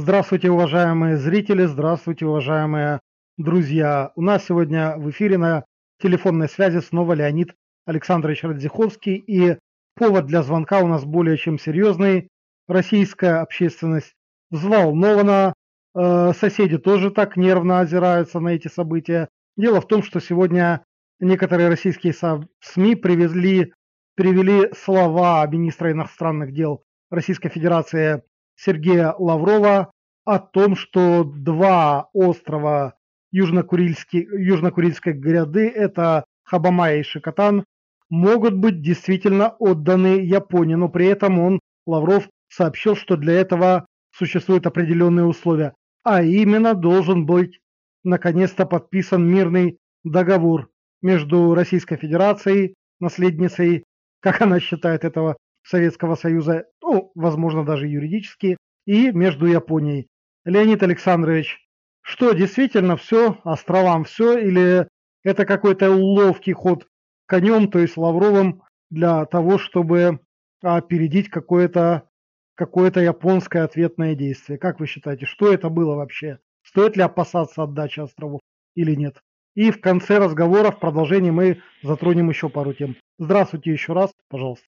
Здравствуйте, 0.00 0.48
уважаемые 0.48 1.16
зрители, 1.16 1.64
здравствуйте, 1.64 2.24
уважаемые 2.24 3.00
друзья. 3.36 4.12
У 4.14 4.22
нас 4.22 4.44
сегодня 4.44 4.94
в 4.96 5.10
эфире 5.10 5.38
на 5.38 5.64
телефонной 6.00 6.48
связи 6.48 6.78
снова 6.78 7.14
Леонид 7.14 7.56
Александрович 7.84 8.44
Радзиховский. 8.44 9.16
И 9.16 9.58
повод 9.96 10.26
для 10.26 10.44
звонка 10.44 10.78
у 10.82 10.86
нас 10.86 11.04
более 11.04 11.36
чем 11.36 11.58
серьезный. 11.58 12.28
Российская 12.68 13.40
общественность 13.40 14.14
взволнована, 14.52 15.52
э, 15.96 16.32
соседи 16.32 16.78
тоже 16.78 17.10
так 17.10 17.36
нервно 17.36 17.80
озираются 17.80 18.38
на 18.38 18.50
эти 18.50 18.68
события. 18.68 19.28
Дело 19.56 19.80
в 19.80 19.88
том, 19.88 20.04
что 20.04 20.20
сегодня 20.20 20.84
некоторые 21.18 21.68
российские 21.68 22.14
СМИ 22.60 22.94
привезли, 22.94 23.72
привели 24.14 24.72
слова 24.74 25.44
министра 25.48 25.90
иностранных 25.90 26.52
дел 26.52 26.84
Российской 27.10 27.48
Федерации 27.48 28.22
Сергея 28.58 29.14
Лаврова 29.18 29.92
о 30.24 30.38
том, 30.38 30.76
что 30.76 31.24
два 31.24 32.10
острова 32.12 32.94
Южно-Курильской 33.32 35.12
гряды, 35.12 35.68
это 35.68 36.24
Хабамая 36.44 36.98
и 36.98 37.02
Шикотан, 37.02 37.64
могут 38.10 38.54
быть 38.54 38.82
действительно 38.82 39.50
отданы 39.58 40.20
Японии, 40.20 40.74
но 40.74 40.88
при 40.88 41.06
этом 41.06 41.38
он, 41.38 41.60
Лавров, 41.86 42.28
сообщил, 42.48 42.96
что 42.96 43.16
для 43.16 43.34
этого 43.34 43.86
существуют 44.10 44.66
определенные 44.66 45.26
условия, 45.26 45.74
а 46.02 46.22
именно 46.22 46.74
должен 46.74 47.26
быть 47.26 47.60
наконец-то 48.02 48.66
подписан 48.66 49.26
мирный 49.26 49.78
договор 50.04 50.68
между 51.02 51.54
Российской 51.54 51.96
Федерацией, 51.96 52.74
наследницей, 52.98 53.84
как 54.20 54.40
она 54.40 54.58
считает 54.58 55.04
этого 55.04 55.36
Советского 55.68 56.14
Союза, 56.14 56.66
ну, 56.82 57.12
возможно, 57.14 57.64
даже 57.64 57.86
юридически, 57.86 58.56
и 58.86 59.10
между 59.12 59.46
Японией. 59.46 60.08
Леонид 60.44 60.82
Александрович, 60.82 61.58
что 62.00 62.32
действительно 62.32 62.96
все, 62.96 63.38
островам 63.44 64.04
все, 64.04 64.38
или 64.38 64.88
это 65.22 65.44
какой-то 65.44 65.90
ловкий 65.90 66.54
ход 66.54 66.86
конем, 67.26 67.70
то 67.70 67.78
есть 67.78 67.98
Лавровым, 67.98 68.62
для 68.88 69.26
того, 69.26 69.58
чтобы 69.58 70.20
опередить 70.62 71.28
какое-то 71.28 72.08
какое 72.54 72.90
японское 72.90 73.60
ответное 73.60 74.14
действие. 74.14 74.58
Как 74.58 74.80
вы 74.80 74.86
считаете, 74.86 75.26
что 75.26 75.52
это 75.52 75.68
было 75.68 75.94
вообще? 75.94 76.38
Стоит 76.64 76.96
ли 76.96 77.02
опасаться 77.02 77.62
отдачи 77.62 78.00
островов 78.00 78.40
или 78.74 78.94
нет? 78.94 79.20
И 79.54 79.70
в 79.70 79.80
конце 79.80 80.18
разговора, 80.18 80.70
в 80.70 80.80
продолжении 80.80 81.30
мы 81.30 81.60
затронем 81.82 82.30
еще 82.30 82.48
пару 82.48 82.72
тем. 82.72 82.96
Здравствуйте 83.18 83.70
еще 83.70 83.92
раз, 83.92 84.12
пожалуйста. 84.28 84.66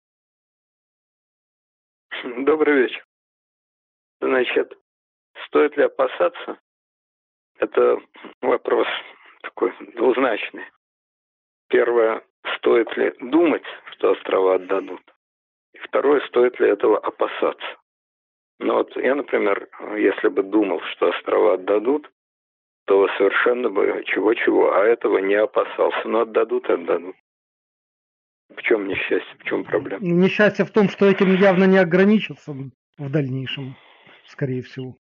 Добрый 2.44 2.82
вечер. 2.82 3.04
Значит, 4.20 4.76
стоит 5.46 5.76
ли 5.76 5.84
опасаться? 5.84 6.58
Это 7.58 7.98
вопрос 8.42 8.86
такой 9.42 9.72
двузначный. 9.94 10.64
Первое, 11.68 12.22
стоит 12.56 12.94
ли 12.96 13.14
думать, 13.20 13.64
что 13.92 14.12
острова 14.12 14.56
отдадут? 14.56 15.02
И 15.72 15.78
второе, 15.78 16.20
стоит 16.26 16.58
ли 16.60 16.68
этого 16.68 16.98
опасаться? 16.98 17.76
Ну 18.58 18.74
вот 18.74 18.94
я, 18.96 19.14
например, 19.14 19.68
если 19.96 20.28
бы 20.28 20.42
думал, 20.42 20.80
что 20.92 21.08
острова 21.08 21.54
отдадут, 21.54 22.10
то 22.86 23.08
совершенно 23.16 23.70
бы 23.70 24.02
чего-чего, 24.06 24.74
а 24.74 24.84
этого 24.84 25.18
не 25.18 25.34
опасался. 25.34 26.06
Но 26.06 26.20
отдадут 26.20 26.68
отдадут. 26.68 27.16
В 28.56 28.62
чем 28.62 28.88
несчастье, 28.88 29.36
в 29.38 29.44
чем 29.44 29.64
проблема? 29.64 30.04
Несчастье 30.04 30.64
в 30.64 30.70
том, 30.70 30.88
что 30.88 31.06
этим 31.06 31.34
явно 31.34 31.64
не 31.64 31.78
ограничатся 31.78 32.52
в 32.52 33.10
дальнейшем, 33.10 33.76
скорее 34.26 34.62
всего. 34.62 34.96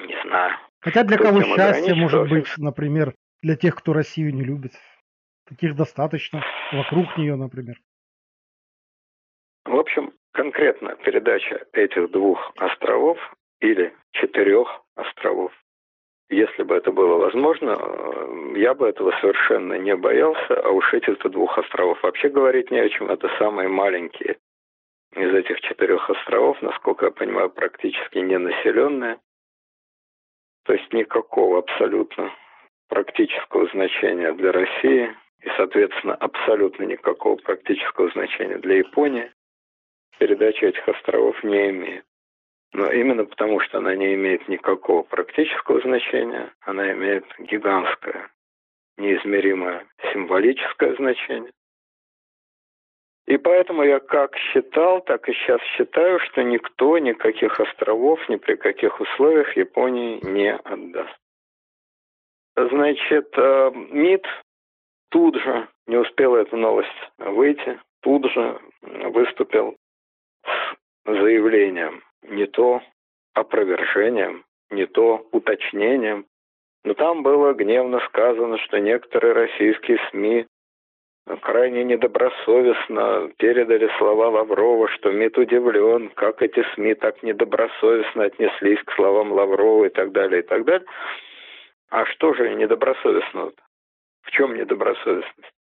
Не 0.00 0.20
знаю. 0.22 0.56
Хотя 0.80 1.04
для 1.04 1.16
кто 1.16 1.28
кого 1.28 1.42
счастье 1.42 1.94
может 1.94 2.28
быть, 2.28 2.46
например, 2.58 3.14
для 3.42 3.56
тех, 3.56 3.74
кто 3.76 3.92
Россию 3.92 4.34
не 4.34 4.42
любит. 4.42 4.72
Таких 5.48 5.76
достаточно. 5.76 6.44
Вокруг 6.72 7.16
нее, 7.16 7.36
например. 7.36 7.76
В 9.64 9.76
общем, 9.76 10.12
конкретно 10.32 10.96
передача 10.96 11.66
этих 11.72 12.10
двух 12.10 12.52
островов 12.56 13.18
или 13.60 13.94
четырех 14.12 14.68
островов 14.96 15.52
если 16.28 16.62
бы 16.64 16.74
это 16.74 16.90
было 16.90 17.16
возможно, 17.16 17.76
э, 17.78 18.54
я 18.56 18.74
бы 18.74 18.88
этого 18.88 19.12
совершенно 19.20 19.74
не 19.74 19.94
боялся, 19.96 20.60
а 20.60 20.70
уж 20.70 20.92
этих-то 20.92 21.28
двух 21.28 21.56
островов 21.58 22.02
вообще 22.02 22.28
говорить 22.28 22.70
не 22.70 22.80
о 22.80 22.88
чем. 22.88 23.10
Это 23.10 23.28
самые 23.38 23.68
маленькие 23.68 24.38
из 25.14 25.34
этих 25.34 25.60
четырех 25.60 26.10
островов, 26.10 26.60
насколько 26.62 27.06
я 27.06 27.10
понимаю, 27.10 27.50
практически 27.50 28.18
ненаселенные. 28.18 29.18
То 30.64 30.72
есть 30.72 30.92
никакого 30.92 31.60
абсолютно 31.60 32.32
практического 32.88 33.68
значения 33.68 34.32
для 34.32 34.52
России 34.52 35.14
и, 35.42 35.48
соответственно, 35.56 36.14
абсолютно 36.16 36.84
никакого 36.84 37.36
практического 37.36 38.10
значения 38.10 38.58
для 38.58 38.78
Японии 38.78 39.30
передача 40.18 40.66
этих 40.66 40.88
островов 40.88 41.42
не 41.44 41.70
имеет. 41.70 42.04
Но 42.76 42.92
именно 42.92 43.24
потому, 43.24 43.58
что 43.60 43.78
она 43.78 43.96
не 43.96 44.12
имеет 44.16 44.48
никакого 44.48 45.02
практического 45.02 45.80
значения, 45.80 46.52
она 46.60 46.92
имеет 46.92 47.24
гигантское, 47.38 48.28
неизмеримое 48.98 49.86
символическое 50.12 50.94
значение. 50.96 51.52
И 53.26 53.38
поэтому 53.38 53.82
я 53.82 53.98
как 53.98 54.36
считал, 54.36 55.00
так 55.00 55.26
и 55.26 55.32
сейчас 55.32 55.62
считаю, 55.74 56.20
что 56.20 56.42
никто 56.42 56.98
никаких 56.98 57.58
островов 57.58 58.20
ни 58.28 58.36
при 58.36 58.56
каких 58.56 59.00
условиях 59.00 59.56
Японии 59.56 60.20
не 60.22 60.54
отдаст. 60.54 61.16
Значит, 62.56 63.32
э, 63.38 63.70
МИД 63.70 64.26
тут 65.08 65.36
же, 65.36 65.66
не 65.86 65.96
успела 65.96 66.36
эта 66.36 66.56
новость 66.58 67.10
выйти, 67.16 67.80
тут 68.02 68.30
же 68.30 68.60
выступил 68.82 69.78
с 70.44 70.76
заявлением 71.06 72.02
не 72.28 72.46
то 72.46 72.82
опровержением, 73.34 74.44
не 74.70 74.86
то 74.86 75.26
уточнением. 75.32 76.26
Но 76.84 76.94
там 76.94 77.22
было 77.22 77.52
гневно 77.52 78.00
сказано, 78.06 78.58
что 78.58 78.78
некоторые 78.78 79.32
российские 79.32 79.98
СМИ 80.10 80.46
крайне 81.40 81.84
недобросовестно 81.84 83.32
передали 83.38 83.90
слова 83.98 84.28
Лаврова, 84.28 84.88
что 84.88 85.10
МИД 85.10 85.38
удивлен, 85.38 86.10
как 86.10 86.42
эти 86.42 86.64
СМИ 86.74 86.94
так 86.94 87.22
недобросовестно 87.22 88.24
отнеслись 88.24 88.82
к 88.84 88.92
словам 88.92 89.32
Лаврова 89.32 89.86
и 89.86 89.88
так 89.88 90.12
далее, 90.12 90.40
и 90.40 90.46
так 90.46 90.64
далее. 90.64 90.86
А 91.90 92.04
что 92.06 92.32
же 92.34 92.54
недобросовестно? 92.54 93.52
В 94.22 94.30
чем 94.30 94.54
недобросовестность? 94.54 95.52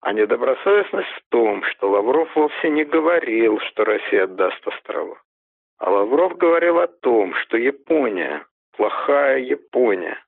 А 0.00 0.12
недобросовестность 0.12 1.08
в 1.08 1.30
том, 1.30 1.64
что 1.64 1.90
Лавров 1.90 2.34
вовсе 2.36 2.70
не 2.70 2.84
говорил, 2.84 3.58
что 3.60 3.84
Россия 3.84 4.24
отдаст 4.24 4.66
острова. 4.66 5.18
А 5.78 5.90
Лавров 5.90 6.36
говорил 6.38 6.78
о 6.78 6.86
том, 6.86 7.34
что 7.34 7.56
Япония, 7.56 8.46
плохая 8.76 9.38
Япония, 9.38 10.18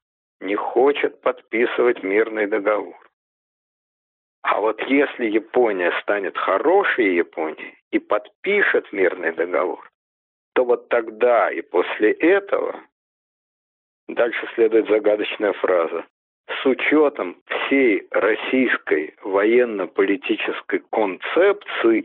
не 0.40 0.54
хочет 0.54 1.20
подписывать 1.20 2.02
мирный 2.02 2.46
договор. 2.46 2.96
А 4.42 4.60
вот 4.60 4.80
если 4.82 5.26
Япония 5.26 5.92
станет 6.02 6.36
хорошей 6.36 7.14
Японией 7.16 7.78
и 7.90 7.98
подпишет 7.98 8.92
мирный 8.92 9.32
договор, 9.32 9.90
то 10.54 10.64
вот 10.64 10.88
тогда 10.88 11.50
и 11.50 11.60
после 11.62 12.12
этого 12.12 12.80
дальше 14.08 14.48
следует 14.54 14.88
загадочная 14.88 15.52
фраза. 15.54 16.04
С 16.62 16.66
учетом 16.66 17.36
всей 17.46 18.06
российской 18.10 19.14
военно-политической 19.22 20.82
концепции 20.90 22.00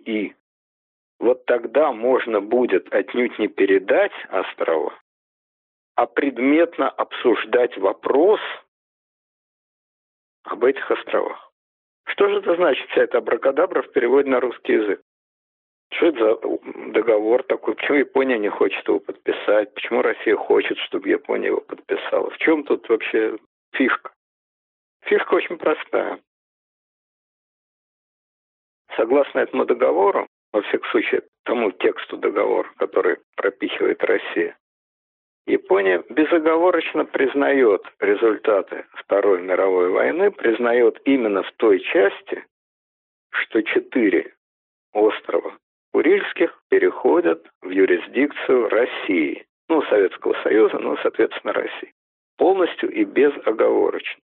вот 1.23 1.45
тогда 1.45 1.93
можно 1.93 2.41
будет 2.41 2.93
отнюдь 2.93 3.39
не 3.39 3.47
передать 3.47 4.11
острова, 4.29 4.93
а 5.95 6.05
предметно 6.05 6.89
обсуждать 6.89 7.77
вопрос 7.77 8.41
об 10.43 10.65
этих 10.65 10.91
островах. 10.91 11.51
Что 12.07 12.27
же 12.27 12.39
это 12.39 12.55
значит, 12.55 12.89
вся 12.89 13.03
эта 13.03 13.19
абракадабра 13.19 13.83
в 13.83 13.91
переводе 13.93 14.29
на 14.29 14.41
русский 14.41 14.73
язык? 14.73 15.01
Что 15.93 16.07
это 16.07 16.19
за 16.19 16.91
договор 16.91 17.43
такой? 17.43 17.75
Почему 17.75 17.99
Япония 17.99 18.37
не 18.37 18.49
хочет 18.49 18.85
его 18.85 18.99
подписать? 18.99 19.73
Почему 19.73 20.01
Россия 20.01 20.35
хочет, 20.35 20.77
чтобы 20.79 21.07
Япония 21.07 21.47
его 21.47 21.61
подписала? 21.61 22.29
В 22.31 22.37
чем 22.39 22.65
тут 22.65 22.89
вообще 22.89 23.37
фишка? 23.71 24.11
Фишка 25.03 25.35
очень 25.35 25.57
простая. 25.57 26.19
Согласно 28.97 29.39
этому 29.39 29.65
договору, 29.65 30.27
во 30.53 30.61
всяком 30.61 30.89
случае, 30.91 31.23
тому 31.43 31.71
тексту 31.71 32.17
договора, 32.17 32.69
который 32.77 33.17
пропихивает 33.35 34.03
Россия. 34.03 34.55
Япония 35.45 36.01
безоговорочно 36.09 37.03
признает 37.03 37.81
результаты 37.99 38.85
Второй 38.93 39.41
мировой 39.41 39.89
войны, 39.89 40.31
признает 40.31 41.01
именно 41.03 41.43
в 41.43 41.51
той 41.53 41.81
части, 41.81 42.45
что 43.31 43.61
четыре 43.61 44.33
острова 44.93 45.57
Курильских 45.91 46.57
переходят 46.69 47.45
в 47.61 47.69
юрисдикцию 47.69 48.69
России. 48.69 49.45
ну, 49.69 49.81
Советского 49.83 50.33
Союза, 50.43 50.77
ну, 50.79 50.97
соответственно, 50.97 51.53
России. 51.53 51.93
Полностью 52.37 52.91
и 52.91 53.03
безоговорочно. 53.03 54.21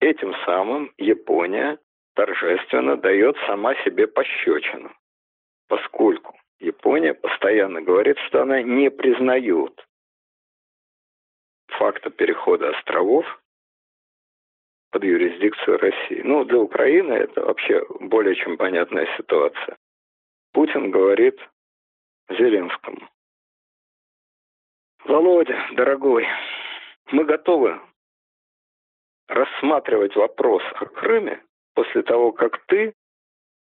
Этим 0.00 0.34
самым 0.46 0.92
Япония 0.98 1.78
торжественно 2.14 2.96
дает 2.96 3.36
сама 3.46 3.74
себе 3.84 4.06
пощечину, 4.06 4.92
поскольку 5.70 6.36
Япония 6.58 7.14
постоянно 7.14 7.80
говорит, 7.80 8.18
что 8.26 8.42
она 8.42 8.60
не 8.60 8.90
признает 8.90 9.86
факта 11.68 12.10
перехода 12.10 12.70
островов 12.76 13.24
под 14.90 15.04
юрисдикцию 15.04 15.78
России. 15.78 16.22
Ну, 16.24 16.44
для 16.44 16.58
Украины 16.58 17.12
это 17.12 17.42
вообще 17.44 17.86
более 18.00 18.34
чем 18.34 18.56
понятная 18.56 19.06
ситуация. 19.16 19.78
Путин 20.52 20.90
говорит 20.90 21.38
Зеленскому. 22.28 23.08
Володя, 25.04 25.56
дорогой, 25.74 26.26
мы 27.12 27.24
готовы 27.24 27.80
рассматривать 29.28 30.16
вопрос 30.16 30.64
о 30.74 30.86
Крыме 30.86 31.40
после 31.74 32.02
того, 32.02 32.32
как 32.32 32.66
ты 32.66 32.92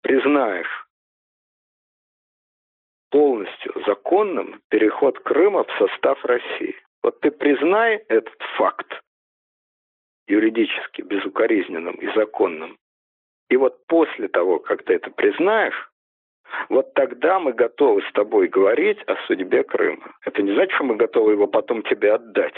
признаешь 0.01 0.85
полностью 3.13 3.71
законным 3.86 4.60
переход 4.69 5.19
Крыма 5.19 5.65
в 5.65 5.71
состав 5.77 6.25
России. 6.25 6.75
Вот 7.04 7.21
ты 7.21 7.30
признай 7.30 7.98
этот 8.07 8.36
факт 8.57 9.01
юридически 10.27 11.04
безукоризненным 11.04 11.94
и 11.94 12.12
законным. 12.15 12.80
И 13.51 13.56
вот 13.56 13.86
после 13.86 14.30
того, 14.30 14.57
как 14.57 14.81
ты 14.83 14.95
это 14.95 15.12
признаешь, 15.12 15.92
вот 16.69 16.95
тогда 16.95 17.39
мы 17.39 17.54
готовы 17.54 18.01
с 18.01 18.12
тобой 18.13 18.48
говорить 18.48 18.98
о 19.06 19.16
судьбе 19.27 19.63
Крыма. 19.63 20.16
Это 20.25 20.42
не 20.42 20.51
значит, 20.54 20.74
что 20.74 20.86
мы 20.86 20.95
готовы 20.95 21.33
его 21.33 21.45
потом 21.45 21.83
тебе 21.83 22.13
отдать. 22.13 22.56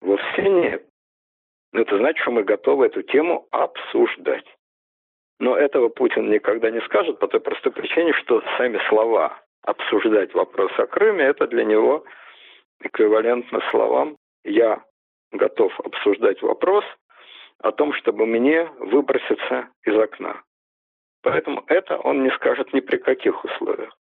Вовсе 0.00 0.42
нет. 0.42 0.84
Это 1.72 1.98
значит, 1.98 2.20
что 2.22 2.32
мы 2.32 2.42
готовы 2.42 2.86
эту 2.86 3.02
тему 3.02 3.46
обсуждать. 3.52 4.46
Но 5.38 5.56
этого 5.56 5.88
Путин 5.88 6.30
никогда 6.30 6.72
не 6.72 6.80
скажет 6.80 7.20
по 7.20 7.28
той 7.28 7.38
простой 7.38 7.70
причине, 7.70 8.12
что 8.14 8.42
сами 8.58 8.80
слова 8.88 9.40
обсуждать 9.62 10.34
вопрос 10.34 10.72
о 10.78 10.86
Крыме, 10.86 11.24
это 11.24 11.46
для 11.46 11.64
него 11.64 12.04
эквивалентно 12.80 13.60
словам 13.70 14.16
«я 14.44 14.82
готов 15.30 15.78
обсуждать 15.80 16.42
вопрос 16.42 16.84
о 17.58 17.72
том, 17.72 17.92
чтобы 17.94 18.26
мне 18.26 18.64
выброситься 18.78 19.68
из 19.84 19.96
окна». 19.96 20.42
Поэтому 21.22 21.62
это 21.68 21.98
он 21.98 22.24
не 22.24 22.30
скажет 22.30 22.72
ни 22.72 22.80
при 22.80 22.96
каких 22.96 23.44
условиях. 23.44 23.96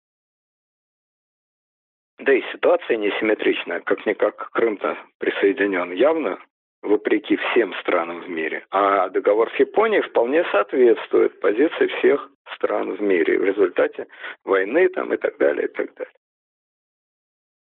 Да 2.17 2.33
и 2.33 2.41
ситуация 2.51 2.97
несимметричная. 2.97 3.79
Как-никак 3.81 4.49
Крым-то 4.51 4.97
присоединен 5.17 5.91
явно 5.91 6.39
вопреки 6.81 7.35
всем 7.37 7.73
странам 7.81 8.21
в 8.21 8.29
мире. 8.29 8.65
А 8.71 9.09
договор 9.09 9.51
с 9.51 9.59
Японией 9.59 10.01
вполне 10.01 10.43
соответствует 10.51 11.39
позиции 11.39 11.87
всех 11.87 12.29
стран 12.55 12.93
в 12.93 13.01
мире 13.01 13.37
в 13.37 13.43
результате 13.43 14.07
войны 14.43 14.89
там 14.89 15.13
и 15.13 15.17
так 15.17 15.37
далее, 15.37 15.67
и 15.67 15.71
так 15.71 15.93
далее. 15.95 16.13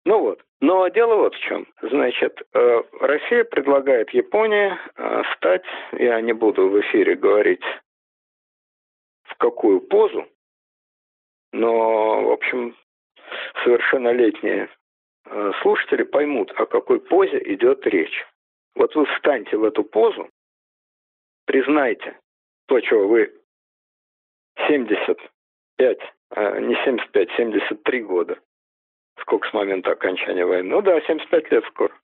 Ну 0.04 0.20
вот. 0.20 0.42
Но 0.60 0.88
дело 0.88 1.16
вот 1.16 1.34
в 1.34 1.40
чем. 1.40 1.66
Значит, 1.82 2.40
э, 2.54 2.82
Россия 3.00 3.44
предлагает 3.44 4.10
Японии 4.10 4.72
э, 4.96 5.22
стать, 5.36 5.64
я 5.92 6.20
не 6.20 6.32
буду 6.32 6.68
в 6.68 6.80
эфире 6.80 7.14
говорить, 7.14 7.62
в 9.24 9.36
какую 9.36 9.80
позу, 9.80 10.26
но, 11.52 12.22
в 12.22 12.32
общем, 12.32 12.74
совершеннолетние 13.62 14.68
э, 15.26 15.52
слушатели 15.62 16.02
поймут, 16.02 16.52
о 16.56 16.66
какой 16.66 17.00
позе 17.00 17.40
идет 17.44 17.86
речь. 17.86 18.26
Вот 18.74 18.94
вы 18.94 19.06
встаньте 19.06 19.56
в 19.56 19.64
эту 19.64 19.84
позу, 19.84 20.28
признайте 21.46 22.18
то, 22.66 22.80
чего 22.80 23.08
вы 23.08 23.34
75, 24.66 25.98
а 26.30 26.60
не 26.60 26.74
75, 26.84 27.30
73 27.32 28.02
года. 28.02 28.38
Сколько 29.20 29.48
с 29.48 29.52
момента 29.52 29.92
окончания 29.92 30.44
войны? 30.44 30.68
Ну 30.68 30.82
да, 30.82 31.00
75 31.00 31.50
лет 31.50 31.64
скоро. 31.66 31.94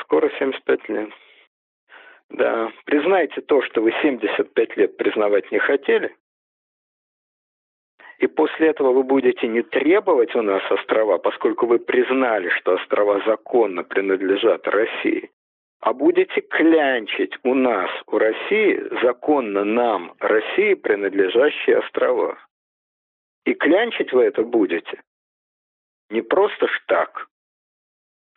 Скоро 0.00 0.30
75 0.38 0.88
лет. 0.88 1.10
Да, 2.30 2.72
признайте 2.84 3.40
то, 3.40 3.62
что 3.62 3.82
вы 3.82 3.92
75 4.02 4.76
лет 4.76 4.96
признавать 4.96 5.50
не 5.52 5.58
хотели, 5.58 6.16
и 8.18 8.26
после 8.26 8.68
этого 8.68 8.92
вы 8.92 9.02
будете 9.02 9.46
не 9.46 9.62
требовать 9.62 10.34
у 10.34 10.42
нас 10.42 10.62
острова, 10.70 11.18
поскольку 11.18 11.66
вы 11.66 11.78
признали, 11.78 12.48
что 12.50 12.74
острова 12.74 13.22
законно 13.26 13.82
принадлежат 13.82 14.66
России, 14.68 15.30
а 15.80 15.92
будете 15.92 16.40
клянчить 16.40 17.36
у 17.42 17.54
нас, 17.54 17.90
у 18.06 18.18
России, 18.18 18.82
законно 19.02 19.64
нам, 19.64 20.14
России, 20.18 20.74
принадлежащие 20.74 21.78
острова. 21.78 22.38
И 23.44 23.54
клянчить 23.54 24.12
вы 24.12 24.24
это 24.24 24.42
будете 24.42 25.00
не 26.10 26.22
просто 26.22 26.66
ж 26.68 26.82
так. 26.86 27.28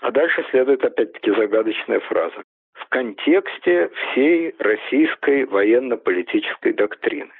А 0.02 0.12
дальше 0.12 0.46
следует 0.50 0.84
опять-таки 0.84 1.32
загадочная 1.32 2.00
фраза. 2.00 2.44
В 2.74 2.88
контексте 2.90 3.90
всей 3.90 4.56
российской 4.58 5.46
военно-политической 5.46 6.74
доктрины. 6.74 7.34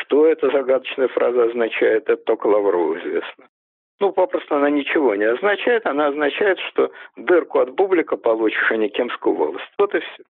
Что 0.00 0.26
эта 0.26 0.50
загадочная 0.50 1.08
фраза 1.08 1.44
означает, 1.44 2.08
это 2.08 2.22
только 2.24 2.46
Лаврову 2.46 2.98
известно. 2.98 3.48
Ну, 3.98 4.12
попросту 4.12 4.56
она 4.56 4.68
ничего 4.68 5.14
не 5.14 5.24
означает. 5.24 5.86
Она 5.86 6.08
означает, 6.08 6.58
что 6.60 6.90
дырку 7.16 7.60
от 7.60 7.70
бублика 7.70 8.16
получишь, 8.16 8.70
а 8.70 8.76
не 8.76 8.88
кемскую 8.88 9.34
волость. 9.34 9.72
Вот 9.78 9.94
и 9.94 10.00
все. 10.00 10.22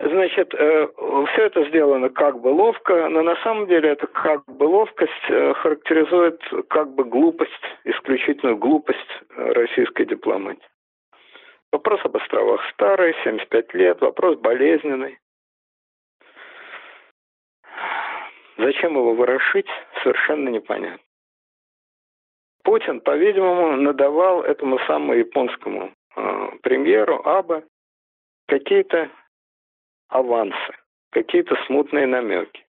Значит, 0.00 0.52
э, 0.54 0.88
все 1.32 1.42
это 1.44 1.64
сделано 1.68 2.08
как 2.08 2.40
бы 2.40 2.48
ловко, 2.48 3.08
но 3.08 3.22
на 3.22 3.36
самом 3.36 3.66
деле 3.66 3.90
это 3.90 4.06
как 4.08 4.44
бы 4.46 4.64
ловкость 4.64 5.12
э, 5.28 5.54
характеризует 5.54 6.40
как 6.68 6.92
бы 6.94 7.04
глупость, 7.04 7.52
исключительную 7.84 8.56
глупость 8.56 8.98
э, 9.36 9.52
российской 9.52 10.04
дипломатии. 10.04 10.68
Вопрос 11.72 12.00
об 12.04 12.16
островах 12.16 12.60
старый, 12.72 13.14
75 13.22 13.74
лет, 13.74 14.00
вопрос 14.00 14.36
болезненный. 14.38 15.18
Зачем 18.56 18.94
его 18.94 19.14
ворошить, 19.14 19.68
совершенно 20.02 20.48
непонятно. 20.48 21.02
Путин, 22.62 23.00
по-видимому, 23.00 23.76
надавал 23.76 24.42
этому 24.42 24.78
самому 24.80 25.14
японскому 25.14 25.92
э, 26.16 26.48
премьеру 26.62 27.20
Абе 27.26 27.64
какие-то 28.46 29.10
авансы, 30.08 30.74
какие-то 31.10 31.56
смутные 31.66 32.06
намеки. 32.06 32.64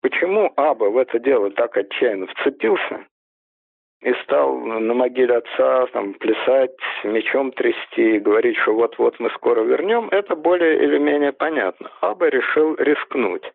Почему 0.00 0.52
Аба 0.56 0.84
в 0.84 0.96
это 0.96 1.18
дело 1.18 1.50
так 1.50 1.76
отчаянно 1.76 2.26
вцепился 2.28 3.04
и 4.00 4.12
стал 4.22 4.58
на 4.58 4.94
могиле 4.94 5.36
отца 5.36 5.86
там, 5.88 6.14
плясать, 6.14 6.76
мечом 7.04 7.52
трясти 7.52 8.16
и 8.16 8.20
говорить, 8.20 8.56
что 8.58 8.74
вот-вот 8.74 9.18
мы 9.18 9.30
скоро 9.30 9.62
вернем, 9.62 10.08
это 10.10 10.36
более 10.36 10.82
или 10.84 10.98
менее 10.98 11.32
понятно. 11.32 11.90
Аба 12.00 12.28
решил 12.28 12.74
рискнуть 12.76 13.50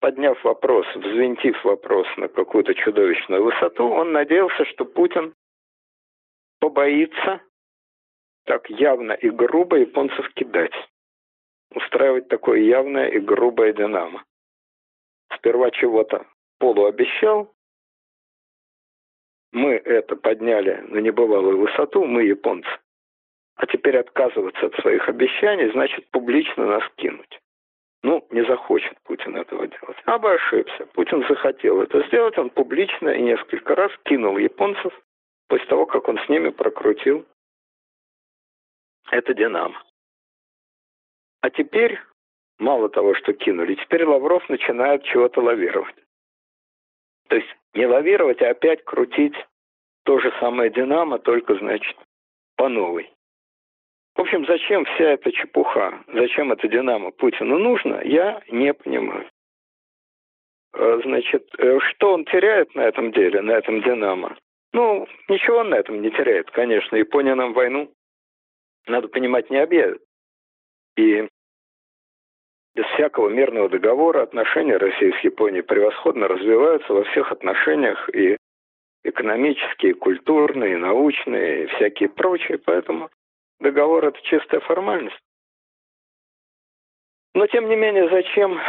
подняв 0.00 0.42
вопрос, 0.44 0.86
взвинтив 0.94 1.64
вопрос 1.64 2.06
на 2.16 2.28
какую-то 2.28 2.74
чудовищную 2.74 3.44
высоту, 3.44 3.88
он 3.88 4.12
надеялся, 4.12 4.64
что 4.64 4.84
Путин 4.84 5.34
побоится 6.58 7.40
так 8.44 8.68
явно 8.70 9.12
и 9.12 9.30
грубо 9.30 9.76
японцев 9.76 10.28
кидать. 10.34 10.74
Устраивать 11.72 12.28
такое 12.28 12.60
явное 12.60 13.08
и 13.08 13.20
грубое 13.20 13.72
динамо. 13.72 14.24
Сперва 15.36 15.70
чего-то 15.70 16.26
полуобещал, 16.58 17.54
мы 19.52 19.74
это 19.74 20.16
подняли 20.16 20.84
на 20.88 20.98
небывалую 20.98 21.58
высоту, 21.58 22.04
мы 22.04 22.24
японцы. 22.24 22.68
А 23.56 23.66
теперь 23.66 23.98
отказываться 23.98 24.66
от 24.66 24.74
своих 24.76 25.08
обещаний 25.08 25.70
значит 25.70 26.10
публично 26.10 26.66
нас 26.66 26.82
кинуть. 26.96 27.40
Ну, 28.02 28.26
не 28.30 28.44
захочет 28.46 28.98
Путин 29.02 29.36
этого 29.36 29.66
делать. 29.66 29.96
А 30.06 30.14
ошибся. 30.14 30.86
Путин 30.94 31.26
захотел 31.28 31.82
это 31.82 32.06
сделать, 32.06 32.38
он 32.38 32.48
публично 32.50 33.10
и 33.10 33.22
несколько 33.22 33.74
раз 33.74 33.92
кинул 34.04 34.38
японцев 34.38 34.92
после 35.48 35.66
того, 35.66 35.84
как 35.86 36.08
он 36.08 36.18
с 36.18 36.28
ними 36.28 36.48
прокрутил 36.48 37.26
это 39.10 39.34
«Динамо». 39.34 39.82
А 41.42 41.50
теперь, 41.50 41.98
мало 42.58 42.88
того, 42.88 43.14
что 43.14 43.32
кинули, 43.32 43.74
теперь 43.74 44.04
Лавров 44.04 44.48
начинает 44.48 45.02
чего-то 45.04 45.40
лавировать. 45.40 45.96
То 47.28 47.36
есть 47.36 47.48
не 47.74 47.86
лавировать, 47.86 48.40
а 48.42 48.50
опять 48.50 48.84
крутить 48.84 49.34
то 50.04 50.18
же 50.18 50.32
самое 50.40 50.70
«Динамо», 50.70 51.18
только, 51.18 51.54
значит, 51.56 51.96
по 52.56 52.68
новой. 52.68 53.12
В 54.20 54.22
общем, 54.22 54.44
зачем 54.44 54.84
вся 54.84 55.12
эта 55.12 55.32
чепуха, 55.32 55.98
зачем 56.12 56.52
это 56.52 56.68
«Динамо» 56.68 57.10
Путину 57.10 57.58
нужно, 57.58 58.02
я 58.04 58.42
не 58.50 58.74
понимаю. 58.74 59.26
Э, 60.74 61.00
значит, 61.02 61.48
э, 61.56 61.78
что 61.88 62.12
он 62.12 62.26
теряет 62.26 62.74
на 62.74 62.82
этом 62.82 63.12
деле, 63.12 63.40
на 63.40 63.52
этом 63.52 63.80
«Динамо»? 63.80 64.36
Ну, 64.74 65.08
ничего 65.26 65.60
он 65.60 65.70
на 65.70 65.76
этом 65.76 66.02
не 66.02 66.10
теряет, 66.10 66.50
конечно. 66.50 66.96
Япония 66.96 67.34
нам 67.34 67.54
войну, 67.54 67.90
надо 68.86 69.08
понимать, 69.08 69.48
не 69.48 69.56
объявит. 69.56 70.02
И 70.98 71.26
без 72.74 72.84
всякого 72.88 73.30
мирного 73.30 73.70
договора 73.70 74.20
отношения 74.20 74.76
России 74.76 75.14
с 75.18 75.24
Японией 75.24 75.62
превосходно 75.62 76.28
развиваются 76.28 76.92
во 76.92 77.04
всех 77.04 77.32
отношениях 77.32 78.14
и 78.14 78.36
экономические, 79.02 79.92
и 79.92 79.94
культурные, 79.94 80.74
и 80.74 80.76
научные, 80.76 81.64
и 81.64 81.66
всякие 81.68 82.10
прочие. 82.10 82.58
Поэтому 82.58 83.08
договор– 83.60 84.04
это 84.06 84.20
чистая 84.22 84.60
формальность. 84.60 85.20
Но, 87.34 87.46
тем 87.46 87.68
не 87.68 87.76
менее, 87.76 88.08
зачем 88.08 88.60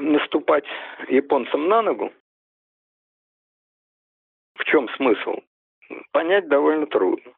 наступать 0.00 0.64
японцам 1.08 1.68
на 1.68 1.82
ногу? 1.82 2.12
В 4.54 4.64
чем 4.64 4.88
смысл? 4.90 5.36
Понять 6.12 6.48
довольно 6.48 6.86
трудно. 6.86 7.32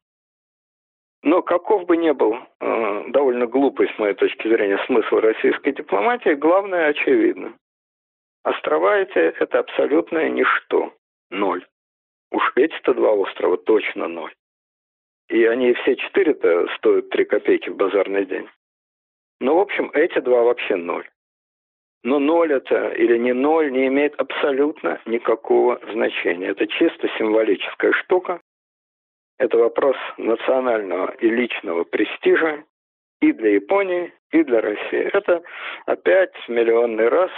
Но 1.23 1.41
каков 1.43 1.87
бы 1.87 1.97
ни 1.97 2.11
был 2.11 2.35
э, 2.35 3.05
довольно 3.11 3.47
глупый, 3.47 3.89
с 3.89 3.99
моей 3.99 4.15
точки 4.15 4.49
зрения, 4.49 4.79
смысл 4.87 5.17
российской 5.17 5.73
дипломатии, 5.73 6.35
главное 6.35 6.89
очевидно. 6.89 7.57
Острова 8.43 8.97
эти– 8.97 9.19
это 9.41 9.61
абсолютное 9.61 10.31
ничто. 10.31 10.93
Ноль. 11.31 11.65
Уж 12.33 12.53
эти-то 12.57 12.93
два 12.95 13.13
острова 13.13 13.57
точно 13.57 14.09
ноль. 14.09 14.35
И 15.33 15.47
они 15.47 15.73
все 15.73 15.97
четыре-то 15.97 16.69
стоят 16.77 17.09
три 17.09 17.25
копейки 17.25 17.71
в 17.71 17.77
базарный 17.77 18.27
день. 18.27 18.47
Ну, 19.41 19.57
в 19.57 19.61
общем, 19.61 19.91
эти 19.95 20.19
два 20.21 20.43
вообще 20.43 20.77
ноль. 20.77 21.09
Но 22.05 22.19
ноль 22.19 22.53
это 22.53 22.91
или 22.91 23.17
не 23.17 23.33
ноль 23.33 23.73
не 23.73 23.87
имеет 23.87 24.15
абсолютно 24.17 25.01
никакого 25.07 25.81
значения. 25.91 26.49
Это 26.49 26.67
чисто 26.67 27.09
символическая 27.17 27.93
штука, 27.93 28.43
это 29.39 29.57
вопрос 29.57 29.97
национального 30.19 31.13
и 31.13 31.31
личного 31.31 31.85
престижа 31.85 32.65
и 33.23 33.33
для 33.33 33.55
Японии, 33.55 34.13
и 34.33 34.45
для 34.45 34.61
России. 34.61 35.11
Это 35.15 35.43
опять 35.87 36.35
миллионный 36.47 37.09
раз 37.09 37.31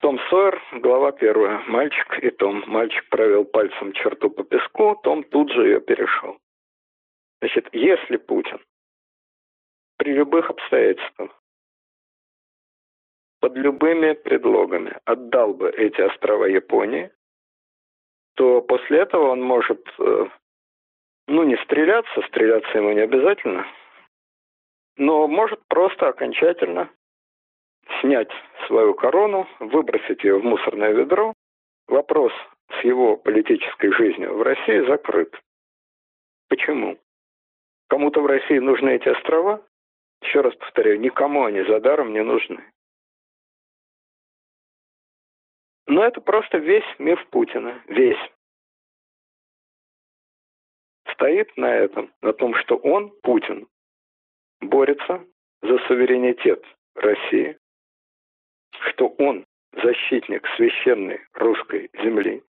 том 0.00 0.18
Сойер, 0.30 0.62
глава 0.80 1.12
первая. 1.12 1.62
Мальчик 1.66 2.18
и 2.22 2.30
Том. 2.30 2.64
Мальчик 2.66 3.06
провел 3.10 3.44
пальцем 3.44 3.92
черту 3.92 4.30
по 4.30 4.44
песку, 4.44 4.98
Том 5.02 5.24
тут 5.24 5.52
же 5.52 5.66
ее 5.66 5.80
перешел. 5.82 6.38
Значит, 7.40 7.68
если 7.72 8.16
Путин 8.16 8.60
при 9.96 10.12
любых 10.12 10.50
обстоятельствах, 10.50 11.30
под 13.40 13.56
любыми 13.56 14.12
предлогами 14.12 14.98
отдал 15.04 15.54
бы 15.54 15.70
эти 15.70 16.00
острова 16.00 16.44
Японии, 16.44 17.10
то 18.34 18.60
после 18.60 19.00
этого 19.00 19.30
он 19.30 19.42
может 19.42 19.86
э, 19.98 20.26
ну, 21.26 21.42
не 21.44 21.56
стреляться, 21.64 22.22
стреляться 22.28 22.78
ему 22.78 22.92
не 22.92 23.00
обязательно, 23.00 23.66
но 24.96 25.26
может 25.26 25.60
просто 25.68 26.08
окончательно 26.08 26.90
снять 28.00 28.30
свою 28.66 28.94
корону, 28.94 29.48
выбросить 29.58 30.22
ее 30.24 30.38
в 30.38 30.44
мусорное 30.44 30.92
ведро. 30.92 31.32
Вопрос 31.88 32.32
с 32.78 32.84
его 32.84 33.16
политической 33.16 33.92
жизнью 33.92 34.34
в 34.36 34.42
России 34.42 34.86
закрыт. 34.86 35.34
Почему? 36.48 36.98
Кому-то 37.90 38.22
в 38.22 38.26
России 38.26 38.58
нужны 38.58 38.90
эти 38.90 39.08
острова? 39.08 39.66
Еще 40.22 40.42
раз 40.42 40.54
повторяю, 40.54 41.00
никому 41.00 41.44
они 41.44 41.62
за 41.62 41.80
даром 41.80 42.12
не 42.12 42.22
нужны. 42.22 42.62
Но 45.88 46.04
это 46.04 46.20
просто 46.20 46.58
весь 46.58 46.84
миф 47.00 47.18
Путина. 47.30 47.82
Весь 47.88 48.30
стоит 51.12 51.56
на 51.56 51.74
этом, 51.74 52.14
на 52.22 52.32
том, 52.32 52.54
что 52.54 52.76
он, 52.76 53.10
Путин, 53.22 53.66
борется 54.60 55.26
за 55.60 55.78
суверенитет 55.88 56.64
России, 56.94 57.58
что 58.90 59.08
он 59.18 59.44
защитник 59.72 60.46
священной 60.56 61.26
русской 61.32 61.90
земли, 61.94 62.44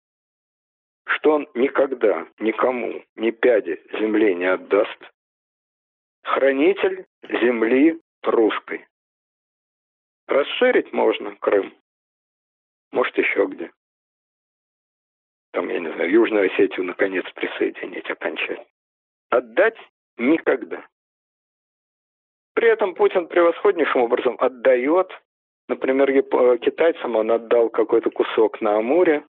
что 1.06 1.34
он 1.34 1.48
никогда 1.54 2.26
никому 2.40 3.04
ни 3.14 3.30
пяди 3.30 3.80
земли 3.92 4.34
не 4.34 4.46
отдаст, 4.46 4.98
хранитель 6.28 7.06
земли 7.22 8.00
русской. 8.22 8.86
Расширить 10.26 10.92
можно 10.92 11.34
Крым, 11.36 11.74
может 12.92 13.16
еще 13.16 13.46
где 13.46 13.70
там, 15.58 15.70
я 15.70 15.80
не 15.80 15.92
знаю, 15.92 16.08
Южную 16.08 16.46
Осетию 16.46 16.84
наконец 16.84 17.24
присоединить 17.34 18.08
окончательно. 18.08 18.64
Отдать 19.28 19.76
никогда. 20.16 20.86
При 22.54 22.68
этом 22.68 22.94
Путин 22.94 23.26
превосходнейшим 23.26 24.02
образом 24.02 24.36
отдает, 24.38 25.10
например, 25.68 26.12
китайцам 26.58 27.16
он 27.16 27.32
отдал 27.32 27.70
какой-то 27.70 28.10
кусок 28.10 28.60
на 28.60 28.76
Амуре, 28.76 29.24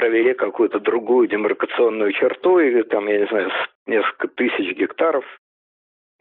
провели 0.00 0.32
какую-то 0.32 0.80
другую 0.80 1.28
демаркационную 1.28 2.12
черту, 2.12 2.58
и 2.58 2.82
там, 2.84 3.06
я 3.06 3.18
не 3.18 3.26
знаю, 3.26 3.50
несколько 3.86 4.28
тысяч 4.28 4.74
гектаров 4.78 5.24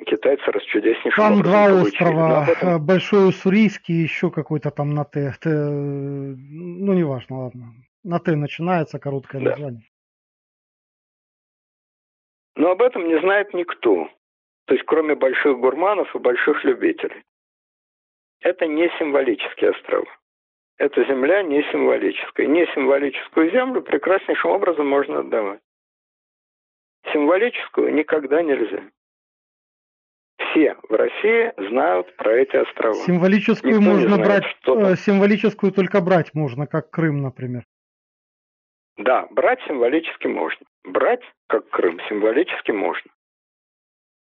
китайцы 0.06 0.52
расчудеснейшим 0.52 1.12
Там 1.16 1.42
два 1.42 1.82
острова, 1.82 2.46
этом... 2.50 2.70
Э, 2.70 2.78
Большой 2.78 3.30
Уссурийский 3.30 3.96
и 3.96 4.04
еще 4.04 4.32
какой-то 4.32 4.70
там 4.72 4.94
на 4.94 5.06
Т. 5.06 5.34
Т. 5.40 5.50
Ну, 5.50 6.94
неважно, 6.94 7.44
ладно. 7.44 7.64
На 8.04 8.20
Т 8.20 8.36
начинается 8.36 9.00
короткое 9.00 9.42
да. 9.42 9.52
название. 9.52 9.90
Но 12.56 12.72
об 12.72 12.82
этом 12.82 13.08
не 13.08 13.18
знает 13.22 13.54
никто. 13.54 14.10
То 14.66 14.74
есть 14.74 14.86
кроме 14.86 15.16
больших 15.16 15.58
гурманов 15.58 16.14
и 16.14 16.20
больших 16.20 16.66
любителей. 16.66 17.24
Это 18.42 18.68
не 18.68 18.90
символические 19.00 19.72
острова. 19.72 20.08
Эта 20.80 21.04
земля 21.04 21.44
не 21.44 21.62
символическая. 21.72 22.48
Не 22.48 22.66
символическую 22.74 23.52
землю 23.52 23.82
прекраснейшим 23.82 24.52
образом 24.52 24.88
можно 24.88 25.20
отдавать. 25.20 25.60
Символическую 27.12 27.94
никогда 27.94 28.42
нельзя. 28.42 28.84
Все 30.38 30.78
в 30.88 30.94
России 30.94 31.54
знают 31.70 32.16
про 32.16 32.38
эти 32.38 32.56
острова. 32.56 32.96
Символическую 32.96 33.76
Никто 33.76 33.92
можно 33.92 34.16
знает, 34.16 34.26
брать, 34.26 34.46
что 34.46 34.96
символическую 34.96 35.74
только 35.74 36.00
брать 36.00 36.34
можно, 36.34 36.66
как 36.66 36.90
Крым, 36.90 37.22
например. 37.22 37.64
Да, 38.96 39.28
брать 39.32 39.60
символически 39.68 40.28
можно. 40.28 40.66
Брать, 40.86 41.24
как 41.48 41.70
Крым, 41.70 42.00
символически 42.08 42.72
можно. 42.72 43.12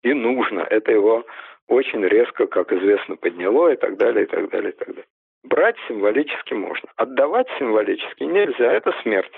И 0.02 0.12
нужно. 0.12 0.62
Это 0.62 0.92
его 0.92 1.24
очень 1.68 2.04
резко, 2.04 2.48
как 2.48 2.74
известно, 2.74 3.16
подняло 3.16 3.72
и 3.72 3.76
так 3.76 3.98
далее, 3.98 4.26
и 4.26 4.28
так 4.28 4.50
далее, 4.50 4.72
и 4.72 4.76
так 4.76 4.88
далее. 4.88 5.06
Брать 5.48 5.78
символически 5.88 6.54
можно. 6.54 6.90
Отдавать 6.98 7.48
символически 7.58 8.24
нельзя. 8.24 8.74
Это 8.74 8.92
смерть. 9.02 9.32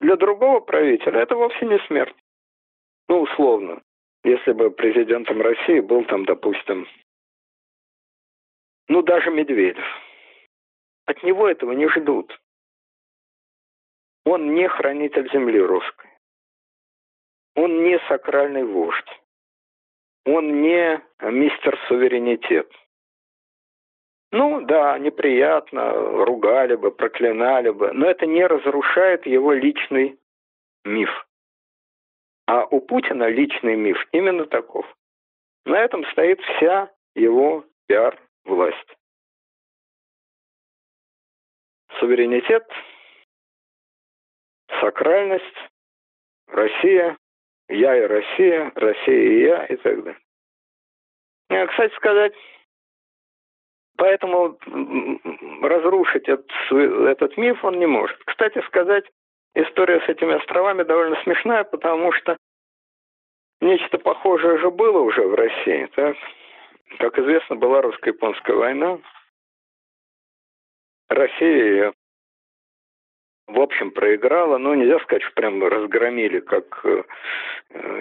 Для 0.00 0.14
другого 0.14 0.60
правителя 0.60 1.22
это 1.22 1.34
вовсе 1.34 1.66
не 1.66 1.78
смерть. 1.86 2.14
Ну, 3.08 3.22
условно. 3.22 3.82
Если 4.22 4.52
бы 4.52 4.70
президентом 4.70 5.40
России 5.40 5.80
был 5.80 6.04
там, 6.04 6.24
допустим, 6.24 6.86
ну, 8.88 9.02
даже 9.02 9.30
Медведев. 9.30 9.84
От 11.06 11.20
него 11.24 11.48
этого 11.48 11.72
не 11.72 11.88
ждут. 11.88 12.38
Он 14.24 14.54
не 14.54 14.68
хранитель 14.68 15.28
земли 15.32 15.60
русской. 15.60 16.10
Он 17.56 17.82
не 17.82 17.98
сакральный 18.06 18.64
вождь. 18.64 19.20
Он 20.26 20.62
не 20.62 21.02
мистер 21.22 21.76
суверенитет. 21.88 22.70
Ну 24.32 24.60
да, 24.64 24.98
неприятно, 24.98 25.92
ругали 25.92 26.76
бы, 26.76 26.92
проклинали 26.92 27.70
бы, 27.70 27.92
но 27.92 28.08
это 28.08 28.26
не 28.26 28.46
разрушает 28.46 29.26
его 29.26 29.52
личный 29.52 30.18
миф. 30.84 31.10
А 32.46 32.64
у 32.66 32.80
Путина 32.80 33.28
личный 33.28 33.76
миф 33.76 33.96
именно 34.12 34.46
таков. 34.46 34.86
На 35.64 35.80
этом 35.80 36.04
стоит 36.12 36.40
вся 36.40 36.92
его 37.14 37.64
пиар-власть. 37.86 38.96
Суверенитет 41.98 42.66
сакральность, 44.80 45.44
Россия, 46.46 47.16
я 47.68 47.96
и 47.96 48.06
Россия, 48.06 48.72
Россия 48.74 49.14
и 49.14 49.42
я 49.42 49.66
и 49.66 49.76
так 49.76 50.04
далее. 50.04 50.20
А, 51.50 51.66
кстати 51.66 51.94
сказать, 51.96 52.34
поэтому 54.00 54.56
разрушить 55.60 56.26
этот, 56.26 56.50
этот 56.70 57.36
миф 57.36 57.62
он 57.62 57.78
не 57.78 57.86
может. 57.86 58.18
Кстати 58.24 58.62
сказать, 58.66 59.04
история 59.54 60.00
с 60.00 60.08
этими 60.08 60.36
островами 60.36 60.84
довольно 60.84 61.22
смешная, 61.22 61.64
потому 61.64 62.10
что 62.12 62.38
нечто 63.60 63.98
похожее 63.98 64.56
же 64.56 64.70
было 64.70 65.00
уже 65.00 65.20
в 65.20 65.34
России. 65.34 65.86
Так? 65.94 66.16
Как 66.98 67.18
известно, 67.18 67.56
была 67.56 67.82
русско-японская 67.82 68.56
война. 68.56 68.98
Россия 71.10 71.64
ее 71.64 71.92
в 73.48 73.60
общем, 73.60 73.90
проиграла. 73.90 74.58
Ну, 74.58 74.74
нельзя 74.74 75.00
сказать, 75.00 75.24
что 75.24 75.34
прям 75.34 75.62
разгромили, 75.62 76.38
как 76.38 76.80
э, 76.84 77.02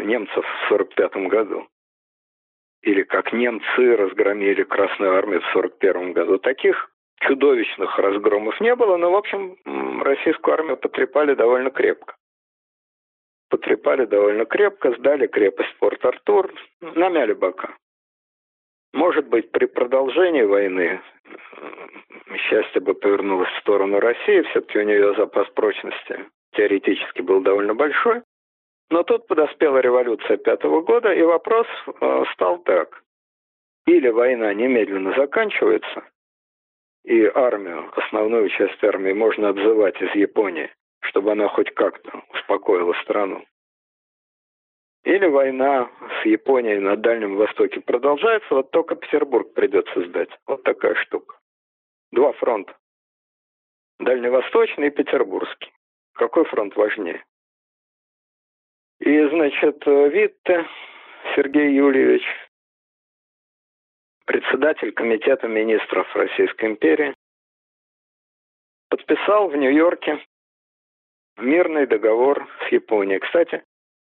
немцев 0.03 0.45
в 0.45 0.69
45 0.69 1.27
году. 1.27 1.67
Или 2.81 3.03
как 3.03 3.33
немцы 3.33 3.95
разгромили 3.95 4.63
Красную 4.63 5.15
Армию 5.15 5.41
в 5.41 5.51
41 5.53 6.13
году. 6.13 6.38
Таких 6.38 6.89
чудовищных 7.21 7.98
разгромов 8.00 8.59
не 8.62 8.75
было, 8.75 8.98
но, 8.98 9.12
в 9.12 9.15
общем, 9.15 9.57
российскую 10.01 10.53
армию 10.53 10.77
потрепали 10.77 11.33
довольно 11.33 11.71
крепко. 11.71 12.15
Потрепали 13.50 14.05
довольно 14.05 14.45
крепко, 14.45 14.93
сдали 14.93 15.27
крепость 15.27 15.75
Порт-Артур, 15.79 16.53
намяли 16.81 17.33
бока. 17.33 17.75
Может 18.93 19.27
быть, 19.27 19.51
при 19.51 19.65
продолжении 19.65 20.43
войны 20.43 21.01
счастье 22.36 22.81
бы 22.81 22.93
повернулось 22.93 23.50
в 23.50 23.59
сторону 23.59 24.00
России, 24.00 24.41
все-таки 24.50 24.79
у 24.79 24.83
нее 24.83 25.13
запас 25.15 25.48
прочности 25.50 26.25
теоретически 26.53 27.21
был 27.21 27.41
довольно 27.41 27.75
большой. 27.75 28.21
Но 28.89 29.03
тут 29.03 29.27
подоспела 29.27 29.77
революция 29.79 30.38
пятого 30.38 30.81
года, 30.81 31.13
и 31.13 31.22
вопрос 31.22 31.67
э, 31.88 32.24
стал 32.34 32.60
так. 32.60 33.03
Или 33.86 34.10
война 34.10 34.53
немедленно 34.53 35.13
заканчивается, 35.15 36.03
и 37.05 37.25
армию, 37.25 37.91
основную 37.98 38.50
часть 38.50 38.84
армии 38.84 39.13
можно 39.13 39.50
отзывать 39.50 40.01
из 40.01 40.13
Японии, 40.15 40.72
чтобы 41.01 41.31
она 41.31 41.48
хоть 41.48 41.72
как-то 41.74 42.24
успокоила 42.34 42.93
страну. 43.03 43.46
Или 45.03 45.27
война 45.27 45.89
с 46.22 46.25
Японией 46.25 46.79
на 46.79 46.98
Дальнем 46.98 47.36
Востоке 47.36 47.79
продолжается, 47.79 48.53
вот 48.53 48.72
только 48.72 48.96
Петербург 48.96 49.53
придется 49.53 50.05
сдать. 50.08 50.29
Вот 50.46 50.63
такая 50.63 50.96
штука. 50.96 51.38
Два 52.12 52.34
фронта. 52.34 52.75
Дальневосточный 54.00 54.88
и 54.88 54.91
Петербургский. 54.91 55.72
Какой 56.13 56.43
фронт 56.46 56.75
важнее? 56.75 57.24
И, 58.99 59.27
значит, 59.29 59.85
Витте 59.85 60.65
Сергей 61.35 61.73
Юльевич, 61.73 62.23
председатель 64.25 64.91
Комитета 64.91 65.47
министров 65.47 66.13
Российской 66.15 66.65
империи, 66.65 67.15
подписал 68.89 69.47
в 69.47 69.55
Нью-Йорке 69.55 70.19
мирный 71.37 71.87
договор 71.87 72.47
с 72.65 72.71
Японией. 72.71 73.19
Кстати, 73.19 73.63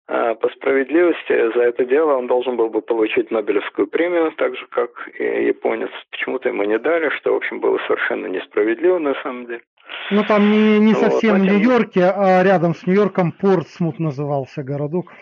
а, 0.06 0.34
по 0.34 0.48
справедливости 0.48 1.52
за 1.54 1.64
это 1.64 1.84
дело 1.84 2.14
он 2.14 2.26
должен 2.26 2.56
был 2.56 2.70
бы 2.70 2.80
получить 2.80 3.30
Нобелевскую 3.30 3.88
премию, 3.88 4.32
так 4.32 4.56
же, 4.56 4.66
как 4.68 5.10
и 5.20 5.44
японец. 5.48 5.90
Почему-то 6.10 6.48
ему 6.48 6.64
не 6.64 6.78
дали, 6.78 7.10
что, 7.10 7.34
в 7.34 7.36
общем, 7.36 7.60
было 7.60 7.78
совершенно 7.86 8.26
несправедливо 8.26 8.98
на 8.98 9.14
самом 9.22 9.46
деле. 9.46 9.62
Ну, 10.10 10.24
там 10.24 10.50
не, 10.50 10.78
не 10.78 10.94
совсем 10.94 11.38
вот, 11.38 11.42
в 11.42 11.44
Нью-Йорке, 11.44 12.04
а 12.04 12.42
рядом 12.42 12.74
с 12.74 12.86
Нью-Йорком 12.86 13.32
Портсмут 13.32 13.98
назывался 13.98 14.62
городок. 14.62 15.12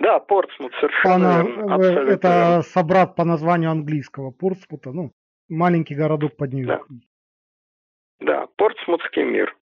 Да, 0.00 0.18
Портсмут, 0.20 0.72
совершенно 0.80 1.14
Она, 1.14 1.42
верно, 1.42 2.10
Это 2.10 2.62
собрат 2.62 3.16
по 3.16 3.24
названию 3.24 3.70
английского 3.70 4.30
Портсмута, 4.30 4.92
ну, 4.92 5.12
маленький 5.48 5.94
городок 5.94 6.36
под 6.36 6.52
Нью-Йорком. 6.52 7.02
Да. 8.20 8.26
да, 8.26 8.46
Портсмутский 8.56 9.24
мир. 9.24 9.56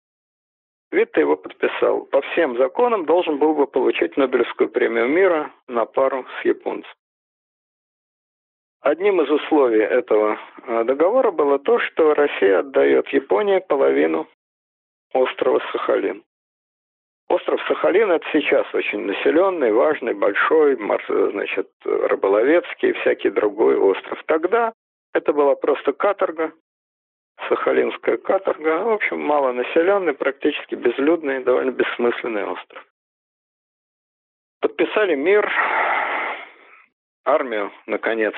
Витте 0.92 1.22
его 1.22 1.36
подписал. 1.36 2.06
По 2.06 2.22
всем 2.22 2.58
законам 2.58 3.06
должен 3.06 3.38
был 3.38 3.54
бы 3.54 3.68
получить 3.68 4.18
Нобелевскую 4.18 4.70
премию 4.70 5.08
мира 5.08 5.52
на 5.68 5.86
пару 5.86 6.26
с 6.42 6.46
японцем. 6.46 6.92
Одним 8.82 9.22
из 9.22 9.30
условий 9.30 9.82
этого 9.82 10.40
э, 10.64 10.84
договора 10.86 11.32
было 11.32 11.60
то, 11.60 11.80
что 11.80 12.14
Россия 12.14 12.60
отдает 12.60 13.10
Японии 13.10 13.60
половину 13.60 14.28
острова 15.14 15.60
Сахалин. 15.72 16.24
Остров 17.28 17.62
Сахалин 17.68 18.10
это 18.10 18.26
сейчас 18.32 18.66
очень 18.74 19.06
населенный, 19.06 19.72
важный, 19.72 20.14
большой, 20.14 20.76
значит, 21.32 21.70
рыболовецкий 21.84 22.90
и 22.90 22.94
всякий 22.94 23.30
другой 23.30 23.78
остров. 23.78 24.24
Тогда 24.26 24.74
это 25.14 25.34
была 25.34 25.56
просто 25.56 25.94
каторга, 25.94 26.54
Сахалинская 27.48 28.18
каторга. 28.18 28.84
В 28.84 28.94
общем, 28.94 29.20
малонаселенный, 29.22 30.14
практически 30.14 30.76
безлюдный, 30.76 31.44
довольно 31.44 31.72
бессмысленный 31.72 32.46
остров. 32.46 32.86
Подписали 34.62 35.16
мир. 35.16 35.50
Армию, 37.26 37.72
наконец, 37.86 38.34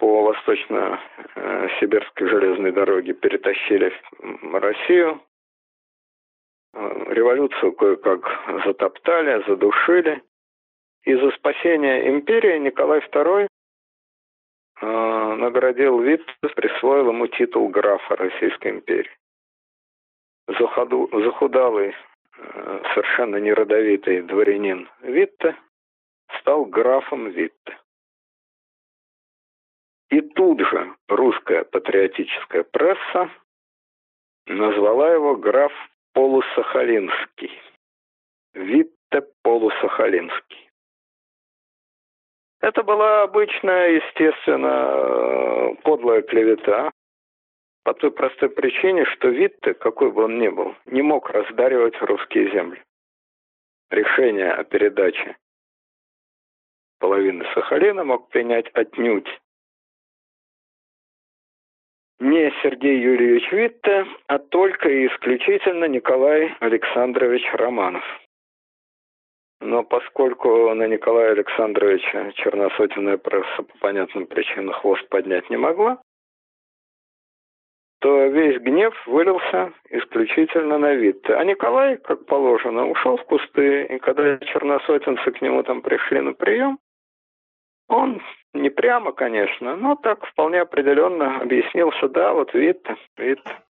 по 0.00 0.22
восточно-сибирской 0.22 2.26
железной 2.26 2.72
дороге 2.72 3.12
перетащили 3.12 3.92
в 4.18 4.58
Россию. 4.58 5.20
Революцию 6.72 7.72
кое-как 7.72 8.24
затоптали, 8.64 9.44
задушили. 9.46 10.22
И 11.04 11.14
за 11.14 11.30
спасение 11.32 12.08
империи 12.10 12.58
Николай 12.58 13.00
II 13.00 13.46
э, 14.80 14.86
наградил 14.86 16.00
Витте, 16.00 16.32
присвоил 16.54 17.08
ему 17.08 17.26
титул 17.26 17.68
графа 17.68 18.16
Российской 18.16 18.70
империи. 18.72 19.10
Заходу, 20.46 21.08
захудалый, 21.12 21.94
э, 22.36 22.82
совершенно 22.94 23.36
неродовитый 23.36 24.22
дворянин 24.22 24.88
Витте 25.02 25.56
стал 26.38 26.64
графом 26.66 27.30
Витте. 27.30 27.79
И 30.10 30.20
тут 30.20 30.60
же 30.60 30.96
русская 31.08 31.64
патриотическая 31.64 32.64
пресса 32.64 33.30
назвала 34.46 35.12
его 35.12 35.36
граф 35.36 35.72
Полусахалинский. 36.12 37.52
Витте 38.54 39.22
Полусахалинский. 39.42 40.68
Это 42.60 42.82
была 42.82 43.22
обычная, 43.22 43.90
естественно, 43.90 45.76
подлая 45.84 46.22
клевета. 46.22 46.90
По 47.84 47.94
той 47.94 48.10
простой 48.10 48.50
причине, 48.50 49.06
что 49.06 49.28
Витте, 49.28 49.74
какой 49.74 50.10
бы 50.10 50.24
он 50.24 50.38
ни 50.38 50.48
был, 50.48 50.74
не 50.86 51.02
мог 51.02 51.30
раздаривать 51.30 51.96
русские 52.02 52.50
земли. 52.50 52.82
Решение 53.90 54.52
о 54.52 54.64
передаче 54.64 55.36
половины 56.98 57.46
Сахалина 57.54 58.04
мог 58.04 58.28
принять 58.28 58.68
отнюдь 58.74 59.28
не 62.20 62.52
Сергей 62.62 63.00
Юрьевич 63.00 63.50
Витте, 63.50 64.06
а 64.26 64.38
только 64.38 64.88
и 64.88 65.06
исключительно 65.06 65.86
Николай 65.86 66.54
Александрович 66.60 67.42
Романов. 67.54 68.04
Но 69.60 69.82
поскольку 69.82 70.72
на 70.74 70.86
Николая 70.86 71.32
Александровича 71.32 72.32
черносотенная 72.32 73.16
пресса 73.16 73.62
по 73.62 73.78
понятным 73.78 74.26
причинам 74.26 74.74
хвост 74.74 75.06
поднять 75.08 75.48
не 75.50 75.56
могла, 75.56 76.00
то 78.00 78.26
весь 78.26 78.58
гнев 78.60 78.94
вылился 79.06 79.72
исключительно 79.90 80.78
на 80.78 80.94
Витте. 80.94 81.34
А 81.34 81.44
Николай, 81.44 81.98
как 81.98 82.24
положено, 82.24 82.88
ушел 82.88 83.18
в 83.18 83.24
кусты, 83.24 83.84
и 83.84 83.98
когда 83.98 84.38
черносотенцы 84.38 85.30
к 85.32 85.42
нему 85.42 85.62
там 85.62 85.82
пришли 85.82 86.20
на 86.20 86.32
прием, 86.32 86.78
он 87.88 88.22
не 88.54 88.70
прямо, 88.70 89.12
конечно, 89.12 89.76
но 89.76 89.96
так 89.96 90.26
вполне 90.26 90.60
определенно 90.60 91.40
объяснил, 91.40 91.92
что 91.92 92.08
да, 92.08 92.32
вот 92.32 92.52
Витте, 92.54 92.96
Витте. 93.16 93.62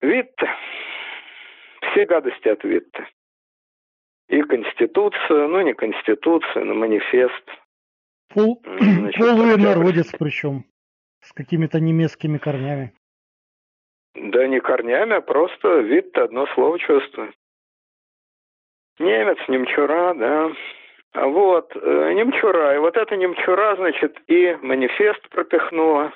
Витте. 0.00 0.48
Все 1.82 2.06
гадости 2.06 2.48
от 2.48 2.64
Витте. 2.64 3.08
И 4.28 4.42
Конституция, 4.42 5.46
ну 5.46 5.60
не 5.60 5.74
Конституция, 5.74 6.64
но 6.64 6.74
манифест. 6.74 7.44
Пол, 8.28 8.60
Значит, 8.64 9.20
полный 9.20 9.56
народец 9.56 10.12
причем, 10.18 10.64
с 11.20 11.32
какими-то 11.32 11.78
немецкими 11.78 12.38
корнями. 12.38 12.92
Да 14.14 14.46
не 14.48 14.60
корнями, 14.60 15.14
а 15.14 15.20
просто 15.20 15.80
вид 15.80 16.16
одно 16.18 16.46
слово 16.54 16.78
чувствует. 16.78 17.34
Немец, 18.98 19.38
немчура, 19.48 20.14
да. 20.14 20.50
Вот, 21.16 21.74
э, 21.74 22.12
немчура. 22.12 22.74
И 22.74 22.78
вот 22.78 22.96
эта 22.96 23.16
немчура, 23.16 23.74
значит, 23.76 24.18
и 24.26 24.54
манифест 24.60 25.26
пропихнула, 25.30 26.12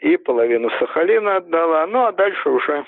и 0.00 0.18
половину 0.18 0.68
Сахалина 0.78 1.36
отдала. 1.36 1.86
Ну, 1.86 2.04
а 2.04 2.12
дальше 2.12 2.50
уже 2.50 2.84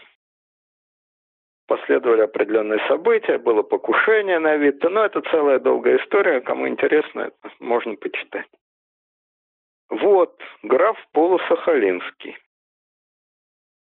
последовали 1.66 2.21
определенные 2.23 2.81
события, 2.88 3.38
было 3.38 3.62
покушение 3.62 4.38
на 4.38 4.57
Витте, 4.57 4.88
но 4.90 5.05
это 5.05 5.23
целая 5.31 5.59
долгая 5.59 5.97
история, 5.99 6.42
кому 6.42 6.68
интересно, 6.68 7.21
это 7.21 7.55
можно 7.59 7.97
почитать. 7.97 8.49
Вот, 9.88 10.38
граф 10.62 10.99
Полусахалинский. 11.12 12.37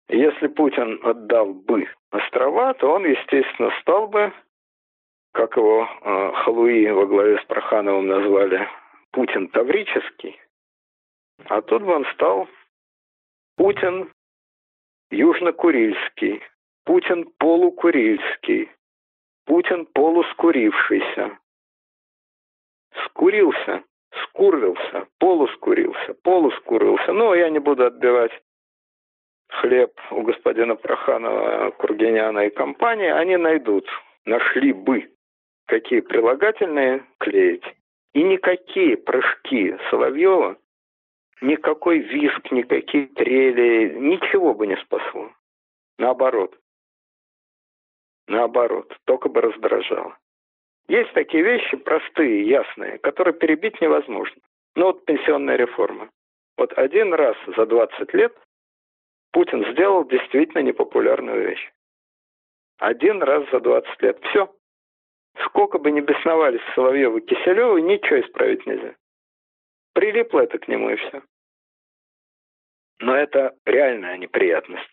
Если 0.08 0.48
Путин 0.48 0.98
отдал 1.04 1.54
бы 1.54 1.88
острова, 2.10 2.74
то 2.74 2.92
он, 2.92 3.04
естественно, 3.04 3.72
стал 3.80 4.08
бы, 4.08 4.32
как 5.32 5.56
его 5.56 5.84
э, 5.84 6.32
Халуи 6.44 6.90
во 6.90 7.06
главе 7.06 7.38
с 7.38 7.44
Прохановым 7.44 8.06
назвали, 8.06 8.68
Путин 9.10 9.48
Таврический. 9.48 10.40
А 11.46 11.60
тут 11.62 11.82
он 11.82 12.04
стал 12.14 12.48
Путин 13.56 14.12
Южно-Курильский, 15.10 16.42
Путин 16.84 17.30
полукурильский, 17.38 18.70
Путин 19.44 19.86
полускурившийся. 19.86 21.38
Скурился, 23.04 23.84
скурился, 24.22 25.06
полускурился, 25.18 26.14
полускурился. 26.22 27.12
Но 27.12 27.34
я 27.34 27.50
не 27.50 27.58
буду 27.58 27.86
отбивать 27.86 28.32
хлеб 29.48 29.92
у 30.10 30.22
господина 30.22 30.76
Проханова, 30.76 31.70
Кургиняна 31.72 32.46
и 32.46 32.50
компании. 32.50 33.08
Они 33.08 33.36
найдут, 33.36 33.86
нашли 34.24 34.72
бы, 34.72 35.10
какие 35.72 36.00
прилагательные 36.00 37.02
клеить. 37.18 37.64
И 38.12 38.22
никакие 38.22 38.98
прыжки 38.98 39.74
Соловьева, 39.88 40.58
никакой 41.40 42.00
виск, 42.00 42.52
никакие 42.52 43.06
трели, 43.06 43.94
ничего 43.98 44.52
бы 44.52 44.66
не 44.66 44.76
спасло. 44.76 45.32
Наоборот. 45.98 46.54
Наоборот, 48.28 48.94
только 49.06 49.30
бы 49.30 49.40
раздражало. 49.40 50.18
Есть 50.88 51.14
такие 51.14 51.42
вещи 51.42 51.78
простые, 51.78 52.46
ясные, 52.46 52.98
которые 52.98 53.32
перебить 53.32 53.80
невозможно. 53.80 54.42
Ну 54.74 54.86
вот 54.88 55.06
пенсионная 55.06 55.56
реформа. 55.56 56.10
Вот 56.58 56.74
один 56.74 57.14
раз 57.14 57.36
за 57.56 57.64
20 57.64 58.12
лет 58.12 58.36
Путин 59.32 59.64
сделал 59.72 60.04
действительно 60.06 60.60
непопулярную 60.60 61.48
вещь. 61.48 61.72
Один 62.76 63.22
раз 63.22 63.48
за 63.50 63.60
20 63.60 64.02
лет. 64.02 64.22
Все. 64.24 64.54
Сколько 65.46 65.78
бы 65.78 65.90
ни 65.90 66.00
бесновались 66.00 66.60
Соловьевы 66.74 67.20
и 67.20 67.26
Киселевы, 67.26 67.80
ничего 67.82 68.20
исправить 68.20 68.64
нельзя. 68.66 68.94
Прилипло 69.94 70.40
это 70.40 70.58
к 70.58 70.68
нему 70.68 70.90
и 70.90 70.96
все. 70.96 71.22
Но 73.00 73.16
это 73.16 73.56
реальная 73.64 74.16
неприятность. 74.18 74.90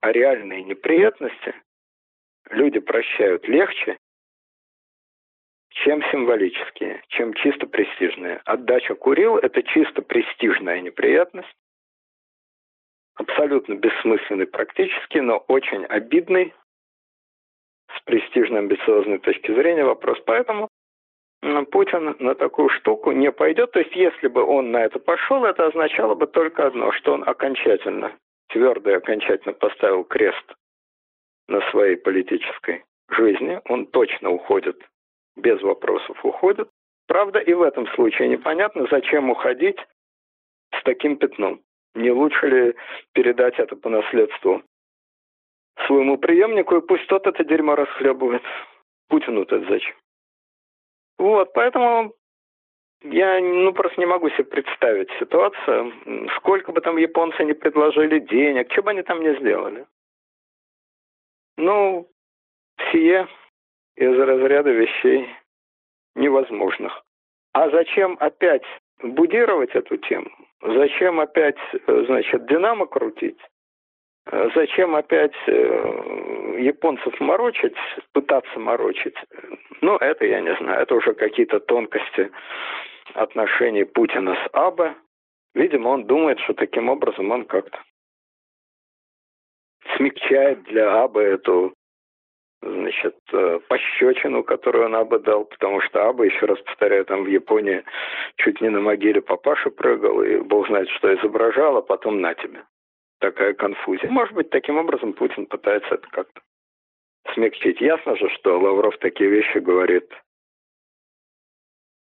А 0.00 0.12
реальные 0.12 0.64
неприятности 0.64 1.54
люди 2.50 2.78
прощают 2.78 3.46
легче, 3.48 3.98
чем 5.70 6.02
символические, 6.10 7.02
чем 7.08 7.34
чисто 7.34 7.66
престижные. 7.66 8.40
Отдача 8.44 8.94
Курил– 8.94 9.36
это 9.38 9.62
чисто 9.62 10.02
престижная 10.02 10.80
неприятность, 10.80 11.56
абсолютно 13.14 13.74
бессмысленный 13.74 14.46
практически, 14.46 15.18
но 15.18 15.38
очень 15.48 15.84
обидный 15.86 16.54
с 17.96 18.02
престижной 18.04 18.60
амбициозной 18.60 19.18
точки 19.18 19.52
зрения 19.52 19.84
вопрос. 19.84 20.18
Поэтому 20.26 20.68
Путин 21.70 22.16
на 22.20 22.34
такую 22.34 22.70
штуку 22.70 23.12
не 23.12 23.30
пойдет. 23.30 23.72
То 23.72 23.80
есть, 23.80 23.94
если 23.94 24.28
бы 24.28 24.42
он 24.42 24.70
на 24.70 24.84
это 24.84 24.98
пошел, 24.98 25.44
это 25.44 25.66
означало 25.66 26.14
бы 26.14 26.26
только 26.26 26.66
одно, 26.66 26.90
что 26.92 27.12
он 27.12 27.22
окончательно, 27.28 28.12
твердо 28.48 28.90
и 28.90 28.94
окончательно 28.94 29.52
поставил 29.52 30.04
крест 30.04 30.54
на 31.48 31.60
своей 31.70 31.96
политической 31.96 32.84
жизни. 33.10 33.60
Он 33.68 33.86
точно 33.86 34.30
уходит, 34.30 34.80
без 35.36 35.60
вопросов 35.60 36.24
уходит. 36.24 36.68
Правда, 37.06 37.38
и 37.38 37.52
в 37.52 37.60
этом 37.60 37.86
случае 37.88 38.28
непонятно, 38.28 38.86
зачем 38.90 39.28
уходить 39.28 39.78
с 40.74 40.82
таким 40.84 41.16
пятном. 41.16 41.60
Не 41.94 42.10
лучше 42.10 42.48
ли 42.48 42.74
передать 43.12 43.58
это 43.58 43.76
по 43.76 43.90
наследству 43.90 44.62
своему 45.86 46.18
преемнику, 46.18 46.76
и 46.76 46.86
пусть 46.86 47.06
тот 47.06 47.26
это 47.26 47.44
дерьмо 47.44 47.74
расхлебывает. 47.74 48.42
Путину-то 49.08 49.60
зачем? 49.68 49.94
Вот, 51.18 51.52
поэтому 51.52 52.14
я 53.02 53.38
ну, 53.40 53.72
просто 53.72 54.00
не 54.00 54.06
могу 54.06 54.30
себе 54.30 54.44
представить 54.44 55.10
ситуацию, 55.18 55.92
сколько 56.36 56.72
бы 56.72 56.80
там 56.80 56.96
японцы 56.96 57.44
не 57.44 57.52
предложили 57.52 58.18
денег, 58.18 58.72
что 58.72 58.82
бы 58.82 58.90
они 58.90 59.02
там 59.02 59.20
не 59.20 59.38
сделали. 59.38 59.86
Ну, 61.56 62.08
сие 62.90 63.28
из 63.96 64.18
разряда 64.18 64.70
вещей 64.70 65.28
невозможных. 66.14 67.04
А 67.52 67.70
зачем 67.70 68.16
опять 68.20 68.64
будировать 69.02 69.70
эту 69.74 69.96
тему? 69.98 70.30
Зачем 70.62 71.20
опять, 71.20 71.58
значит, 71.86 72.46
динамо 72.46 72.86
крутить? 72.86 73.38
Зачем 74.30 74.96
опять 74.96 75.34
э, 75.46 76.56
японцев 76.58 77.18
морочить, 77.20 77.76
пытаться 78.12 78.58
морочить? 78.58 79.16
Ну, 79.82 79.96
это 79.96 80.24
я 80.24 80.40
не 80.40 80.54
знаю. 80.56 80.80
Это 80.80 80.94
уже 80.94 81.12
какие-то 81.12 81.60
тонкости 81.60 82.30
отношений 83.12 83.84
Путина 83.84 84.34
с 84.34 84.48
Абе. 84.54 84.94
Видимо, 85.54 85.88
он 85.88 86.04
думает, 86.06 86.40
что 86.40 86.54
таким 86.54 86.88
образом 86.88 87.30
он 87.30 87.44
как-то 87.44 87.78
смягчает 89.96 90.62
для 90.64 91.02
Абы 91.02 91.22
эту 91.22 91.74
значит, 92.62 93.16
э, 93.30 93.60
пощечину, 93.68 94.42
которую 94.42 94.86
он 94.86 94.94
Аба 94.94 95.18
дал, 95.18 95.44
потому 95.44 95.82
что 95.82 96.08
Аба, 96.08 96.24
еще 96.24 96.46
раз 96.46 96.58
повторяю, 96.62 97.04
там 97.04 97.24
в 97.24 97.28
Японии 97.28 97.84
чуть 98.36 98.62
не 98.62 98.70
на 98.70 98.80
могиле 98.80 99.20
папаши 99.20 99.70
прыгал, 99.70 100.22
и 100.22 100.38
бог 100.38 100.66
знает, 100.68 100.88
что 100.88 101.14
изображал, 101.14 101.76
а 101.76 101.82
потом 101.82 102.22
на 102.22 102.34
тебе 102.34 102.62
такая 103.24 103.54
конфузия. 103.54 104.10
Может 104.10 104.34
быть, 104.34 104.50
таким 104.50 104.76
образом 104.76 105.12
Путин 105.14 105.46
пытается 105.46 105.94
это 105.94 106.06
как-то 106.08 106.40
смягчить. 107.32 107.80
Ясно 107.80 108.16
же, 108.16 108.28
что 108.30 108.58
Лавров 108.58 108.98
такие 108.98 109.30
вещи 109.30 109.58
говорит 109.58 110.12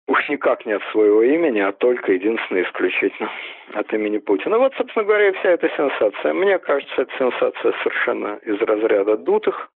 уж 0.07 0.29
никак 0.29 0.65
не 0.65 0.73
от 0.73 0.83
своего 0.91 1.23
имени, 1.23 1.59
а 1.59 1.71
только 1.71 2.11
единственно 2.11 2.61
исключительно 2.61 3.31
от 3.73 3.93
имени 3.93 4.17
Путина. 4.17 4.57
Вот, 4.57 4.73
собственно 4.75 5.05
говоря, 5.05 5.31
вся 5.33 5.51
эта 5.51 5.69
сенсация. 5.69 6.33
Мне 6.33 6.59
кажется, 6.59 7.01
эта 7.01 7.17
сенсация 7.17 7.73
совершенно 7.83 8.35
из 8.43 8.59
разряда 8.61 9.15
дутых. 9.17 9.69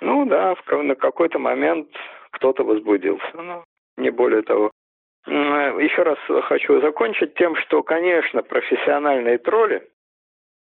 Ну 0.00 0.24
да, 0.24 0.56
на 0.70 0.94
какой-то 0.94 1.38
момент 1.38 1.88
кто-то 2.30 2.64
возбудился, 2.64 3.30
но 3.34 3.64
не 3.98 4.10
более 4.10 4.42
того. 4.42 4.70
Еще 5.26 6.02
раз 6.02 6.18
хочу 6.44 6.80
закончить 6.80 7.34
тем, 7.34 7.54
что, 7.56 7.82
конечно, 7.82 8.42
профессиональные 8.42 9.36
тролли, 9.36 9.86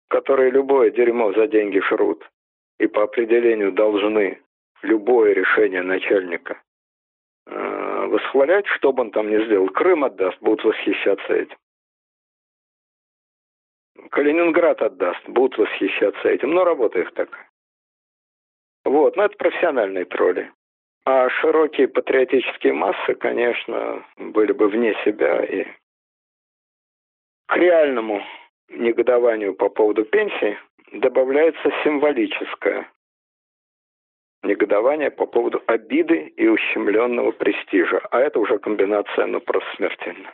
которые 0.09 0.51
любое 0.51 0.91
дерьмо 0.91 1.33
за 1.33 1.47
деньги 1.47 1.79
шрут 1.79 2.29
и 2.79 2.87
по 2.87 3.03
определению 3.03 3.71
должны 3.71 4.41
любое 4.81 5.33
решение 5.33 5.81
начальника 5.81 6.61
э, 7.47 8.05
восхвалять, 8.07 8.67
что 8.67 8.91
бы 8.91 9.01
он 9.01 9.11
там 9.11 9.29
ни 9.29 9.43
сделал. 9.45 9.69
Крым 9.69 10.03
отдаст, 10.03 10.37
будут 10.41 10.63
восхищаться 10.65 11.33
этим. 11.33 11.57
Калининград 14.09 14.81
отдаст, 14.81 15.27
будут 15.27 15.57
восхищаться 15.57 16.27
этим. 16.27 16.51
Но 16.51 16.63
работа 16.63 16.99
их 16.99 17.13
такая. 17.13 17.49
Вот, 18.83 19.15
но 19.15 19.23
это 19.23 19.37
профессиональные 19.37 20.05
тролли. 20.05 20.51
А 21.05 21.29
широкие 21.29 21.87
патриотические 21.87 22.73
массы, 22.73 23.15
конечно, 23.15 24.05
были 24.17 24.51
бы 24.51 24.67
вне 24.69 24.93
себя 25.03 25.43
и 25.43 25.65
к 27.47 27.57
реальному 27.57 28.23
негодованию 28.69 29.55
по 29.55 29.69
поводу 29.69 30.05
пенсии 30.05 30.57
добавляется 30.91 31.69
символическое 31.83 32.87
негодование 34.43 35.09
по 35.09 35.25
поводу 35.25 35.61
обиды 35.67 36.33
и 36.35 36.47
ущемленного 36.47 37.31
престижа. 37.31 37.99
А 38.11 38.19
это 38.19 38.39
уже 38.39 38.59
комбинация, 38.59 39.25
ну, 39.25 39.39
просто 39.39 39.69
смертельна. 39.77 40.33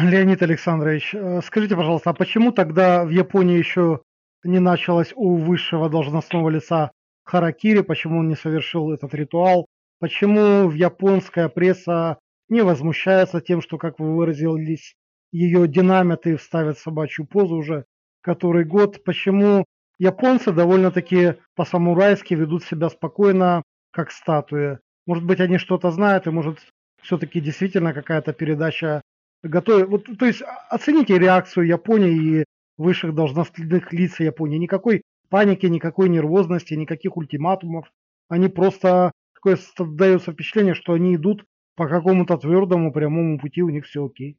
Леонид 0.00 0.40
Александрович, 0.42 1.14
э, 1.14 1.40
скажите, 1.42 1.76
пожалуйста, 1.76 2.10
а 2.10 2.14
почему 2.14 2.52
тогда 2.52 3.04
в 3.04 3.10
Японии 3.10 3.58
еще 3.58 4.00
не 4.42 4.58
началось 4.58 5.12
у 5.14 5.36
высшего 5.36 5.90
должностного 5.90 6.48
лица 6.48 6.92
Харакири, 7.24 7.82
почему 7.82 8.20
он 8.20 8.28
не 8.28 8.34
совершил 8.34 8.92
этот 8.92 9.14
ритуал, 9.14 9.66
почему 10.00 10.68
в 10.68 10.74
японская 10.74 11.48
пресса 11.48 12.18
не 12.48 12.62
возмущается 12.62 13.40
тем, 13.40 13.60
что, 13.60 13.78
как 13.78 13.98
вы 13.98 14.16
выразились, 14.16 14.94
ее 15.32 15.66
динамят 15.66 16.26
и 16.26 16.36
вставят 16.36 16.78
собачью 16.78 17.26
позу 17.26 17.56
уже 17.56 17.86
который 18.22 18.64
год. 18.64 19.04
Почему 19.04 19.66
японцы 19.98 20.52
довольно-таки 20.52 21.34
по-самурайски 21.54 22.34
ведут 22.34 22.64
себя 22.64 22.88
спокойно, 22.88 23.62
как 23.90 24.10
статуи? 24.10 24.78
Может 25.06 25.24
быть, 25.24 25.40
они 25.40 25.58
что-то 25.58 25.90
знают, 25.90 26.26
и 26.26 26.30
может 26.30 26.60
все-таки 27.02 27.40
действительно 27.40 27.92
какая-то 27.92 28.32
передача 28.32 29.02
готовит. 29.42 29.88
Вот, 29.88 30.08
то 30.18 30.24
есть 30.24 30.42
оцените 30.70 31.18
реакцию 31.18 31.66
Японии 31.66 32.40
и 32.40 32.44
высших 32.78 33.14
должностных 33.14 33.92
лиц 33.92 34.20
Японии. 34.20 34.58
Никакой 34.58 35.02
паники, 35.28 35.66
никакой 35.66 36.08
нервозности, 36.08 36.74
никаких 36.74 37.16
ультиматумов. 37.16 37.92
Они 38.28 38.48
просто 38.48 39.10
такое 39.34 39.56
создается 39.56 40.32
впечатление, 40.32 40.74
что 40.74 40.92
они 40.92 41.16
идут 41.16 41.44
по 41.74 41.88
какому-то 41.88 42.38
твердому 42.38 42.92
прямому 42.92 43.38
пути, 43.38 43.62
у 43.62 43.68
них 43.70 43.86
все 43.86 44.06
окей. 44.06 44.38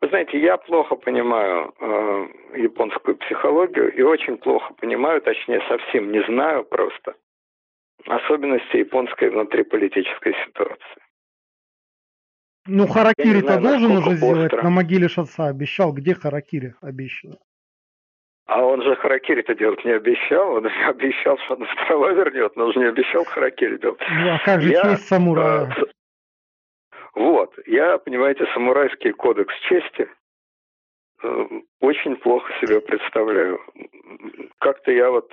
Вы 0.00 0.08
знаете, 0.08 0.40
я 0.40 0.56
плохо 0.56 0.96
понимаю 0.96 1.74
э, 1.78 2.26
японскую 2.56 3.16
психологию 3.16 3.92
и 3.94 4.02
очень 4.02 4.38
плохо 4.38 4.72
понимаю, 4.74 5.20
точнее 5.20 5.60
совсем 5.68 6.10
не 6.10 6.22
знаю 6.24 6.64
просто 6.64 7.14
особенности 8.06 8.78
японской 8.78 9.28
внутриполитической 9.28 10.34
ситуации. 10.46 11.02
Ну, 12.66 12.86
Харакири-то 12.86 13.60
должен 13.60 13.96
уже 13.96 14.16
сделать 14.16 14.52
на 14.52 14.70
могиле 14.70 15.08
Шаца. 15.08 15.48
Обещал. 15.48 15.92
Где 15.92 16.14
Харакири 16.14 16.74
обещал? 16.80 17.38
А 18.46 18.62
он 18.64 18.82
же 18.82 18.96
Харакири-то 18.96 19.54
делать 19.54 19.84
не 19.84 19.92
обещал. 19.92 20.54
Он 20.54 20.66
обещал, 20.86 21.38
что 21.44 21.54
он 21.54 21.62
острова 21.62 22.12
вернет, 22.12 22.56
но 22.56 22.66
он 22.66 22.72
же 22.72 22.80
не 22.80 22.86
обещал 22.86 23.24
Харакири 23.24 23.78
делать. 23.78 24.00
Ну, 24.00 24.34
а 24.34 24.38
как 24.44 24.60
же 24.60 24.70
я, 24.70 24.82
честь 24.82 25.08
самурая? 25.08 25.74
Э, 25.76 25.84
вот. 27.14 27.54
Я, 27.66 27.98
понимаете, 27.98 28.46
самурайский 28.54 29.12
кодекс 29.12 29.54
чести 29.68 30.08
э, 31.22 31.46
очень 31.80 32.16
плохо 32.16 32.52
себе 32.60 32.80
представляю. 32.80 33.60
Как-то 34.58 34.92
я 34.92 35.10
вот 35.10 35.30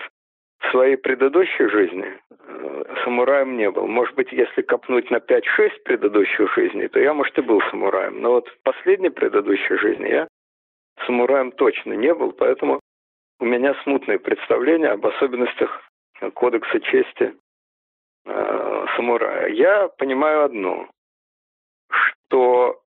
в 0.59 0.71
своей 0.71 0.97
предыдущей 0.97 1.67
жизни 1.67 2.19
э, 2.29 2.83
самураем 3.03 3.57
не 3.57 3.69
был. 3.69 3.87
Может 3.87 4.15
быть, 4.15 4.31
если 4.31 4.61
копнуть 4.61 5.11
на 5.11 5.17
5-6 5.17 5.43
предыдущих 5.85 6.53
жизней, 6.55 6.87
то 6.87 6.99
я, 6.99 7.13
может, 7.13 7.37
и 7.37 7.41
был 7.41 7.61
самураем. 7.69 8.21
Но 8.21 8.31
вот 8.31 8.47
в 8.47 8.63
последней 8.63 9.09
предыдущей 9.09 9.77
жизни 9.77 10.07
я 10.07 10.27
самураем 11.05 11.51
точно 11.51 11.93
не 11.93 12.13
был, 12.13 12.31
поэтому 12.31 12.79
у 13.39 13.45
меня 13.45 13.75
смутное 13.83 14.17
представление 14.17 14.89
об 14.89 15.05
особенностях 15.05 15.83
кодекса 16.33 16.79
чести 16.79 17.35
э, 18.25 18.85
самурая. 18.95 19.49
Я 19.49 19.89
понимаю 19.89 20.45
одно, 20.45 20.89
что, 22.27 22.81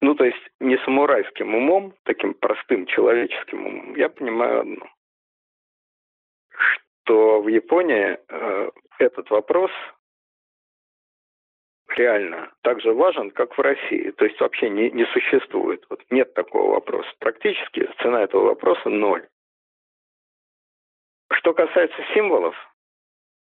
ну, 0.00 0.14
то 0.14 0.24
есть 0.24 0.42
не 0.60 0.78
самурайским 0.78 1.54
умом, 1.54 1.94
таким 2.04 2.34
простым 2.34 2.86
человеческим 2.86 3.66
умом, 3.66 3.96
я 3.96 4.08
понимаю 4.08 4.60
одно, 4.60 4.88
что 6.48 7.40
в 7.40 7.48
Японии 7.48 8.18
э, 8.28 8.70
этот 8.98 9.30
вопрос 9.30 9.70
реально 11.88 12.52
так 12.62 12.80
же 12.80 12.92
важен, 12.92 13.30
как 13.30 13.56
в 13.56 13.60
России. 13.60 14.10
То 14.12 14.24
есть 14.24 14.40
вообще 14.40 14.68
не, 14.70 14.90
не 14.90 15.06
существует. 15.06 15.84
Вот 15.88 16.02
нет 16.10 16.34
такого 16.34 16.72
вопроса. 16.72 17.08
Практически 17.18 17.88
цена 18.02 18.22
этого 18.22 18.46
вопроса 18.46 18.88
ноль. 18.88 19.26
Что 21.32 21.54
касается 21.54 21.98
символов, 22.14 22.54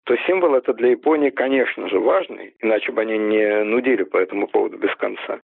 то 0.10 0.18
символ 0.26 0.56
это 0.56 0.74
для 0.74 0.90
Японии, 0.90 1.30
конечно 1.30 1.88
же, 1.88 2.00
важный, 2.00 2.56
иначе 2.62 2.92
бы 2.92 3.02
они 3.02 3.16
не 3.20 3.64
нудили 3.64 4.02
по 4.02 4.18
этому 4.18 4.48
поводу 4.48 4.76
без 4.80 4.96
конца. 4.96 5.40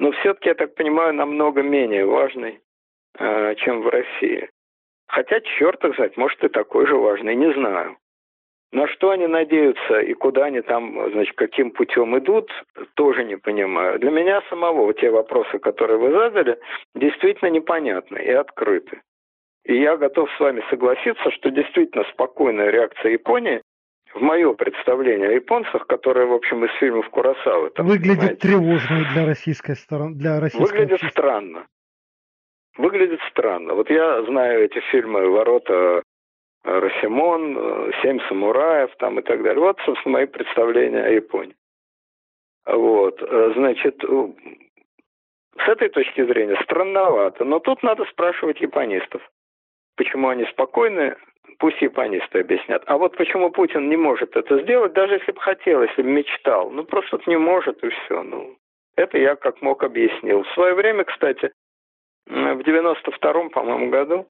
Но 0.00 0.10
все-таки, 0.10 0.48
я 0.48 0.56
так 0.56 0.74
понимаю, 0.74 1.14
намного 1.14 1.62
менее 1.62 2.04
важный, 2.04 2.58
э, 3.16 3.54
чем 3.54 3.82
в 3.82 3.88
России. 3.88 4.50
Хотя, 5.06 5.40
черт 5.40 5.84
их 5.84 5.94
знает, 5.94 6.16
может 6.16 6.42
и 6.42 6.48
такой 6.48 6.88
же 6.88 6.96
важный, 6.96 7.36
не 7.36 7.52
знаю. 7.52 7.98
На 8.72 8.88
что 8.88 9.10
они 9.10 9.28
надеются 9.28 10.00
и 10.00 10.12
куда 10.14 10.46
они 10.46 10.60
там, 10.60 11.12
значит, 11.12 11.36
каким 11.36 11.70
путем 11.70 12.18
идут, 12.18 12.50
тоже 12.94 13.22
не 13.22 13.36
понимаю. 13.36 14.00
Для 14.00 14.10
меня 14.10 14.42
самого 14.50 14.92
те 14.92 15.10
вопросы, 15.10 15.60
которые 15.60 15.98
вы 15.98 16.10
задали, 16.10 16.58
действительно 16.96 17.50
непонятны 17.50 18.18
и 18.18 18.30
открыты. 18.32 19.02
И 19.64 19.80
я 19.80 19.96
готов 19.96 20.28
с 20.32 20.40
вами 20.40 20.64
согласиться, 20.68 21.30
что 21.30 21.50
действительно 21.50 22.02
спокойная 22.12 22.70
реакция 22.70 23.12
Японии 23.12 23.62
в 24.14 24.20
мое 24.20 24.52
представление 24.54 25.28
о 25.28 25.32
японцах, 25.32 25.86
которые, 25.86 26.26
в 26.26 26.32
общем, 26.32 26.64
из 26.64 26.72
фильмов 26.78 27.08
Курасавы. 27.10 27.70
Выглядит 27.76 28.18
понимаете, 28.18 28.34
тревожно 28.36 29.04
для 29.12 29.26
российской 29.26 29.76
стороны. 29.76 30.14
Для 30.16 30.40
российской 30.40 30.70
выглядит 30.70 30.94
общества. 30.94 31.10
странно 31.10 31.66
выглядит 32.80 33.20
странно. 33.30 33.74
Вот 33.74 33.90
я 33.90 34.22
знаю 34.24 34.64
эти 34.64 34.80
фильмы 34.90 35.28
«Ворота 35.30 36.02
э, 36.64 36.78
Росимон», 36.78 37.56
э, 37.56 37.90
«Семь 38.02 38.20
самураев» 38.28 38.90
там 38.98 39.18
и 39.18 39.22
так 39.22 39.42
далее. 39.42 39.60
Вот, 39.60 39.78
собственно, 39.84 40.14
мои 40.14 40.26
представления 40.26 41.04
о 41.04 41.10
Японии. 41.10 41.54
Вот, 42.66 43.22
э, 43.22 43.52
значит, 43.56 44.02
с 44.02 45.68
этой 45.68 45.88
точки 45.88 46.24
зрения 46.24 46.58
странновато. 46.62 47.44
Но 47.44 47.58
тут 47.58 47.82
надо 47.82 48.04
спрашивать 48.06 48.60
японистов. 48.60 49.22
Почему 49.96 50.28
они 50.28 50.44
спокойны, 50.46 51.16
пусть 51.58 51.80
японисты 51.80 52.40
объяснят. 52.40 52.82
А 52.86 52.96
вот 52.96 53.16
почему 53.16 53.50
Путин 53.50 53.88
не 53.88 53.96
может 53.96 54.36
это 54.36 54.62
сделать, 54.62 54.92
даже 54.92 55.14
если 55.14 55.32
бы 55.32 55.40
хотел, 55.40 55.82
если 55.82 56.02
бы 56.02 56.08
мечтал. 56.10 56.70
Ну, 56.70 56.84
просто 56.84 57.20
не 57.26 57.36
может, 57.36 57.82
и 57.84 57.88
все. 57.88 58.22
Ну, 58.22 58.56
это 58.96 59.18
я 59.18 59.36
как 59.36 59.62
мог 59.62 59.82
объяснил. 59.82 60.42
В 60.42 60.52
свое 60.52 60.74
время, 60.74 61.04
кстати, 61.04 61.52
в 62.26 62.60
92-м, 62.60 63.50
по-моему, 63.50 63.90
году 63.90 64.26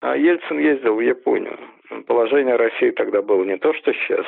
а 0.00 0.16
Ельцин 0.16 0.58
ездил 0.58 0.96
в 0.96 1.00
Японию. 1.00 1.58
Положение 2.06 2.56
России 2.56 2.90
тогда 2.90 3.20
было 3.20 3.44
не 3.44 3.58
то, 3.58 3.74
что 3.74 3.92
сейчас. 3.92 4.26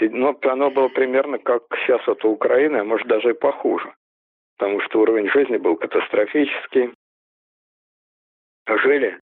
Но 0.00 0.38
оно 0.42 0.70
было 0.70 0.88
примерно 0.88 1.38
как 1.38 1.64
сейчас 1.80 2.06
вот 2.06 2.24
у 2.24 2.30
Украины, 2.30 2.78
а 2.78 2.84
может 2.84 3.08
даже 3.08 3.30
и 3.30 3.34
похуже. 3.34 3.92
Потому 4.56 4.80
что 4.80 5.00
уровень 5.00 5.28
жизни 5.28 5.56
был 5.56 5.76
катастрофический. 5.76 6.94
Жили, 8.68 9.18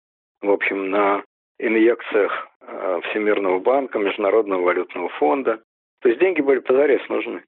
в 0.41 0.49
общем, 0.49 0.89
на 0.89 1.23
инъекциях 1.59 2.47
а, 2.61 3.01
Всемирного 3.01 3.59
банка, 3.59 3.99
Международного 3.99 4.61
валютного 4.61 5.09
фонда. 5.09 5.61
То 6.01 6.09
есть 6.09 6.19
деньги 6.19 6.41
были 6.41 6.59
позарез 6.59 7.07
нужны. 7.09 7.43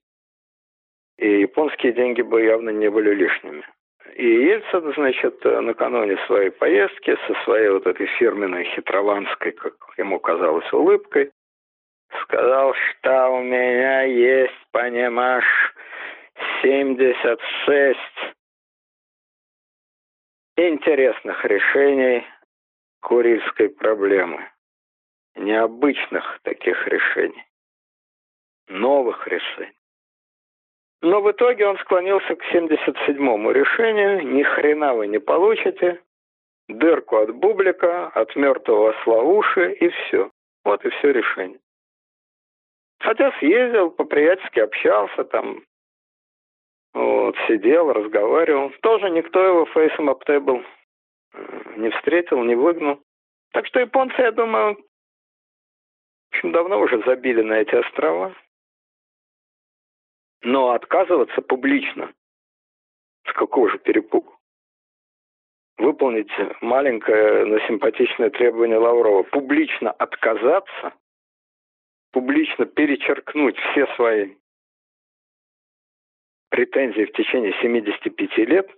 И 1.18 1.42
японские 1.42 1.94
деньги 1.94 2.22
бы 2.22 2.44
явно 2.44 2.70
не 2.70 2.90
были 2.90 3.14
лишними. 3.14 3.64
И 4.16 4.26
Ельцин, 4.26 4.94
значит, 4.94 5.44
накануне 5.44 6.18
своей 6.26 6.50
поездки 6.50 7.18
со 7.28 7.34
своей 7.44 7.70
вот 7.70 7.86
этой 7.86 8.08
фирменной 8.18 8.64
хитрованской, 8.76 9.52
как 9.52 9.74
ему 9.98 10.20
казалось, 10.20 10.72
улыбкой, 10.72 11.32
сказал, 12.24 12.74
что 12.74 13.30
у 13.30 13.42
меня 13.44 14.04
есть, 14.04 14.54
понимаешь, 14.72 15.74
76 16.62 18.00
интересных 20.56 21.44
решений 21.46 22.24
курильской 23.08 23.70
проблемы. 23.70 24.50
Необычных 25.36 26.40
таких 26.44 26.86
решений. 26.88 27.46
Новых 28.68 29.26
решений. 29.30 29.80
Но 31.02 31.22
в 31.22 31.32
итоге 31.32 31.68
он 31.68 31.78
склонился 31.78 32.36
к 32.36 32.44
77-му 32.54 33.52
решению. 33.52 34.28
Ни 34.28 34.44
хрена 34.44 34.94
вы 34.94 35.08
не 35.08 35.20
получите. 35.20 36.02
Дырку 36.68 37.16
от 37.18 37.34
бублика, 37.34 38.08
от 38.08 38.36
мертвого 38.36 38.90
осла 38.90 39.22
уши 39.22 39.72
и 39.72 39.88
все. 39.88 40.30
Вот 40.66 40.84
и 40.84 40.90
все 40.90 41.14
решение. 41.14 41.60
Хотя 43.00 43.32
съездил, 43.40 43.92
по-приятельски 43.92 44.60
общался 44.60 45.24
там, 45.24 45.64
вот, 46.94 47.38
сидел, 47.48 47.94
разговаривал. 47.94 48.74
Тоже 48.82 49.10
никто 49.12 49.42
его 49.42 49.66
фейсом 49.68 50.10
аптебл 50.10 50.58
не 50.58 50.77
встретил, 51.92 52.44
не 52.44 52.56
выгнал. 52.56 53.02
Так 53.52 53.66
что 53.68 53.80
японцы, 53.80 54.22
я 54.22 54.32
думаю, 54.32 54.78
очень 56.34 56.52
давно 56.52 56.80
уже 56.80 57.02
забили 57.04 57.42
на 57.42 57.54
эти 57.54 57.76
острова. 57.76 58.36
Но 60.42 60.72
отказываться 60.72 61.42
публично 61.42 62.14
с 63.28 63.34
какого 63.34 63.70
же 63.70 63.78
перепугу? 63.80 64.34
Выполнить 65.78 66.32
маленькое, 66.62 67.46
но 67.46 67.60
симпатичное 67.68 68.30
требование 68.30 68.78
Лаврова. 68.78 69.24
Публично 69.24 69.92
отказаться, 69.92 70.94
публично 72.12 72.66
перечеркнуть 72.66 73.58
все 73.58 73.86
свои 73.96 74.36
претензии 76.50 77.06
в 77.06 77.12
течение 77.12 77.54
75 77.62 78.38
лет, 78.50 78.70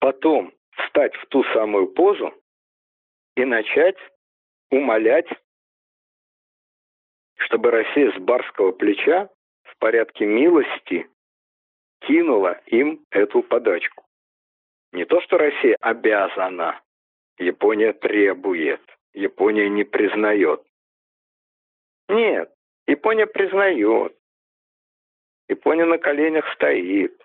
потом 0.00 0.52
встать 0.70 1.14
в 1.16 1.26
ту 1.26 1.44
самую 1.52 1.88
позу 1.88 2.32
и 3.36 3.44
начать 3.44 3.96
умолять 4.70 5.28
чтобы 7.38 7.70
Россия 7.70 8.12
с 8.12 8.20
барского 8.20 8.72
плеча 8.72 9.28
в 9.62 9.78
порядке 9.78 10.26
милости 10.26 11.08
кинула 12.00 12.60
им 12.66 13.04
эту 13.10 13.42
подачку. 13.42 14.04
Не 14.92 15.04
то, 15.04 15.20
что 15.20 15.38
Россия 15.38 15.76
обязана, 15.80 16.80
Япония 17.38 17.92
требует, 17.92 18.80
Япония 19.12 19.68
не 19.68 19.84
признает. 19.84 20.62
Нет, 22.08 22.52
Япония 22.86 23.26
признает. 23.26 24.16
Япония 25.48 25.84
на 25.84 25.98
коленях 25.98 26.50
стоит. 26.54 27.22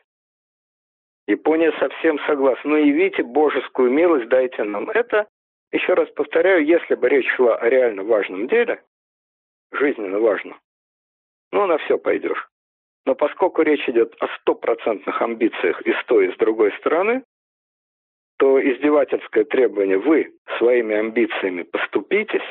Япония 1.28 1.72
совсем 1.80 2.20
согласна. 2.28 2.72
Ну, 2.72 2.76
явите 2.78 3.24
божескую 3.24 3.92
милость, 3.92 4.28
дайте 4.28 4.64
нам. 4.64 4.90
Это, 4.90 5.28
еще 5.72 5.94
раз 5.94 6.10
повторяю, 6.10 6.66
если 6.66 6.96
бы 6.96 7.08
речь 7.10 7.30
шла 7.36 7.56
о 7.56 7.70
реально 7.70 8.04
важном 8.04 8.48
деле, 8.48 8.82
жизненно 9.72 10.20
важно. 10.20 10.58
Ну, 11.52 11.66
на 11.66 11.78
все 11.80 11.98
пойдешь. 11.98 12.50
Но 13.06 13.16
поскольку 13.16 13.62
речь 13.62 13.88
идет 13.88 14.16
о 14.20 14.28
стопроцентных 14.40 15.22
амбициях 15.22 15.82
и 15.82 15.94
с 15.94 16.06
той, 16.06 16.28
и 16.28 16.34
с 16.34 16.38
другой 16.38 16.72
стороны, 16.80 17.24
то 18.38 18.60
издевательское 18.60 19.46
требование 19.46 19.98
«вы 19.98 20.34
своими 20.58 20.96
амбициями 20.96 21.64
поступитесь», 21.64 22.42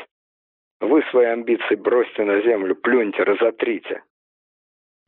«вы 0.81 1.03
свои 1.11 1.27
амбиции 1.27 1.75
бросьте 1.75 2.25
на 2.25 2.41
землю, 2.43 2.75
плюньте, 2.77 3.23
разотрите», 3.23 4.03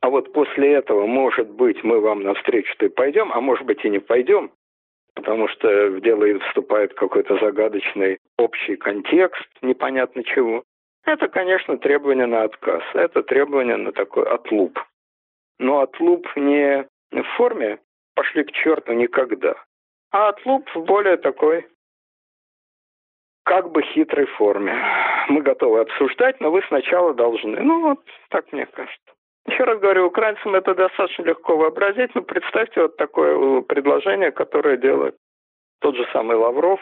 а 0.05 0.09
вот 0.11 0.31
после 0.33 0.73
этого, 0.73 1.07
может 1.07 1.49
быть, 1.49 1.83
мы 1.83 1.99
вам 1.99 2.21
навстречу-то 2.21 2.85
и 2.85 2.89
пойдем, 2.89 3.31
а 3.33 3.41
может 3.41 3.65
быть 3.65 3.83
и 3.83 3.89
не 3.89 3.97
пойдем, 3.97 4.51
потому 5.15 5.47
что 5.47 5.87
в 5.87 5.99
дело 6.01 6.27
вступает 6.41 6.93
какой-то 6.93 7.39
загадочный 7.39 8.19
общий 8.37 8.75
контекст, 8.75 9.49
непонятно 9.63 10.23
чего. 10.23 10.63
Это, 11.05 11.27
конечно, 11.27 11.79
требование 11.79 12.27
на 12.27 12.43
отказ. 12.43 12.83
Это 12.93 13.23
требование 13.23 13.77
на 13.77 13.93
такой 13.93 14.27
отлуп. 14.27 14.79
Но 15.57 15.79
отлуп 15.79 16.27
не 16.35 16.87
в 17.11 17.23
форме 17.35 17.79
«пошли 18.13 18.43
к 18.43 18.51
черту 18.51 18.93
никогда», 18.93 19.55
а 20.11 20.29
отлуп 20.29 20.69
в 20.75 20.83
более 20.83 21.17
такой 21.17 21.65
как 23.43 23.71
бы 23.71 23.81
хитрой 23.81 24.27
форме. 24.27 24.75
Мы 25.29 25.41
готовы 25.41 25.79
обсуждать, 25.79 26.39
но 26.41 26.51
вы 26.51 26.61
сначала 26.67 27.15
должны. 27.15 27.59
Ну 27.59 27.81
вот, 27.81 28.05
так 28.29 28.51
мне 28.51 28.67
кажется. 28.67 29.14
Еще 29.47 29.63
раз 29.63 29.79
говорю, 29.79 30.07
украинцам 30.07 30.55
это 30.55 30.73
достаточно 30.73 31.23
легко 31.23 31.55
вообразить, 31.55 32.13
но 32.15 32.21
представьте 32.21 32.81
вот 32.81 32.97
такое 32.97 33.61
предложение, 33.61 34.31
которое 34.31 34.77
делает 34.77 35.15
тот 35.81 35.95
же 35.95 36.05
самый 36.13 36.35
Лавров, 36.35 36.79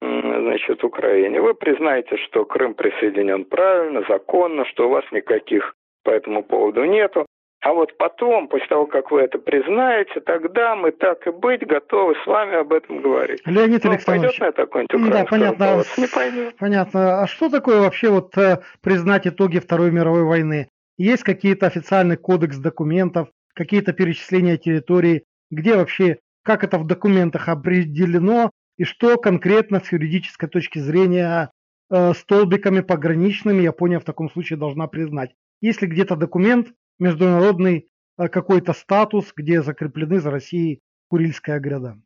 значит, 0.00 0.84
Украине. 0.84 1.40
Вы 1.40 1.54
признаете, 1.54 2.16
что 2.18 2.44
Крым 2.44 2.74
присоединен 2.74 3.44
правильно, 3.44 4.04
законно, 4.08 4.64
что 4.66 4.86
у 4.86 4.90
вас 4.90 5.04
никаких 5.10 5.74
по 6.04 6.10
этому 6.10 6.44
поводу 6.44 6.84
нету. 6.84 7.26
А 7.60 7.72
вот 7.72 7.96
потом, 7.98 8.46
после 8.46 8.68
того, 8.68 8.86
как 8.86 9.10
вы 9.10 9.22
это 9.22 9.38
признаете, 9.38 10.20
тогда 10.20 10.76
мы 10.76 10.92
так 10.92 11.26
и 11.26 11.30
быть 11.30 11.66
готовы 11.66 12.14
с 12.22 12.26
вами 12.26 12.54
об 12.54 12.72
этом 12.72 13.02
говорить. 13.02 13.42
Леонид 13.44 13.82
ну, 13.82 13.90
Александрович, 13.90 14.38
пойдет 14.38 14.40
на 14.40 14.44
это 14.44 14.66
какой-нибудь 14.66 15.10
да, 15.10 15.24
понятно, 15.24 15.82
Не 15.96 16.06
пойдет. 16.06 16.54
Понятно. 16.56 17.22
А 17.22 17.26
что 17.26 17.50
такое 17.50 17.80
вообще 17.80 18.10
вот 18.10 18.38
э, 18.38 18.58
признать 18.80 19.26
итоги 19.26 19.58
Второй 19.58 19.90
мировой 19.90 20.22
войны? 20.22 20.68
Есть 20.98 21.22
какие-то 21.22 21.66
официальный 21.66 22.16
кодекс 22.16 22.58
документов, 22.58 23.30
какие-то 23.54 23.92
перечисления 23.92 24.56
территорий, 24.56 25.24
где 25.50 25.76
вообще, 25.76 26.18
как 26.42 26.64
это 26.64 26.76
в 26.76 26.86
документах 26.86 27.48
определено, 27.48 28.50
и 28.76 28.84
что 28.84 29.16
конкретно 29.16 29.80
с 29.80 29.92
юридической 29.92 30.48
точки 30.48 30.80
зрения 30.80 31.52
э, 31.90 32.12
столбиками 32.14 32.80
пограничными 32.80 33.62
Япония 33.62 34.00
в 34.00 34.04
таком 34.04 34.28
случае 34.28 34.58
должна 34.58 34.88
признать. 34.88 35.34
Есть 35.60 35.82
ли 35.82 35.88
где-то 35.88 36.16
документ, 36.16 36.68
международный 36.98 37.88
э, 38.18 38.28
какой-то 38.28 38.72
статус, 38.72 39.32
где 39.34 39.62
закреплены 39.62 40.18
за 40.18 40.32
Россией 40.32 40.80
Курильская 41.08 41.60
гряда? 41.60 41.96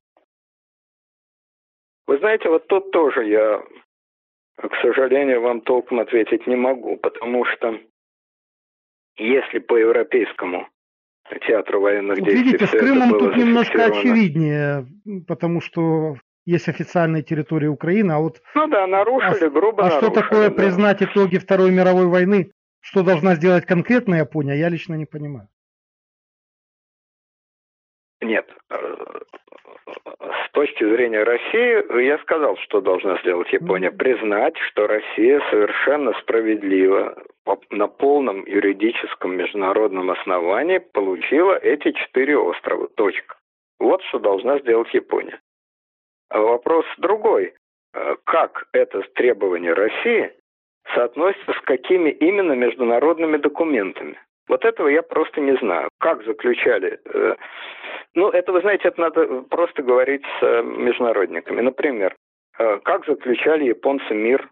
Вы 2.06 2.18
знаете, 2.18 2.50
вот 2.50 2.66
тут 2.66 2.90
тоже 2.90 3.24
я, 3.24 3.62
к 4.56 4.74
сожалению, 4.82 5.40
вам 5.40 5.62
толком 5.62 6.00
ответить 6.00 6.46
не 6.46 6.56
могу, 6.56 6.98
потому 6.98 7.46
что 7.46 7.78
если 9.16 9.58
по 9.58 9.76
европейскому 9.76 10.68
театру 11.46 11.80
военных 11.80 12.18
вот 12.18 12.28
действий... 12.28 12.44
Видите, 12.44 12.66
с 12.66 12.70
Крымом 12.70 13.18
тут 13.18 13.36
немножко 13.36 13.86
очевиднее, 13.86 14.86
потому 15.26 15.60
что 15.60 16.16
есть 16.44 16.68
официальные 16.68 17.22
территории 17.22 17.68
Украины, 17.68 18.12
а 18.12 18.18
вот... 18.18 18.42
Ну 18.54 18.66
да, 18.66 18.86
нарушили, 18.86 19.46
а, 19.46 19.50
грубо 19.50 19.84
А 19.84 19.88
нарушили, 19.88 20.10
что 20.10 20.20
такое 20.20 20.48
да. 20.48 20.54
признать 20.54 21.02
итоги 21.02 21.38
Второй 21.38 21.70
мировой 21.70 22.06
войны? 22.06 22.52
Что 22.80 23.04
должна 23.04 23.36
сделать 23.36 23.64
конкретно 23.64 24.16
Япония, 24.16 24.58
я 24.58 24.68
лично 24.68 24.94
не 24.94 25.06
понимаю. 25.06 25.48
Нет. 28.20 28.48
Э, 28.70 28.76
с 29.86 30.50
точки 30.52 30.84
зрения 30.84 31.22
России, 31.22 32.04
я 32.04 32.18
сказал, 32.18 32.56
что 32.58 32.80
должна 32.80 33.18
сделать 33.20 33.52
Япония. 33.52 33.92
Признать, 33.92 34.56
что 34.68 34.88
Россия 34.88 35.40
совершенно 35.50 36.12
справедливо 36.20 37.16
на 37.70 37.88
полном 37.88 38.44
юридическом 38.46 39.36
международном 39.36 40.10
основании 40.10 40.78
получила 40.78 41.54
эти 41.56 41.92
четыре 41.92 42.38
острова. 42.38 42.88
Точка. 42.88 43.36
Вот 43.78 44.02
что 44.04 44.18
должна 44.18 44.58
сделать 44.60 44.92
Япония. 44.94 45.40
А 46.28 46.40
вопрос 46.40 46.86
другой. 46.98 47.54
Э, 47.94 48.16
как 48.24 48.66
это 48.72 49.02
требование 49.14 49.72
России 49.72 50.32
соотносится 50.94 51.52
с 51.52 51.60
какими 51.62 52.10
именно 52.10 52.52
международными 52.52 53.36
документами? 53.36 54.18
Вот 54.48 54.64
этого 54.64 54.88
я 54.88 55.02
просто 55.02 55.40
не 55.40 55.56
знаю. 55.56 55.88
Как 55.98 56.24
заключали? 56.24 57.00
Э, 57.04 57.34
ну, 58.14 58.30
это, 58.30 58.52
вы 58.52 58.60
знаете, 58.60 58.88
это 58.88 59.00
надо 59.00 59.42
просто 59.50 59.82
говорить 59.82 60.22
с 60.38 60.42
э, 60.42 60.62
международниками. 60.62 61.60
Например, 61.60 62.14
как 62.84 63.06
заключали 63.06 63.64
японцы 63.64 64.12
мир 64.12 64.48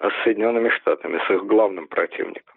с 0.00 0.24
Соединенными 0.24 0.68
Штатами, 0.70 1.20
с 1.26 1.30
их 1.30 1.44
главным 1.46 1.88
противником? 1.88 2.54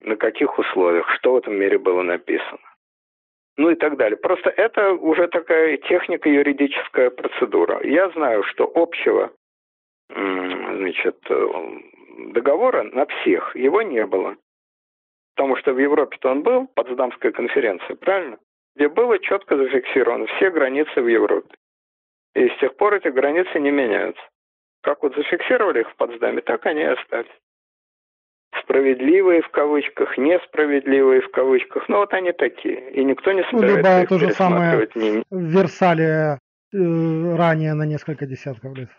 На 0.00 0.16
каких 0.16 0.58
условиях? 0.58 1.08
Что 1.16 1.32
в 1.34 1.36
этом 1.38 1.54
мире 1.54 1.78
было 1.78 2.02
написано? 2.02 2.60
ну 3.56 3.70
и 3.70 3.76
так 3.76 3.96
далее. 3.96 4.16
Просто 4.16 4.50
это 4.50 4.92
уже 4.92 5.28
такая 5.28 5.76
техника 5.76 6.28
юридическая 6.28 7.10
процедура. 7.10 7.80
Я 7.84 8.10
знаю, 8.10 8.42
что 8.44 8.70
общего 8.74 9.32
значит, 10.08 11.16
э, 11.30 11.80
договора 12.32 12.82
на 12.82 13.06
всех 13.06 13.56
его 13.56 13.82
не 13.82 14.04
было. 14.06 14.36
Потому 15.34 15.56
что 15.56 15.72
в 15.72 15.78
Европе-то 15.78 16.30
он 16.30 16.42
был, 16.42 16.68
Потсдамская 16.74 17.32
конференция, 17.32 17.96
правильно? 17.96 18.38
Где 18.76 18.88
было 18.88 19.18
четко 19.18 19.56
зафиксировано 19.56 20.26
все 20.26 20.50
границы 20.50 21.00
в 21.00 21.08
Европе. 21.08 21.54
И 22.34 22.48
с 22.48 22.56
тех 22.58 22.76
пор 22.76 22.94
эти 22.94 23.08
границы 23.08 23.58
не 23.58 23.70
меняются. 23.70 24.22
Как 24.84 25.02
вот 25.02 25.16
зафиксировали 25.16 25.80
их 25.80 25.90
в 25.90 25.96
Потсдаме, 25.96 26.40
так 26.42 26.64
они 26.66 26.82
и 26.82 26.84
остались 26.84 27.32
справедливые 28.60 29.42
в 29.42 29.48
кавычках, 29.48 30.16
несправедливые 30.16 31.22
в 31.22 31.30
кавычках. 31.30 31.88
Ну 31.88 31.96
вот 31.96 32.14
они 32.14 32.30
такие. 32.32 32.92
И 32.92 33.04
никто 33.04 33.32
не 33.32 33.42
ну, 33.50 33.58
собирается 33.58 33.96
ну, 33.96 34.02
их 34.02 34.08
то 34.08 34.18
же 34.18 34.30
самое 34.30 34.88
не... 34.94 35.24
в 35.30 35.42
Версале 35.42 36.04
э, 36.04 36.36
ранее 37.36 37.74
на 37.74 37.84
несколько 37.84 38.26
десятков 38.26 38.76
лет. 38.76 38.90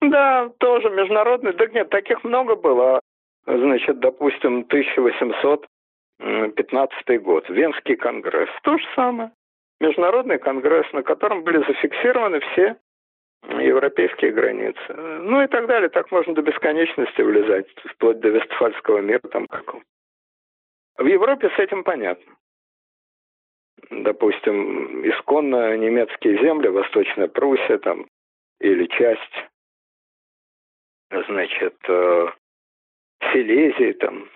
Да, 0.00 0.48
тоже 0.58 0.90
международный. 0.90 1.54
Да 1.54 1.66
нет, 1.66 1.90
таких 1.90 2.22
много 2.22 2.54
было. 2.54 3.00
Значит, 3.46 3.98
допустим, 3.98 4.60
1815 4.68 7.22
год, 7.22 7.48
Венский 7.48 7.96
конгресс. 7.96 8.48
То 8.62 8.78
же 8.78 8.84
самое. 8.94 9.32
Международный 9.80 10.38
конгресс, 10.38 10.86
на 10.92 11.02
котором 11.02 11.42
были 11.42 11.58
зафиксированы 11.66 12.38
все 12.40 12.76
европейские 13.42 14.32
границы. 14.32 14.94
Ну 14.94 15.42
и 15.42 15.46
так 15.46 15.66
далее. 15.66 15.88
Так 15.88 16.10
можно 16.10 16.34
до 16.34 16.42
бесконечности 16.42 17.22
влезать, 17.22 17.68
вплоть 17.84 18.20
до 18.20 18.28
Вестфальского 18.28 18.98
мира 18.98 19.26
там 19.28 19.46
какого. 19.46 19.82
В 20.96 21.06
Европе 21.06 21.50
с 21.50 21.58
этим 21.58 21.82
понятно. 21.82 22.36
Допустим, 23.90 25.08
исконно 25.08 25.76
немецкие 25.76 26.38
земли, 26.42 26.68
Восточная 26.68 27.28
Пруссия 27.28 27.78
там, 27.78 28.06
или 28.60 28.86
часть, 28.86 29.48
значит, 31.10 31.76
э, 31.88 32.26
Силезии 33.32 33.92
там, 33.94 34.28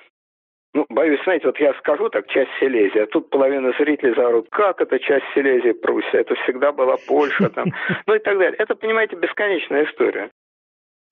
ну, 0.74 0.86
боюсь, 0.88 1.22
знаете, 1.22 1.46
вот 1.46 1.58
я 1.60 1.72
скажу 1.74 2.08
так, 2.08 2.26
часть 2.26 2.50
Силезии, 2.58 2.98
а 2.98 3.06
тут 3.06 3.30
половина 3.30 3.72
зрителей 3.78 4.14
заорут, 4.14 4.48
как 4.50 4.80
это 4.80 4.98
часть 4.98 5.24
Силезии 5.32 5.72
Пруссия, 5.72 6.20
это 6.20 6.34
всегда 6.34 6.72
была 6.72 6.96
Польша 7.06 7.48
там, 7.48 7.66
ну 8.06 8.14
и 8.14 8.18
так 8.18 8.36
далее. 8.36 8.56
Это, 8.58 8.74
понимаете, 8.74 9.14
бесконечная 9.16 9.84
история. 9.84 10.30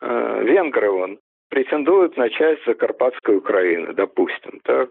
Э, 0.01 0.42
венгры, 0.42 0.90
он, 0.90 1.20
претендуют 1.48 2.16
на 2.16 2.29
часть 2.29 2.64
Закарпатской 2.66 3.37
Украины, 3.37 3.92
допустим, 3.92 4.61
так? 4.64 4.90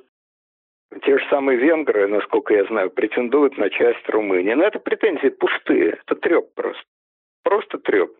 Те 1.03 1.17
же 1.17 1.25
самые 1.29 1.57
венгры, 1.57 2.07
насколько 2.07 2.53
я 2.53 2.65
знаю, 2.65 2.91
претендуют 2.91 3.57
на 3.57 3.69
часть 3.69 4.07
Румынии. 4.09 4.53
Но 4.53 4.63
это 4.63 4.79
претензии 4.79 5.29
пустые, 5.29 5.99
это 6.05 6.15
треп 6.15 6.53
просто. 6.53 6.83
Просто 7.43 7.77
треп. 7.77 8.11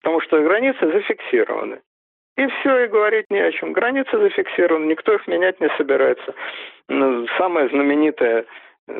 Потому 0.00 0.20
что 0.20 0.40
границы 0.40 0.86
зафиксированы. 0.86 1.80
И 2.36 2.46
все, 2.46 2.84
и 2.84 2.88
говорить 2.88 3.30
не 3.30 3.38
о 3.38 3.52
чем. 3.52 3.72
Границы 3.72 4.18
зафиксированы, 4.18 4.86
никто 4.86 5.14
их 5.14 5.26
менять 5.28 5.60
не 5.60 5.68
собирается. 5.76 6.34
Самое 7.38 7.68
знаменитое 7.68 8.44
э, 8.88 8.92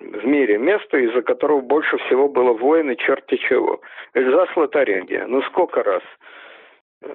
в 0.00 0.26
мире 0.26 0.58
место, 0.58 0.98
из-за 0.98 1.22
которого 1.22 1.60
больше 1.60 1.96
всего 1.98 2.28
было 2.28 2.52
войн 2.52 2.90
и 2.90 2.96
черти 2.96 3.36
чего. 3.36 3.80
Эльзас 4.14 4.48
Лотарингия. 4.56 5.26
Ну 5.26 5.40
сколько 5.42 5.84
раз? 5.84 6.02
Э, 7.02 7.14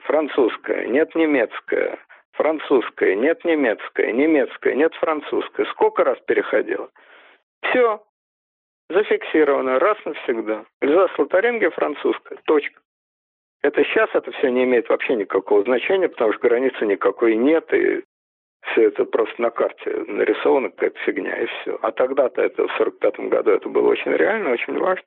французская, 0.00 0.86
нет 0.86 1.14
немецкая. 1.14 1.98
Французская, 2.32 3.14
нет 3.14 3.42
немецкая. 3.46 4.12
Немецкая, 4.12 4.74
нет 4.74 4.94
французская. 4.96 5.64
Сколько 5.66 6.04
раз 6.04 6.18
переходила? 6.26 6.90
Все. 7.62 8.02
Зафиксировано 8.90 9.78
раз 9.78 9.96
навсегда. 10.04 10.66
Эльзас 10.82 11.10
Лотарингия 11.18 11.70
французская. 11.70 12.38
Точка. 12.44 12.78
Это 13.62 13.82
сейчас 13.84 14.08
это 14.14 14.30
все 14.32 14.50
не 14.50 14.64
имеет 14.64 14.88
вообще 14.88 15.16
никакого 15.16 15.64
значения, 15.64 16.08
потому 16.08 16.32
что 16.32 16.48
границы 16.48 16.86
никакой 16.86 17.34
нет, 17.36 17.72
и 17.72 18.04
все 18.62 18.88
это 18.88 19.04
просто 19.04 19.40
на 19.42 19.50
карте 19.50 20.04
нарисовано, 20.06 20.70
какая-то 20.70 20.98
фигня, 21.00 21.42
и 21.42 21.46
все. 21.46 21.78
А 21.82 21.90
тогда-то 21.90 22.42
это 22.42 22.68
в 22.68 22.72
сорок 22.76 22.98
пятом 22.98 23.28
году 23.28 23.50
это 23.50 23.68
было 23.68 23.88
очень 23.88 24.12
реально, 24.12 24.52
очень 24.52 24.78
важно. 24.78 25.04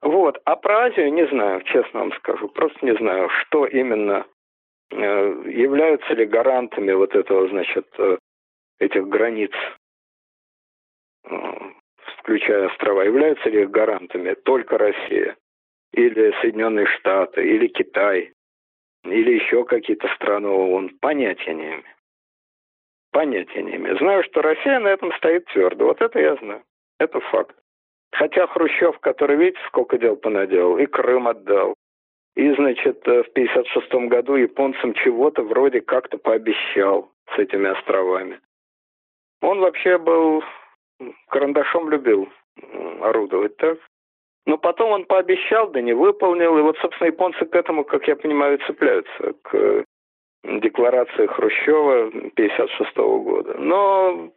Вот. 0.00 0.40
А 0.44 0.56
про 0.56 0.86
Азию 0.86 1.12
не 1.12 1.26
знаю, 1.26 1.62
честно 1.62 2.00
вам 2.00 2.12
скажу. 2.14 2.48
Просто 2.48 2.78
не 2.84 2.94
знаю, 2.96 3.28
что 3.28 3.66
именно 3.66 4.26
являются 4.90 6.14
ли 6.14 6.24
гарантами 6.24 6.92
вот 6.92 7.14
этого, 7.14 7.48
значит, 7.48 7.86
этих 8.78 9.06
границ, 9.06 9.52
включая 12.18 12.68
острова, 12.68 13.02
являются 13.02 13.50
ли 13.50 13.62
их 13.62 13.70
гарантами 13.70 14.34
только 14.34 14.78
Россия 14.78 15.36
или 15.98 16.32
Соединенные 16.40 16.86
Штаты, 16.86 17.42
или 17.42 17.66
Китай, 17.66 18.32
или 19.04 19.32
еще 19.32 19.64
какие-то 19.64 20.08
страны 20.14 20.48
ООН, 20.48 20.98
понятия 21.00 21.54
не 21.54 21.66
имею. 21.66 21.84
Понятия 23.10 23.62
не 23.62 23.76
имею. 23.76 23.98
Знаю, 23.98 24.22
что 24.24 24.42
Россия 24.42 24.78
на 24.78 24.88
этом 24.88 25.12
стоит 25.14 25.46
твердо. 25.46 25.86
Вот 25.86 26.00
это 26.00 26.20
я 26.20 26.36
знаю. 26.36 26.62
Это 27.00 27.20
факт. 27.20 27.56
Хотя 28.12 28.46
Хрущев, 28.46 28.98
который, 29.00 29.36
видите, 29.36 29.58
сколько 29.66 29.98
дел 29.98 30.16
понаделал, 30.16 30.78
и 30.78 30.86
Крым 30.86 31.26
отдал, 31.28 31.74
и, 32.36 32.54
значит, 32.54 33.04
в 33.04 33.24
56 33.34 33.92
году 34.08 34.36
японцам 34.36 34.94
чего-то 34.94 35.42
вроде 35.42 35.80
как-то 35.80 36.18
пообещал 36.18 37.10
с 37.34 37.38
этими 37.38 37.68
островами. 37.70 38.40
Он 39.42 39.58
вообще 39.58 39.98
был 39.98 40.44
карандашом 41.28 41.90
любил 41.90 42.28
орудовать, 43.00 43.56
так? 43.56 43.78
Но 44.48 44.56
потом 44.56 44.92
он 44.92 45.04
пообещал, 45.04 45.68
да 45.68 45.82
не 45.82 45.92
выполнил. 45.92 46.56
И 46.56 46.62
вот, 46.62 46.78
собственно, 46.78 47.08
японцы 47.08 47.44
к 47.44 47.54
этому, 47.54 47.84
как 47.84 48.08
я 48.08 48.16
понимаю, 48.16 48.58
цепляются, 48.66 49.34
к 49.42 49.84
декларации 50.42 51.26
Хрущева 51.26 52.06
1956 52.06 52.96
года. 52.96 53.58
Но 53.58 54.32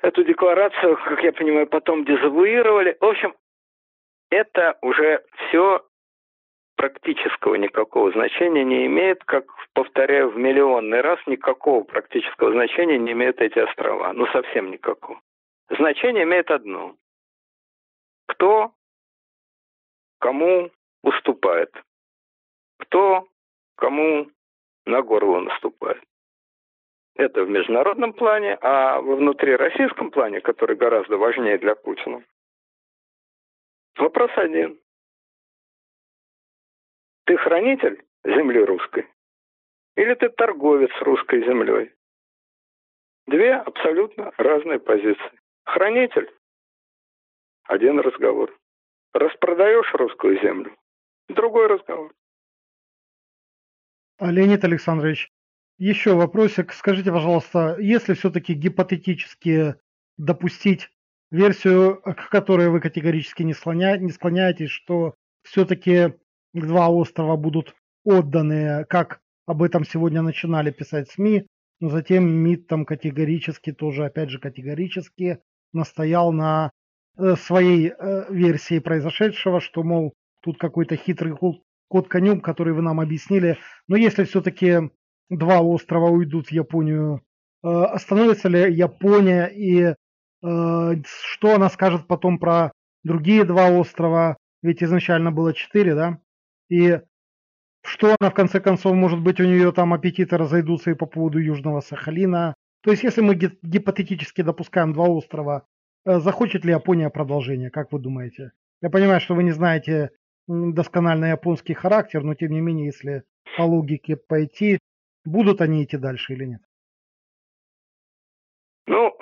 эту 0.00 0.24
декларацию, 0.24 0.96
как 0.96 1.22
я 1.22 1.32
понимаю, 1.34 1.66
потом 1.66 2.06
дезавуировали. 2.06 2.96
В 2.98 3.04
общем, 3.04 3.34
это 4.30 4.78
уже 4.80 5.22
все 5.36 5.84
практического 6.76 7.56
никакого 7.56 8.12
значения 8.12 8.64
не 8.64 8.86
имеет, 8.86 9.22
как, 9.24 9.44
повторяю, 9.74 10.30
в 10.30 10.38
миллионный 10.38 11.02
раз 11.02 11.18
никакого 11.26 11.84
практического 11.84 12.50
значения 12.50 12.96
не 12.96 13.12
имеют 13.12 13.42
эти 13.42 13.58
острова. 13.58 14.10
Ну, 14.14 14.26
совсем 14.28 14.70
никакого. 14.70 15.20
Значение 15.68 16.22
имеет 16.22 16.50
одно. 16.50 16.94
Кто 18.44 18.74
кому 20.20 20.70
уступает? 21.02 21.72
Кто 22.78 23.26
кому 23.74 24.30
на 24.84 25.00
горло 25.00 25.40
наступает? 25.40 26.04
Это 27.14 27.42
в 27.42 27.48
международном 27.48 28.12
плане, 28.12 28.58
а 28.60 29.00
во 29.00 29.16
внутрироссийском 29.16 30.10
плане, 30.10 30.42
который 30.42 30.76
гораздо 30.76 31.16
важнее 31.16 31.56
для 31.56 31.74
Путина, 31.74 32.22
вопрос 33.96 34.30
один. 34.36 34.78
Ты 37.24 37.38
хранитель 37.38 38.04
земли 38.24 38.62
русской? 38.62 39.08
Или 39.96 40.12
ты 40.16 40.28
торговец 40.28 40.92
русской 41.00 41.42
землей? 41.46 41.94
Две 43.26 43.54
абсолютно 43.54 44.32
разные 44.36 44.80
позиции. 44.80 45.40
Хранитель– 45.64 46.30
один 47.64 48.00
разговор. 48.00 48.56
Распродаешь 49.12 49.92
русскую 49.94 50.40
землю– 50.40 50.76
другой 51.28 51.68
разговор. 51.68 52.12
А, 54.18 54.30
Леонид 54.30 54.64
Александрович, 54.64 55.30
еще 55.78 56.14
вопросик. 56.14 56.72
Скажите, 56.72 57.10
пожалуйста, 57.10 57.76
если 57.78 58.14
все-таки 58.14 58.54
гипотетически 58.54 59.74
допустить 60.16 60.90
версию, 61.30 62.00
к 62.02 62.28
которой 62.30 62.68
вы 62.68 62.80
категорически 62.80 63.42
не, 63.42 63.54
склоня... 63.54 63.96
не 63.98 64.12
склоняетесь, 64.12 64.70
что 64.70 65.14
все-таки 65.42 66.14
два 66.52 66.88
острова 66.88 67.36
будут 67.36 67.74
отданы, 68.04 68.84
как 68.84 69.20
об 69.46 69.62
этом 69.62 69.84
сегодня 69.84 70.22
начинали 70.22 70.70
писать 70.70 71.10
СМИ, 71.10 71.46
но 71.80 71.88
затем 71.88 72.24
МИД 72.26 72.66
там 72.68 72.84
категорически, 72.84 73.72
тоже 73.72 74.04
опять 74.04 74.30
же 74.30 74.38
категорически 74.38 75.40
настоял 75.72 76.32
на 76.32 76.70
своей 77.36 77.90
э, 77.90 78.32
версии 78.32 78.78
произошедшего, 78.78 79.60
что, 79.60 79.82
мол, 79.82 80.14
тут 80.42 80.58
какой-то 80.58 80.96
хитрый 80.96 81.36
код 81.36 82.08
конем, 82.08 82.40
который 82.40 82.72
вы 82.72 82.82
нам 82.82 83.00
объяснили. 83.00 83.58
Но 83.88 83.96
если 83.96 84.24
все-таки 84.24 84.90
два 85.30 85.60
острова 85.60 86.08
уйдут 86.08 86.48
в 86.48 86.52
Японию, 86.52 87.22
э, 87.62 87.68
остановится 87.68 88.48
ли 88.48 88.72
Япония 88.72 89.46
и 89.46 89.94
что 90.42 91.54
она 91.54 91.70
скажет 91.70 92.06
потом 92.06 92.38
про 92.38 92.70
другие 93.02 93.44
два 93.44 93.70
острова? 93.70 94.36
Ведь 94.60 94.82
изначально 94.82 95.32
было 95.32 95.54
четыре, 95.54 95.94
да? 95.94 96.18
И 96.68 97.00
что 97.82 98.16
она 98.18 98.30
в 98.30 98.34
конце 98.34 98.60
концов, 98.60 98.94
может 98.94 99.20
быть, 99.20 99.40
у 99.40 99.44
нее 99.44 99.70
там 99.72 99.92
аппетиты 99.92 100.36
разойдутся 100.38 100.90
и 100.90 100.94
по 100.94 101.06
поводу 101.06 101.38
Южного 101.38 101.80
Сахалина. 101.80 102.54
То 102.82 102.90
есть, 102.90 103.02
если 103.02 103.20
мы 103.20 103.34
гипотетически 103.34 104.42
допускаем 104.42 104.92
два 104.92 105.06
острова, 105.06 105.58
э, 105.58 105.73
захочет 106.04 106.64
ли 106.64 106.72
Япония 106.72 107.10
продолжение, 107.10 107.70
как 107.70 107.92
вы 107.92 107.98
думаете? 107.98 108.52
Я 108.82 108.90
понимаю, 108.90 109.20
что 109.20 109.34
вы 109.34 109.42
не 109.42 109.52
знаете 109.52 110.10
досконально 110.46 111.26
японский 111.26 111.74
характер, 111.74 112.22
но 112.22 112.34
тем 112.34 112.52
не 112.52 112.60
менее, 112.60 112.86
если 112.86 113.24
по 113.56 113.62
логике 113.62 114.16
пойти, 114.16 114.78
будут 115.24 115.60
они 115.60 115.84
идти 115.84 115.96
дальше 115.96 116.34
или 116.34 116.44
нет? 116.44 116.60
Ну, 118.86 119.16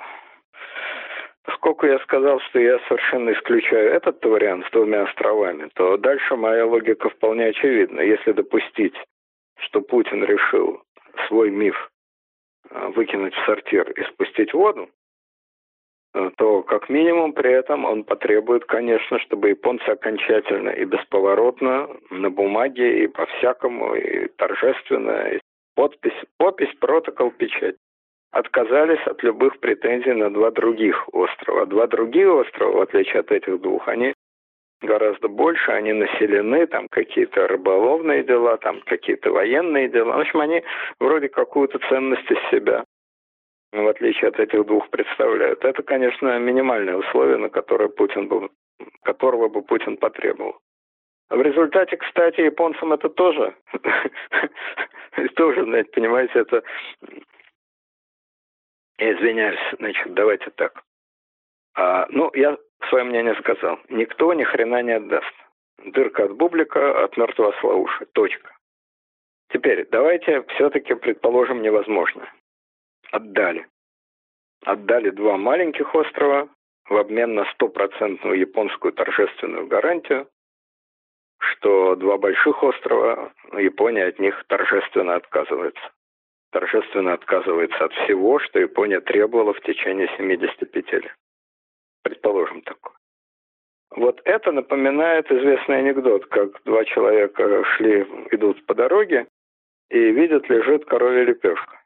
поскольку 1.43 1.85
я 1.85 1.99
сказал, 1.99 2.39
что 2.41 2.59
я 2.59 2.79
совершенно 2.87 3.31
исключаю 3.31 3.93
этот 3.93 4.23
вариант 4.25 4.65
с 4.67 4.71
двумя 4.71 5.03
островами, 5.03 5.69
то 5.75 5.97
дальше 5.97 6.35
моя 6.35 6.65
логика 6.65 7.09
вполне 7.09 7.45
очевидна. 7.45 8.01
Если 8.01 8.33
допустить, 8.33 8.95
что 9.59 9.81
Путин 9.81 10.23
решил 10.25 10.83
свой 11.27 11.51
миф 11.51 11.91
э, 12.69 12.87
выкинуть 12.95 13.33
в 13.33 13.45
сортир 13.45 13.89
и 13.91 14.03
спустить 14.11 14.53
воду, 14.53 14.89
э, 14.89 15.02
то 16.37 16.61
как 16.63 16.89
минимум 16.89 17.33
при 17.33 17.51
этом 17.51 17.85
он 17.85 18.03
потребует, 18.03 18.65
конечно, 18.65 19.19
чтобы 19.19 19.49
японцы 19.49 19.87
окончательно 19.89 20.69
и 20.69 20.85
бесповоротно 20.85 21.89
на 22.11 22.29
бумаге 22.29 23.03
и 23.03 23.07
по-всякому, 23.07 23.95
и 23.95 24.27
торжественно, 24.37 25.29
и 25.33 25.39
подпись, 25.75 26.23
подпись, 26.37 26.73
протокол, 26.79 27.31
печать 27.31 27.75
отказались 28.33 29.05
от 29.05 29.23
любых 29.23 29.59
претензий 29.59 30.13
на 30.13 30.33
два 30.33 30.51
других 30.51 31.07
острова. 31.13 31.65
Два 31.67 31.87
другие 31.87 32.29
острова, 32.29 32.77
в 32.77 32.81
отличие 32.81 33.19
от 33.19 33.31
этих 33.31 33.61
двух, 33.61 33.87
они 33.87 34.13
гораздо 34.81 35.27
больше, 35.27 35.71
они 35.71 35.93
населены, 35.93 36.65
там 36.67 36.87
какие-то 36.89 37.47
рыболовные 37.47 38.23
дела, 38.23 38.57
там 38.57 38.81
какие-то 38.81 39.31
военные 39.31 39.87
дела. 39.87 40.17
В 40.17 40.19
общем, 40.19 40.41
они 40.41 40.63
вроде 40.99 41.29
какую-то 41.29 41.79
ценность 41.87 42.29
из 42.29 42.39
себя, 42.49 42.83
в 43.73 43.87
отличие 43.87 44.29
от 44.29 44.39
этих 44.39 44.65
двух, 44.65 44.89
представляют. 44.89 45.65
Это, 45.65 45.81
конечно, 45.83 46.37
минимальное 46.39 46.95
условие, 46.95 47.37
на 47.37 47.49
которое 47.49 47.89
Путин 47.89 48.27
бы, 48.27 48.49
которого 49.03 49.49
бы 49.49 49.63
Путин 49.63 49.97
потребовал. 49.97 50.59
В 51.29 51.41
результате, 51.41 51.97
кстати, 51.97 52.41
японцам 52.41 52.93
это 52.93 53.09
тоже, 53.09 53.55
тоже, 55.35 55.63
знаете, 55.63 55.89
понимаете, 55.91 56.39
это 56.39 56.63
Извиняюсь, 58.97 59.59
значит, 59.79 60.13
давайте 60.13 60.49
так. 60.51 60.83
А, 61.75 62.05
ну, 62.09 62.29
я 62.35 62.57
свое 62.89 63.03
мнение 63.03 63.35
сказал. 63.35 63.79
Никто 63.89 64.33
ни 64.33 64.43
хрена 64.43 64.81
не 64.83 64.93
отдаст. 64.93 65.33
Дырка 65.83 66.25
от 66.25 66.35
бублика, 66.37 67.03
от 67.03 67.17
мертвого 67.17 67.53
слауши. 67.59 68.05
Точка. 68.13 68.55
Теперь, 69.49 69.87
давайте 69.89 70.43
все-таки 70.55 70.93
предположим 70.93 71.61
невозможно. 71.61 72.29
Отдали. 73.13 73.67
Отдали 74.65 75.11
два 75.11 75.37
маленьких 75.37 75.93
острова 75.93 76.49
в 76.89 76.97
обмен 76.97 77.35
на 77.35 77.45
стопроцентную 77.51 78.39
японскую 78.39 78.91
торжественную 78.91 79.67
гарантию, 79.67 80.27
что 81.37 81.95
два 81.95 82.17
больших 82.17 82.63
острова 82.63 83.31
Япония 83.51 84.05
от 84.05 84.17
них 84.17 84.43
торжественно 84.47 85.13
отказывается 85.13 85.91
торжественно 86.53 87.13
отказывается 87.13 87.85
от 87.85 87.93
всего, 87.93 88.39
что 88.39 88.59
Япония 88.59 89.01
требовала 89.01 89.53
в 89.53 89.61
течение 89.61 90.07
75 90.17 90.93
лет. 90.93 91.15
Предположим 92.03 92.61
такое. 92.61 92.93
Вот 93.95 94.21
это 94.25 94.51
напоминает 94.51 95.31
известный 95.31 95.79
анекдот, 95.79 96.25
как 96.27 96.63
два 96.63 96.83
человека 96.85 97.63
шли, 97.75 98.01
идут 98.31 98.65
по 98.65 98.73
дороге 98.73 99.27
и 99.89 99.99
видят, 100.11 100.49
лежит 100.49 100.85
коровья 100.85 101.23
лепешка. 101.23 101.82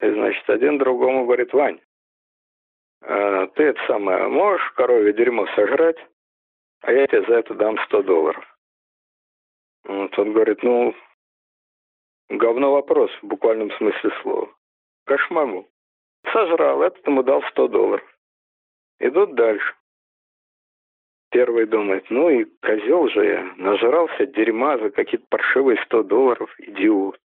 И, 0.00 0.10
значит, 0.10 0.48
один 0.48 0.78
другому 0.78 1.24
говорит, 1.24 1.52
Вань, 1.52 1.80
а 3.02 3.46
ты 3.48 3.64
это 3.64 3.80
самое, 3.86 4.28
можешь 4.28 4.70
коровье 4.72 5.12
дерьмо 5.12 5.46
сожрать, 5.54 5.98
а 6.82 6.92
я 6.92 7.06
тебе 7.06 7.26
за 7.26 7.34
это 7.34 7.54
дам 7.54 7.78
100 7.86 8.02
долларов. 8.02 8.58
Вот 9.84 10.18
он 10.18 10.32
говорит, 10.32 10.62
ну, 10.62 10.94
Говно 12.30 12.70
вопрос 12.70 13.10
в 13.22 13.26
буквальном 13.26 13.72
смысле 13.72 14.10
слова. 14.22 14.48
Кошмагу. 15.04 15.68
Сожрал, 16.32 16.82
этот 16.82 17.04
ему 17.04 17.24
дал 17.24 17.42
100 17.42 17.68
долларов. 17.68 18.18
Идут 19.00 19.34
дальше. 19.34 19.74
первый 21.30 21.66
думает, 21.66 22.08
ну 22.10 22.28
и 22.28 22.44
козел 22.60 23.08
же 23.08 23.24
я, 23.24 23.54
нажрался 23.56 24.26
дерьма 24.26 24.78
за 24.78 24.90
какие-то 24.90 25.26
паршивые 25.28 25.82
100 25.84 26.02
долларов, 26.04 26.54
идиот. 26.58 27.18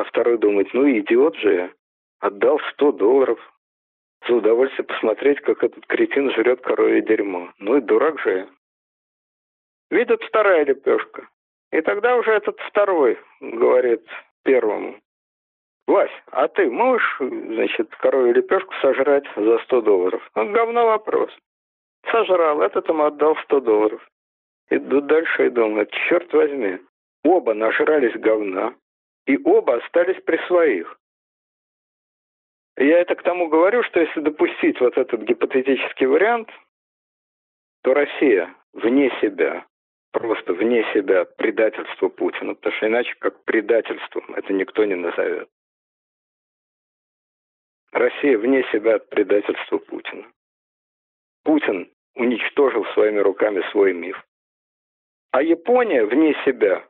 А 0.00 0.04
второй 0.04 0.38
думает, 0.38 0.72
ну 0.72 0.90
идиот 0.90 1.36
же 1.36 1.52
я, 1.52 1.70
отдал 2.20 2.58
100 2.72 2.92
долларов 2.92 3.38
за 4.26 4.34
удовольствие 4.34 4.86
посмотреть, 4.86 5.40
как 5.42 5.62
этот 5.62 5.86
кретин 5.86 6.30
жрет 6.30 6.62
коровье 6.62 7.02
дерьмо. 7.02 7.52
Ну 7.58 7.76
и 7.76 7.82
дурак 7.82 8.18
же 8.20 8.30
я. 8.30 8.48
Видит 9.90 10.22
вторая 10.22 10.64
лепешка. 10.64 11.28
И 11.70 11.82
тогда 11.82 12.16
уже 12.16 12.30
этот 12.30 12.58
второй 12.60 13.18
говорит 13.42 14.02
первому, 14.42 14.98
Вась, 15.86 16.10
а 16.30 16.48
ты 16.48 16.70
можешь, 16.70 17.16
значит, 17.18 17.94
коровью 17.96 18.32
лепешку 18.32 18.72
сожрать 18.80 19.26
за 19.36 19.58
100 19.58 19.82
долларов? 19.82 20.30
Ну, 20.34 20.50
говно 20.50 20.86
вопрос. 20.86 21.30
Сожрал, 22.10 22.62
этот 22.62 22.88
ему 22.88 23.04
отдал 23.04 23.36
100 23.36 23.60
долларов. 23.60 24.08
Иду 24.70 25.02
дальше 25.02 25.48
и 25.48 25.50
думаю, 25.50 25.86
черт 26.08 26.32
возьми, 26.32 26.78
оба 27.22 27.52
нажрались 27.52 28.14
говна, 28.14 28.74
и 29.26 29.38
оба 29.44 29.76
остались 29.76 30.22
при 30.22 30.38
своих. 30.46 30.98
Я 32.76 33.00
это 33.00 33.14
к 33.14 33.22
тому 33.22 33.48
говорю, 33.48 33.82
что 33.82 34.00
если 34.00 34.20
допустить 34.20 34.80
вот 34.80 34.96
этот 34.96 35.22
гипотетический 35.22 36.06
вариант, 36.06 36.48
то 37.82 37.94
Россия 37.94 38.54
вне 38.72 39.10
себя, 39.20 39.66
просто 40.12 40.54
вне 40.54 40.84
себя 40.94 41.24
предательство 41.24 42.08
Путина, 42.08 42.54
потому 42.54 42.74
что 42.76 42.86
иначе 42.86 43.14
как 43.18 43.44
предательством 43.44 44.34
это 44.34 44.52
никто 44.52 44.84
не 44.84 44.94
назовет. 44.94 45.48
Россия 47.92 48.38
вне 48.38 48.62
себя 48.72 48.96
от 48.96 49.08
предательства 49.10 49.78
Путина. 49.78 50.26
Путин 51.42 51.90
уничтожил 52.14 52.84
своими 52.94 53.18
руками 53.18 53.62
свой 53.72 53.92
миф. 53.92 54.24
А 55.32 55.42
Япония 55.42 56.04
вне 56.04 56.34
себя 56.44 56.86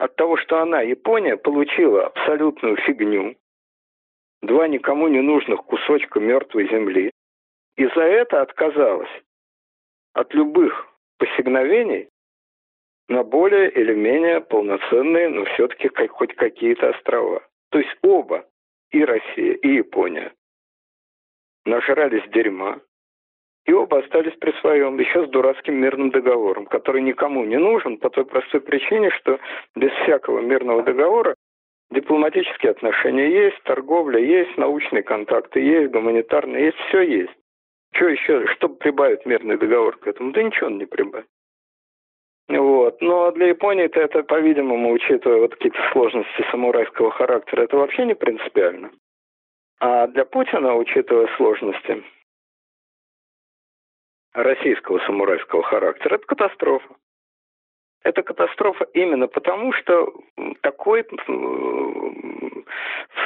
от 0.00 0.16
того, 0.16 0.38
что 0.38 0.60
она, 0.60 0.80
Япония, 0.80 1.36
получила 1.36 2.06
абсолютную 2.06 2.76
фигню, 2.78 3.36
два 4.40 4.66
никому 4.66 5.08
не 5.08 5.20
нужных 5.20 5.62
кусочка 5.64 6.18
мертвой 6.18 6.68
земли, 6.70 7.10
и 7.76 7.86
за 7.86 8.00
это 8.00 8.40
отказалась 8.40 9.10
от 10.14 10.32
любых 10.32 10.88
посигновений 11.18 12.08
на 13.08 13.22
более 13.24 13.70
или 13.70 13.94
менее 13.94 14.40
полноценные, 14.40 15.28
но 15.28 15.44
все-таки 15.44 15.88
хоть 16.08 16.34
какие-то 16.34 16.90
острова. 16.90 17.42
То 17.70 17.78
есть 17.78 17.94
оба 18.00 18.46
и 18.92 19.04
Россия, 19.04 19.52
и 19.52 19.68
Япония. 19.68 20.32
Нажрались 21.66 22.26
дерьма, 22.30 22.80
и 23.66 23.72
оба 23.72 23.98
остались 23.98 24.36
при 24.38 24.52
своем, 24.60 24.98
еще 24.98 25.26
с 25.26 25.30
дурацким 25.30 25.74
мирным 25.76 26.10
договором, 26.10 26.66
который 26.66 27.02
никому 27.02 27.44
не 27.44 27.58
нужен 27.58 27.98
по 27.98 28.10
той 28.10 28.24
простой 28.24 28.60
причине, 28.60 29.10
что 29.10 29.38
без 29.76 29.92
всякого 30.02 30.40
мирного 30.40 30.82
договора 30.82 31.34
дипломатические 31.90 32.70
отношения 32.70 33.30
есть, 33.30 33.62
торговля 33.64 34.18
есть, 34.20 34.56
научные 34.56 35.02
контакты 35.02 35.60
есть, 35.60 35.92
гуманитарные 35.92 36.66
есть, 36.66 36.78
все 36.88 37.02
есть. 37.02 37.32
Что 37.92 38.08
еще, 38.08 38.46
что 38.46 38.68
прибавит 38.68 39.26
мирный 39.26 39.58
договор 39.58 39.96
к 39.96 40.06
этому? 40.06 40.32
Да 40.32 40.42
ничего 40.42 40.68
он 40.68 40.78
не 40.78 40.86
прибавит. 40.86 41.26
Вот. 42.48 43.00
Но 43.00 43.30
для 43.32 43.48
Японии 43.48 43.86
-то 43.86 44.00
это, 44.00 44.22
по-видимому, 44.22 44.92
учитывая 44.92 45.40
вот 45.40 45.54
какие-то 45.54 45.78
сложности 45.92 46.44
самурайского 46.50 47.10
характера, 47.10 47.62
это 47.62 47.76
вообще 47.76 48.04
не 48.04 48.14
принципиально. 48.14 48.90
А 49.80 50.06
для 50.08 50.24
Путина, 50.24 50.76
учитывая 50.76 51.28
сложности 51.36 52.02
российского 54.32 54.98
самурайского 55.00 55.62
характера, 55.62 56.16
это 56.16 56.26
катастрофа. 56.26 56.94
Это 58.02 58.22
катастрофа 58.22 58.84
именно 58.94 59.28
потому, 59.28 59.72
что 59.74 60.12
такой, 60.62 61.04
в 61.26 62.14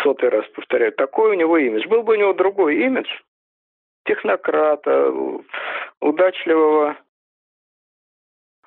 сотый 0.03 0.31
раз 0.31 0.45
повторяю, 0.49 0.93
такой 0.93 1.31
у 1.31 1.35
него 1.35 1.59
имидж. 1.59 1.87
Был 1.87 2.03
бы 2.03 2.15
у 2.15 2.17
него 2.17 2.33
другой 2.33 2.79
имидж, 2.79 3.09
технократа, 4.05 5.13
удачливого 6.01 6.97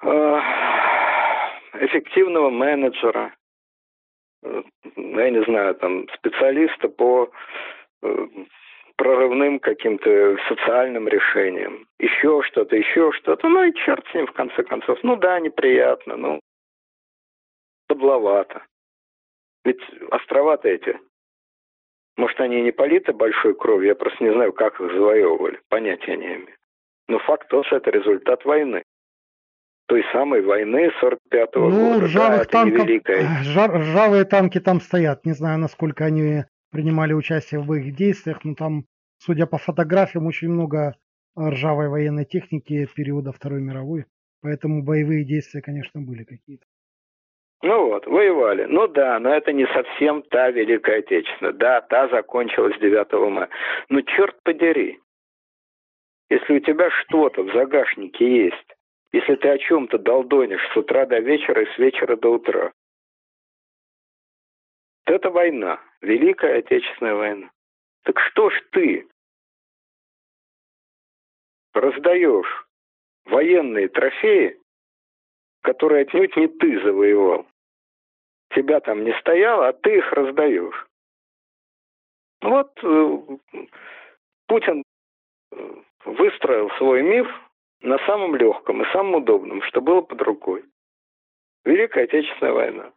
Э, 0.02 0.40
эффективного 1.74 2.50
менеджера, 2.50 3.34
э, 4.44 4.64
я 4.96 5.30
не 5.30 5.44
знаю, 5.44 5.76
там, 5.76 6.08
специалиста 6.10 6.88
по 6.88 7.32
э, 8.04 8.28
прорывным 8.98 9.60
каким-то 9.60 10.38
социальным 10.50 11.08
решениям, 11.08 11.88
еще 12.00 12.41
что-то, 12.43 12.76
еще 12.76 13.12
что-то, 13.14 13.48
ну 13.48 13.64
и 13.64 13.74
черт 13.74 14.06
с 14.08 14.14
ним 14.14 14.28
в 14.28 14.34
конце 14.34 14.64
концов. 14.64 15.00
Ну 15.04 15.16
да, 15.16 15.39
неприятно, 15.39 16.18
ну, 16.18 16.39
подловато. 17.88 18.64
Ведь 19.64 19.82
острова-то 20.12 20.68
эти, 20.68 21.00
может, 22.18 22.39
они 22.39 22.62
не 22.62 22.72
политы 22.72 23.14
большой 23.14 23.54
кровью, 23.54 23.89
я 23.89 23.95
просто 23.95 24.24
не 24.24 24.34
знаю, 24.34 24.52
как 24.52 24.82
их 24.82 24.91
завоевывали, 24.91 25.60
понятия 25.70 26.18
не 26.18 26.26
имею. 26.26 26.58
Но 27.08 27.20
факт 27.20 27.48
тот, 27.50 27.66
что 27.68 27.78
это 27.78 27.91
результат 27.91 28.43
войны 28.45 28.84
той 29.88 30.04
самой 30.12 30.41
войны 30.41 30.91
45-го 31.02 31.70
ну, 31.70 31.93
года. 31.93 32.06
Ржавых 32.06 32.39
да, 32.39 32.45
танков, 32.45 32.86
великая... 32.86 33.26
ржавые 33.41 34.26
танки 34.26 34.60
там 34.60 34.82
стоят. 34.82 35.26
Не 35.26 35.32
знаю, 35.32 35.60
насколько 35.60 36.04
они 36.04 36.43
принимали 36.72 37.13
участие 37.13 37.61
в 37.61 37.68
боевых 37.68 37.95
действиях, 37.95 38.43
но 38.43 38.55
там, 38.55 38.86
судя 39.18 39.45
по 39.45 39.57
фотографиям, 39.57 40.28
очень 40.28 40.49
много 40.49 40.95
ржавой 41.38 41.89
военной 41.89 42.26
техники 42.26 42.88
периода 42.95 43.32
Второй 43.32 43.61
мировой. 43.61 44.05
Поэтому 44.41 44.84
боевые 44.84 45.26
действия, 45.26 45.61
конечно, 45.61 46.01
были 46.01 46.24
какие-то. 46.24 46.65
Ну 47.63 47.88
вот, 47.88 48.05
воевали. 48.05 48.65
Ну 48.65 48.88
да, 48.88 49.20
но 49.20 49.34
это 49.34 49.51
не 49.51 49.65
совсем 49.68 50.22
та 50.24 50.51
Великая 50.51 50.99
Отечественная. 50.99 51.53
Да, 51.53 51.82
та 51.82 52.07
закончилась 52.09 52.78
9 52.80 53.32
мая. 53.32 53.49
Но 53.89 54.01
черт 54.01 54.36
подери, 54.43 54.99
если 56.30 56.57
у 56.57 56.59
тебя 56.59 56.89
что-то 56.91 57.43
в 57.43 57.53
загашнике 57.53 58.45
есть, 58.45 58.76
если 59.11 59.36
ты 59.36 59.49
о 59.49 59.57
чем-то 59.57 59.97
долдонишь 59.97 60.61
с 60.72 60.78
утра 60.78 61.05
до 61.05 61.20
вечера 61.20 61.63
и 61.63 61.74
с 61.74 61.78
вечера 61.80 62.15
до 62.15 62.34
утра. 62.34 62.74
Это 65.08 65.30
война, 65.30 65.80
Великая 66.01 66.60
Отечественная 66.60 67.16
война. 67.16 67.49
Так 68.03 68.20
что 68.20 68.49
ж 68.49 68.62
ты 68.72 69.08
раздаешь 71.74 72.68
военные 73.24 73.88
трофеи, 73.88 74.60
которые 75.62 76.01
отнюдь 76.01 76.36
не 76.36 76.47
ты 76.47 76.82
завоевал? 76.84 77.47
Тебя 78.49 78.82
там 78.82 79.05
не 79.05 79.18
стояло, 79.22 79.70
а 79.70 79.74
ты 79.74 79.97
их 79.97 80.12
раздаешь. 80.12 80.88
Вот 82.41 82.78
э, 82.84 83.38
Путин 84.47 84.84
э, 85.53 85.76
выстроил 86.03 86.70
свой 86.72 87.01
миф 87.01 87.28
на 87.80 87.97
самом 87.99 88.36
легком 88.36 88.82
и 88.82 88.91
самом 88.91 89.16
удобном, 89.16 89.62
что 89.64 89.80
было 89.80 90.01
под 90.01 90.22
рукой. 90.22 90.66
Великая 91.64 92.03
Отечественная 92.03 92.51
война. 92.51 92.91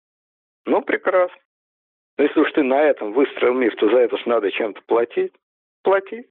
Ну, 0.67 0.83
прекрасно. 0.83 1.41
Но 2.21 2.25
если 2.25 2.41
уж 2.41 2.53
ты 2.53 2.63
на 2.63 2.79
этом 2.83 3.15
выстроил 3.15 3.55
миф, 3.55 3.75
то 3.77 3.89
за 3.89 3.97
это 3.97 4.19
ж 4.19 4.27
надо 4.27 4.53
чем-то 4.53 4.83
платить. 4.87 5.33
Плати. 5.83 6.27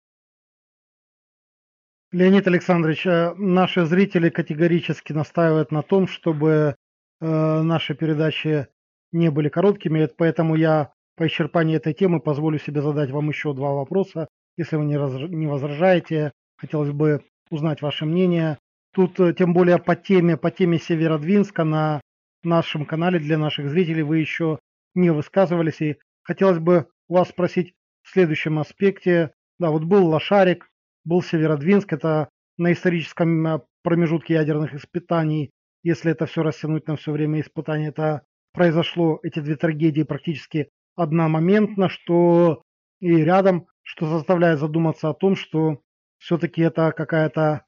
Леонид 2.12 2.46
Александрович, 2.46 3.08
э, 3.08 3.34
наши 3.34 3.86
зрители 3.86 4.30
категорически 4.30 5.14
настаивают 5.14 5.72
на 5.72 5.82
том, 5.82 6.06
чтобы 6.06 6.76
э, 7.22 7.26
наши 7.26 7.96
передачи 7.96 8.68
не 9.12 9.32
были 9.32 9.50
короткими, 9.50 10.08
поэтому 10.16 10.54
я 10.54 10.94
по 11.18 11.26
исчерпании 11.26 11.78
этой 11.78 11.94
темы 11.94 12.20
позволю 12.20 12.60
себе 12.60 12.84
задать 12.84 13.10
вам 13.10 13.30
еще 13.30 13.56
два 13.56 13.74
вопроса. 13.74 14.28
Если 14.58 14.76
вы 14.76 14.86
не 14.86 15.48
возражаете, 15.48 16.34
хотелось 16.58 16.92
бы 16.92 17.24
узнать 17.50 17.82
ваше 17.82 18.06
мнение. 18.06 18.60
Тут 18.94 19.20
э, 19.20 19.34
тем 19.34 19.56
более 19.56 19.80
по 19.80 19.96
теме, 19.96 20.38
по 20.38 20.52
теме 20.52 20.78
Северодвинска 20.78 21.64
на 21.64 22.00
нашем 22.44 22.86
канале 22.86 23.18
для 23.18 23.40
наших 23.40 23.72
зрителей 23.72 24.04
вы 24.04 24.20
еще 24.20 24.60
не 24.96 25.12
высказывались. 25.12 25.82
И 25.82 25.98
хотелось 26.24 26.60
бы 26.60 26.88
вас 27.08 27.30
спросить 27.30 27.74
в 28.04 28.10
следующем 28.12 28.60
аспекте. 28.60 29.32
Да, 29.60 29.72
вот 29.72 29.84
был 29.84 30.08
Лошарик, 30.08 30.70
был 31.04 31.22
Северодвинск, 31.22 31.92
это 31.94 32.30
на 32.58 32.74
историческом 32.74 33.48
э, 33.48 33.60
промежутке 33.84 34.36
ядерных 34.36 34.74
испытаний, 34.74 35.52
если 35.84 36.12
это 36.12 36.26
все 36.26 36.44
растянуть 36.44 36.88
на 36.88 36.98
все 36.98 37.12
время 37.12 37.42
испытаний, 37.42 37.88
это 37.88 38.24
произошло, 38.54 39.20
эти 39.24 39.40
две 39.40 39.56
трагедии 39.56 40.04
практически 40.04 40.70
одномоментно, 40.96 41.90
что 41.90 42.64
и 43.00 43.16
рядом, 43.16 43.68
что 43.84 44.08
заставляет 44.08 44.60
задуматься 44.60 45.10
о 45.10 45.14
том, 45.14 45.36
что 45.36 45.82
все-таки 46.18 46.62
это 46.62 46.92
какая-то 46.92 47.66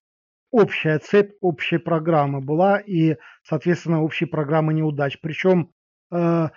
общая 0.52 1.00
цепь 1.00 1.32
общей 1.40 1.78
программы 1.78 2.42
была 2.42 2.80
и, 2.80 3.16
соответственно, 3.44 4.04
общей 4.04 4.26
программы 4.26 4.74
неудач. 4.74 5.18
Причем 5.22 5.72
э, 6.12 6.50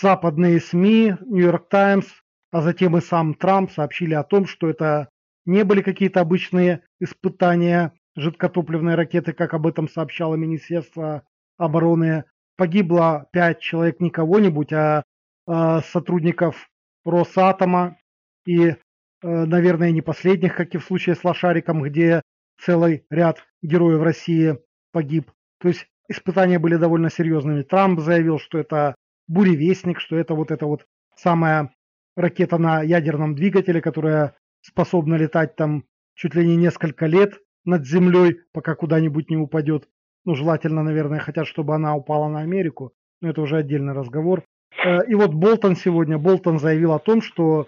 западные 0.00 0.60
СМИ, 0.60 1.14
Нью-Йорк 1.20 1.68
Таймс, 1.68 2.06
а 2.50 2.62
затем 2.62 2.96
и 2.96 3.00
сам 3.00 3.34
Трамп 3.34 3.70
сообщили 3.70 4.14
о 4.14 4.24
том, 4.24 4.46
что 4.46 4.68
это 4.68 5.08
не 5.46 5.64
были 5.64 5.82
какие-то 5.82 6.20
обычные 6.20 6.82
испытания 6.98 7.92
жидкотопливной 8.16 8.94
ракеты, 8.94 9.32
как 9.32 9.54
об 9.54 9.66
этом 9.66 9.88
сообщало 9.88 10.34
Министерство 10.34 11.22
обороны. 11.56 12.24
Погибло 12.56 13.28
пять 13.32 13.60
человек 13.60 14.00
не 14.00 14.10
кого-нибудь, 14.10 14.72
а, 14.72 15.04
а 15.46 15.80
сотрудников 15.82 16.68
Росатома 17.04 17.96
и, 18.44 18.68
э, 18.68 18.76
наверное, 19.22 19.90
не 19.92 20.02
последних, 20.02 20.56
как 20.56 20.74
и 20.74 20.78
в 20.78 20.84
случае 20.84 21.14
с 21.14 21.24
Лошариком, 21.24 21.82
где 21.82 22.22
целый 22.60 23.04
ряд 23.10 23.44
героев 23.62 24.02
России 24.02 24.58
погиб. 24.92 25.30
То 25.60 25.68
есть 25.68 25.86
испытания 26.08 26.58
были 26.58 26.76
довольно 26.76 27.10
серьезными. 27.10 27.62
Трамп 27.62 28.00
заявил, 28.00 28.38
что 28.38 28.58
это 28.58 28.94
буревестник, 29.30 30.00
что 30.00 30.16
это 30.16 30.34
вот 30.34 30.50
эта 30.50 30.66
вот 30.66 30.86
самая 31.16 31.72
ракета 32.16 32.58
на 32.58 32.82
ядерном 32.82 33.34
двигателе, 33.34 33.80
которая 33.80 34.34
способна 34.60 35.14
летать 35.14 35.56
там 35.56 35.84
чуть 36.14 36.34
ли 36.34 36.46
не 36.46 36.56
несколько 36.56 37.06
лет 37.06 37.38
над 37.64 37.86
землей, 37.86 38.40
пока 38.52 38.74
куда-нибудь 38.74 39.30
не 39.30 39.36
упадет. 39.36 39.88
Ну, 40.24 40.34
желательно, 40.34 40.82
наверное, 40.82 41.20
хотят, 41.20 41.46
чтобы 41.46 41.74
она 41.74 41.94
упала 41.94 42.28
на 42.28 42.40
Америку, 42.40 42.92
но 43.20 43.30
это 43.30 43.40
уже 43.40 43.56
отдельный 43.56 43.94
разговор. 43.94 44.42
Э, 44.84 45.06
и 45.06 45.14
вот 45.14 45.32
Болтон 45.32 45.76
сегодня, 45.76 46.18
Болтон 46.18 46.58
заявил 46.58 46.92
о 46.92 46.98
том, 46.98 47.22
что 47.22 47.62
э, 47.62 47.66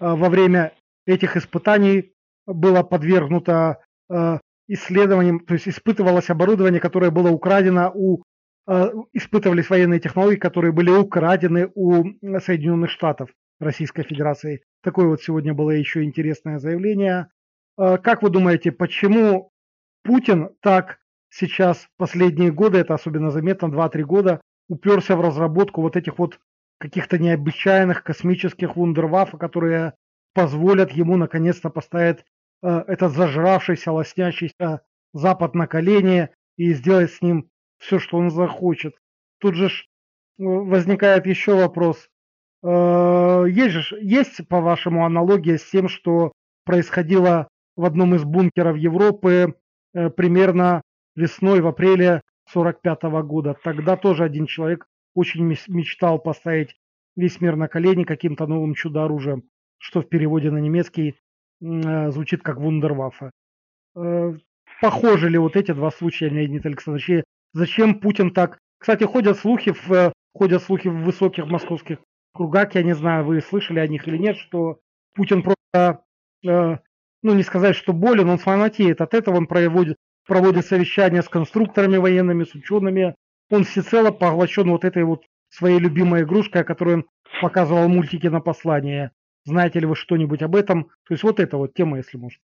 во 0.00 0.30
время 0.30 0.72
этих 1.06 1.36
испытаний 1.36 2.12
было 2.46 2.82
подвергнуто 2.82 3.84
э, 4.08 4.38
исследованиям, 4.66 5.40
то 5.40 5.54
есть 5.54 5.68
испытывалось 5.68 6.30
оборудование, 6.30 6.80
которое 6.80 7.10
было 7.10 7.30
украдено 7.30 7.92
у 7.94 8.22
испытывались 9.12 9.70
военные 9.70 10.00
технологии, 10.00 10.36
которые 10.36 10.72
были 10.72 10.90
украдены 10.90 11.70
у 11.74 12.04
Соединенных 12.40 12.90
Штатов 12.90 13.30
Российской 13.58 14.04
Федерации. 14.04 14.62
Такое 14.82 15.06
вот 15.06 15.22
сегодня 15.22 15.54
было 15.54 15.70
еще 15.70 16.04
интересное 16.04 16.58
заявление. 16.58 17.28
Как 17.76 18.22
вы 18.22 18.30
думаете, 18.30 18.70
почему 18.70 19.50
Путин 20.04 20.50
так 20.60 20.98
сейчас 21.30 21.88
последние 21.96 22.52
годы, 22.52 22.78
это 22.78 22.94
особенно 22.94 23.30
заметно, 23.30 23.66
2-3 23.66 24.02
года, 24.02 24.40
уперся 24.68 25.16
в 25.16 25.20
разработку 25.20 25.80
вот 25.80 25.96
этих 25.96 26.18
вот 26.18 26.38
каких-то 26.78 27.18
необычайных 27.18 28.02
космических 28.02 28.76
вундервафф, 28.76 29.38
которые 29.38 29.94
позволят 30.34 30.92
ему 30.92 31.16
наконец-то 31.16 31.70
поставить 31.70 32.24
э, 32.62 32.84
этот 32.86 33.12
зажравшийся, 33.12 33.92
лоснящийся 33.92 34.82
Запад 35.14 35.54
на 35.54 35.66
колени 35.66 36.30
и 36.56 36.72
сделать 36.74 37.12
с 37.12 37.22
ним 37.22 37.50
все, 37.82 37.98
что 37.98 38.16
он 38.16 38.30
захочет. 38.30 38.94
Тут 39.38 39.56
же 39.56 39.66
э, 39.66 39.70
возникает 40.38 41.26
еще 41.26 41.56
вопрос. 41.56 42.08
Э, 42.62 43.44
есть 43.48 43.74
же, 43.74 43.98
есть, 44.00 44.46
по-вашему, 44.48 45.04
аналогия 45.04 45.58
с 45.58 45.68
тем, 45.68 45.88
что 45.88 46.32
происходило 46.64 47.48
в 47.76 47.84
одном 47.84 48.14
из 48.14 48.22
бункеров 48.22 48.76
Европы 48.76 49.54
э, 49.94 50.10
примерно 50.10 50.82
весной, 51.16 51.60
в 51.60 51.66
апреле 51.66 52.22
45 52.50 53.02
года. 53.24 53.56
Тогда 53.62 53.96
тоже 53.96 54.24
один 54.24 54.46
человек 54.46 54.86
очень 55.14 55.44
мечтал 55.44 56.20
поставить 56.20 56.76
весь 57.16 57.40
мир 57.40 57.56
на 57.56 57.66
колени 57.66 58.04
каким-то 58.04 58.46
новым 58.46 58.74
чудо-оружием, 58.74 59.42
что 59.78 60.02
в 60.02 60.08
переводе 60.08 60.50
на 60.50 60.58
немецкий 60.58 61.16
звучит 61.60 62.42
как 62.42 62.56
вундерваффе. 62.56 63.30
Похожи 64.80 65.28
ли 65.28 65.38
вот 65.38 65.54
эти 65.54 65.72
два 65.72 65.90
случая, 65.90 66.28
Леонид 66.28 66.64
Александрович? 66.66 67.24
Зачем 67.52 68.00
Путин 68.00 68.32
так... 68.32 68.58
Кстати, 68.78 69.04
ходят 69.04 69.38
слухи, 69.38 69.72
в, 69.72 69.92
э, 69.92 70.12
ходят 70.34 70.62
слухи 70.62 70.88
в 70.88 71.04
высоких 71.04 71.46
московских 71.46 71.98
кругах, 72.34 72.74
я 72.74 72.82
не 72.82 72.94
знаю, 72.94 73.24
вы 73.24 73.40
слышали 73.40 73.78
о 73.78 73.86
них 73.86 74.08
или 74.08 74.16
нет, 74.16 74.36
что 74.36 74.80
Путин 75.14 75.42
просто, 75.42 76.02
э, 76.44 76.78
ну 77.22 77.34
не 77.34 77.42
сказать, 77.42 77.76
что 77.76 77.92
болен, 77.92 78.28
он 78.28 78.38
фанатеет 78.38 79.00
от 79.00 79.14
этого, 79.14 79.36
он 79.36 79.46
проводит, 79.46 79.96
проводит 80.26 80.66
совещания 80.66 81.22
с 81.22 81.28
конструкторами 81.28 81.98
военными, 81.98 82.44
с 82.44 82.54
учеными, 82.54 83.14
он 83.50 83.64
всецело 83.64 84.10
поглощен 84.10 84.70
вот 84.70 84.84
этой 84.84 85.04
вот 85.04 85.24
своей 85.50 85.78
любимой 85.78 86.22
игрушкой, 86.22 86.62
о 86.62 86.64
которой 86.64 86.96
он 86.96 87.06
показывал 87.40 87.88
мультики 87.88 88.26
на 88.26 88.40
послание. 88.40 89.12
Знаете 89.44 89.80
ли 89.80 89.86
вы 89.86 89.96
что-нибудь 89.96 90.42
об 90.42 90.56
этом? 90.56 90.84
То 91.04 91.14
есть 91.14 91.22
вот 91.22 91.40
эта 91.40 91.56
вот 91.56 91.74
тема, 91.74 91.98
если 91.98 92.16
можно. 92.16 92.40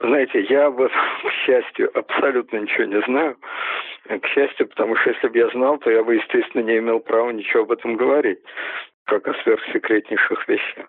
Знаете, 0.00 0.40
я 0.48 0.66
об 0.66 0.80
этом, 0.80 0.98
к 1.24 1.32
счастью, 1.44 1.90
абсолютно 1.96 2.58
ничего 2.58 2.84
не 2.84 3.00
знаю. 3.02 3.36
К 4.08 4.26
счастью, 4.28 4.68
потому 4.68 4.96
что 4.96 5.10
если 5.10 5.28
бы 5.28 5.38
я 5.38 5.48
знал, 5.50 5.78
то 5.78 5.90
я 5.90 6.02
бы, 6.02 6.14
естественно, 6.14 6.62
не 6.62 6.78
имел 6.78 7.00
права 7.00 7.30
ничего 7.30 7.62
об 7.62 7.72
этом 7.72 7.96
говорить, 7.96 8.40
как 9.04 9.28
о 9.28 9.34
сверхсекретнейших 9.42 10.48
вещах. 10.48 10.86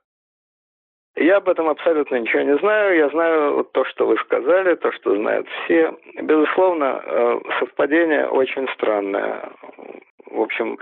Я 1.15 1.37
об 1.37 1.49
этом 1.49 1.67
абсолютно 1.67 2.15
ничего 2.15 2.41
не 2.43 2.57
знаю. 2.59 2.95
Я 2.95 3.09
знаю 3.09 3.55
вот 3.55 3.73
то, 3.73 3.83
что 3.83 4.07
вы 4.07 4.17
сказали, 4.19 4.75
то, 4.75 4.93
что 4.93 5.15
знают 5.17 5.45
все. 5.49 5.93
Безусловно, 6.21 7.03
э, 7.03 7.39
совпадение 7.59 8.27
очень 8.29 8.67
странное. 8.69 9.51
В 10.25 10.39
общем, 10.39 10.79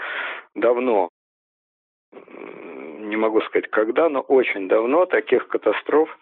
давно, 0.54 1.10
не 2.12 3.16
могу 3.16 3.42
сказать 3.42 3.72
когда, 3.72 4.08
но 4.08 4.22
очень 4.22 4.68
давно 4.68 5.08
таких 5.08 5.48
катастроф 5.48 6.16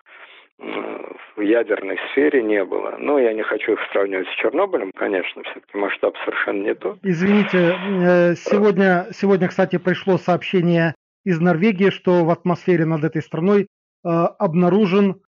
в 0.59 1.41
ядерной 1.41 1.97
сфере 2.11 2.41
не 2.41 2.63
было. 2.65 2.95
Но 2.97 3.19
я 3.19 3.33
не 3.33 3.43
хочу 3.43 3.73
их 3.73 3.79
сравнивать 3.91 4.27
с 4.27 4.41
Чернобылем, 4.41 4.91
конечно, 4.95 5.43
все-таки 5.43 5.77
масштаб 5.77 6.15
совершенно 6.25 6.63
не 6.63 6.73
тот. 6.73 6.97
Извините, 7.03 7.75
э, 7.77 8.35
сегодня, 8.35 9.07
сегодня, 9.13 9.47
кстати, 9.47 9.77
пришло 9.77 10.17
сообщение 10.17 10.95
из 11.23 11.39
Норвегии, 11.39 11.89
что 11.91 12.25
в 12.25 12.31
атмосфере 12.31 12.85
над 12.85 13.03
этой 13.03 13.21
страной 13.21 13.67
Э, 14.07 14.27
обнаружен, 14.39 15.21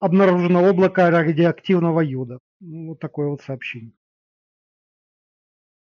обнаружено 0.00 0.62
облако 0.64 1.10
радиоактивного 1.10 2.00
йода. 2.00 2.38
Ну, 2.60 2.88
вот 2.88 3.00
такое 3.00 3.28
вот 3.28 3.42
сообщение. 3.42 3.92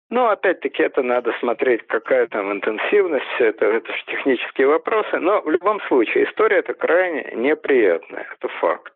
Ну, 0.08 0.26
опять-таки, 0.28 0.82
это 0.82 1.02
надо 1.02 1.32
смотреть, 1.40 1.84
какая 1.88 2.28
там 2.28 2.52
интенсивность, 2.52 3.26
это, 3.40 3.66
это 3.66 3.92
же 3.92 4.04
технические 4.06 4.68
вопросы. 4.68 5.18
Но 5.18 5.40
в 5.40 5.50
любом 5.50 5.80
случае, 5.88 6.24
история 6.24 6.58
это 6.58 6.74
крайне 6.74 7.32
неприятная, 7.34 8.26
это 8.32 8.48
факт. 8.60 8.94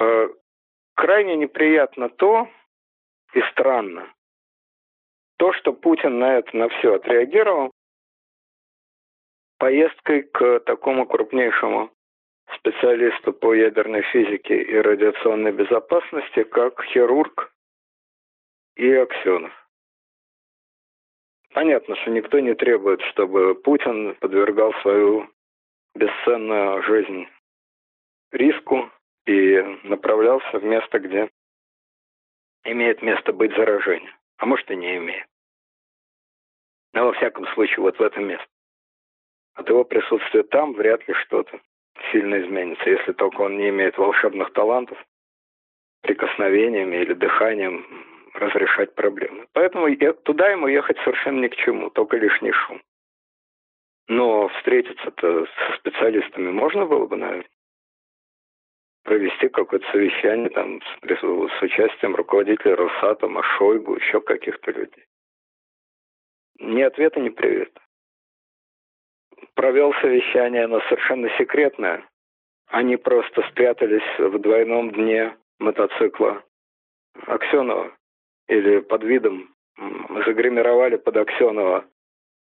Э, 0.00 0.28
крайне 0.96 1.36
неприятно 1.36 2.08
то, 2.08 2.48
и 3.34 3.40
странно, 3.52 4.12
то, 5.38 5.52
что 5.52 5.72
Путин 5.72 6.18
на 6.18 6.38
это 6.38 6.56
на 6.56 6.68
все 6.70 6.96
отреагировал, 6.96 7.70
поездкой 9.58 10.22
к 10.22 10.60
такому 10.60 11.06
крупнейшему 11.06 11.90
специалисту 12.56 13.32
по 13.32 13.54
ядерной 13.54 14.02
физике 14.02 14.60
и 14.60 14.74
радиационной 14.76 15.52
безопасности, 15.52 16.42
как 16.42 16.82
хирург 16.86 17.52
и 18.80 18.94
Аксенов. 18.94 19.52
Понятно, 21.52 21.96
что 21.96 22.10
никто 22.10 22.38
не 22.38 22.54
требует, 22.54 23.02
чтобы 23.12 23.54
Путин 23.54 24.14
подвергал 24.14 24.72
свою 24.80 25.28
бесценную 25.94 26.82
жизнь 26.84 27.28
риску 28.32 28.90
и 29.26 29.60
направлялся 29.82 30.58
в 30.58 30.64
место, 30.64 30.98
где 30.98 31.28
имеет 32.64 33.02
место 33.02 33.34
быть 33.34 33.54
заражение. 33.54 34.16
А 34.38 34.46
может 34.46 34.70
и 34.70 34.76
не 34.76 34.96
имеет. 34.96 35.26
Но 36.94 37.04
во 37.06 37.12
всяком 37.12 37.46
случае 37.48 37.80
вот 37.80 37.98
в 37.98 38.02
этом 38.02 38.28
месте. 38.28 38.46
От 39.56 39.68
его 39.68 39.84
присутствия 39.84 40.42
там 40.44 40.72
вряд 40.72 41.06
ли 41.06 41.12
что-то 41.14 41.60
сильно 42.12 42.40
изменится, 42.40 42.88
если 42.88 43.12
только 43.12 43.42
он 43.42 43.58
не 43.58 43.68
имеет 43.68 43.98
волшебных 43.98 44.54
талантов 44.54 44.96
прикосновениями 46.00 46.96
или 46.96 47.12
дыханием 47.12 48.09
разрешать 48.34 48.94
проблемы. 48.94 49.46
Поэтому 49.52 49.94
туда 50.24 50.50
ему 50.50 50.68
ехать 50.68 50.98
совершенно 50.98 51.40
ни 51.40 51.48
к 51.48 51.56
чему, 51.56 51.90
только 51.90 52.16
лишний 52.16 52.52
шум. 52.52 52.82
Но 54.08 54.48
встретиться-то 54.48 55.46
со 55.46 55.76
специалистами 55.78 56.50
можно 56.50 56.86
было 56.86 57.06
бы, 57.06 57.16
наверное. 57.16 57.48
Провести 59.04 59.48
какое-то 59.48 59.90
совещание 59.92 60.50
там 60.50 60.80
с, 60.82 61.08
с 61.08 61.62
участием 61.62 62.14
руководителя 62.14 62.76
Росатома, 62.76 63.42
Шойгу, 63.42 63.96
еще 63.96 64.20
каких-то 64.20 64.72
людей. 64.72 65.04
Ни 66.58 66.82
ответа, 66.82 67.20
ни 67.20 67.30
привета 67.30 67.80
провел 69.54 69.92
совещание, 70.00 70.66
но 70.66 70.80
совершенно 70.82 71.28
секретное. 71.36 72.04
Они 72.68 72.96
просто 72.96 73.42
спрятались 73.50 74.18
в 74.18 74.38
двойном 74.38 74.90
дне 74.90 75.36
мотоцикла 75.58 76.42
Аксенова 77.26 77.92
или 78.50 78.80
под 78.80 79.04
видом 79.04 79.48
загримировали 80.26 80.96
под 80.96 81.16
Аксенова 81.16 81.84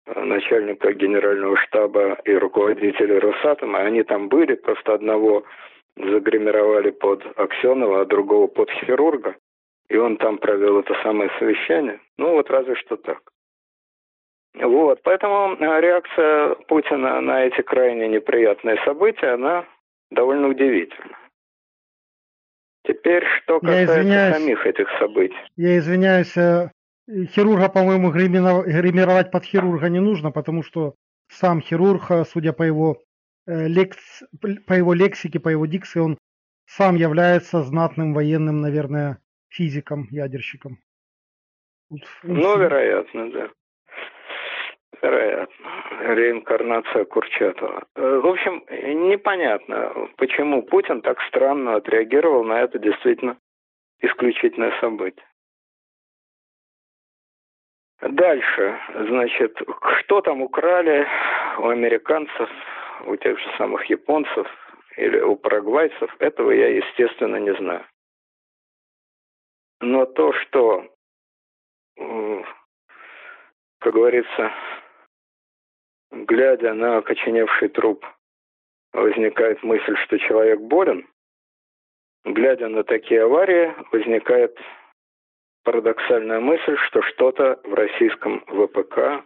э, 0.06 0.24
начальника 0.24 0.92
генерального 0.92 1.56
штаба 1.56 2.18
и 2.24 2.34
руководителя 2.34 3.20
Росатома. 3.20 3.78
Они 3.78 4.02
там 4.02 4.28
были, 4.28 4.54
просто 4.56 4.94
одного 4.94 5.44
загримировали 5.96 6.90
под 6.90 7.24
Аксенова, 7.38 8.02
а 8.02 8.04
другого 8.04 8.48
под 8.48 8.70
хирурга. 8.70 9.36
И 9.88 9.96
он 9.96 10.16
там 10.16 10.38
провел 10.38 10.80
это 10.80 10.94
самое 11.02 11.30
совещание. 11.38 12.00
Ну 12.18 12.32
вот 12.32 12.50
разве 12.50 12.74
что 12.74 12.96
так. 12.96 13.20
Вот, 14.54 15.00
поэтому 15.04 15.54
э, 15.54 15.80
реакция 15.80 16.56
Путина 16.68 17.20
на 17.20 17.44
эти 17.44 17.62
крайне 17.62 18.08
неприятные 18.08 18.78
события, 18.84 19.34
она 19.34 19.64
довольно 20.10 20.48
удивительна. 20.48 21.16
Теперь, 22.84 23.24
что 23.42 23.60
касается 23.60 24.34
самих 24.34 24.66
этих 24.66 24.88
событий. 24.98 25.36
Я 25.56 25.78
извиняюсь, 25.78 26.36
э, 26.36 26.70
хирурга, 27.08 27.68
по-моему, 27.68 28.10
гримировать 28.10 29.30
под 29.30 29.44
хирурга 29.44 29.88
не 29.88 30.00
нужно, 30.00 30.30
потому 30.30 30.62
что 30.62 30.94
сам 31.28 31.60
хирург, 31.60 32.10
э, 32.10 32.24
судя 32.24 32.52
по 32.52 32.62
его, 32.62 32.98
э, 33.46 33.66
лекс, 33.66 34.22
по 34.40 34.72
его 34.72 34.94
лексике, 34.94 35.40
по 35.40 35.48
его 35.48 35.66
дикции, 35.66 36.00
он 36.00 36.18
сам 36.66 36.96
является 36.96 37.62
знатным 37.62 38.14
военным, 38.14 38.60
наверное, 38.60 39.18
физиком, 39.48 40.08
ядерщиком. 40.10 40.78
Ну, 42.22 42.58
вероятно, 42.58 43.30
да. 43.30 43.50
Вероятно. 45.04 46.14
Реинкарнация 46.14 47.04
Курчатова. 47.04 47.86
Э, 47.94 48.20
в 48.20 48.26
общем, 48.26 48.64
непонятно, 49.10 50.08
почему 50.16 50.62
Путин 50.62 51.02
так 51.02 51.20
странно 51.28 51.76
отреагировал 51.76 52.42
на 52.42 52.62
это 52.62 52.78
действительно 52.78 53.36
исключительное 54.00 54.72
событие. 54.80 55.26
Дальше, 58.00 58.80
значит, 59.08 59.60
что 59.98 60.22
там 60.22 60.40
украли 60.40 61.06
у 61.58 61.68
американцев, 61.68 62.48
у 63.06 63.16
тех 63.16 63.38
же 63.38 63.46
самых 63.58 63.84
японцев 63.84 64.46
или 64.96 65.20
у 65.20 65.36
парагвайцев, 65.36 66.16
этого 66.18 66.50
я, 66.50 66.68
естественно, 66.68 67.36
не 67.36 67.54
знаю. 67.56 67.84
Но 69.80 70.06
то, 70.06 70.32
что, 70.32 70.86
как 73.80 73.92
говорится, 73.92 74.50
глядя 76.14 76.72
на 76.74 76.98
окоченевший 76.98 77.68
труп, 77.68 78.06
возникает 78.92 79.62
мысль, 79.62 79.96
что 80.04 80.18
человек 80.18 80.60
болен, 80.60 81.06
глядя 82.24 82.68
на 82.68 82.84
такие 82.84 83.22
аварии, 83.22 83.74
возникает 83.90 84.56
парадоксальная 85.64 86.40
мысль, 86.40 86.76
что 86.86 87.02
что-то 87.02 87.60
в 87.64 87.74
российском 87.74 88.40
ВПК 88.46 89.24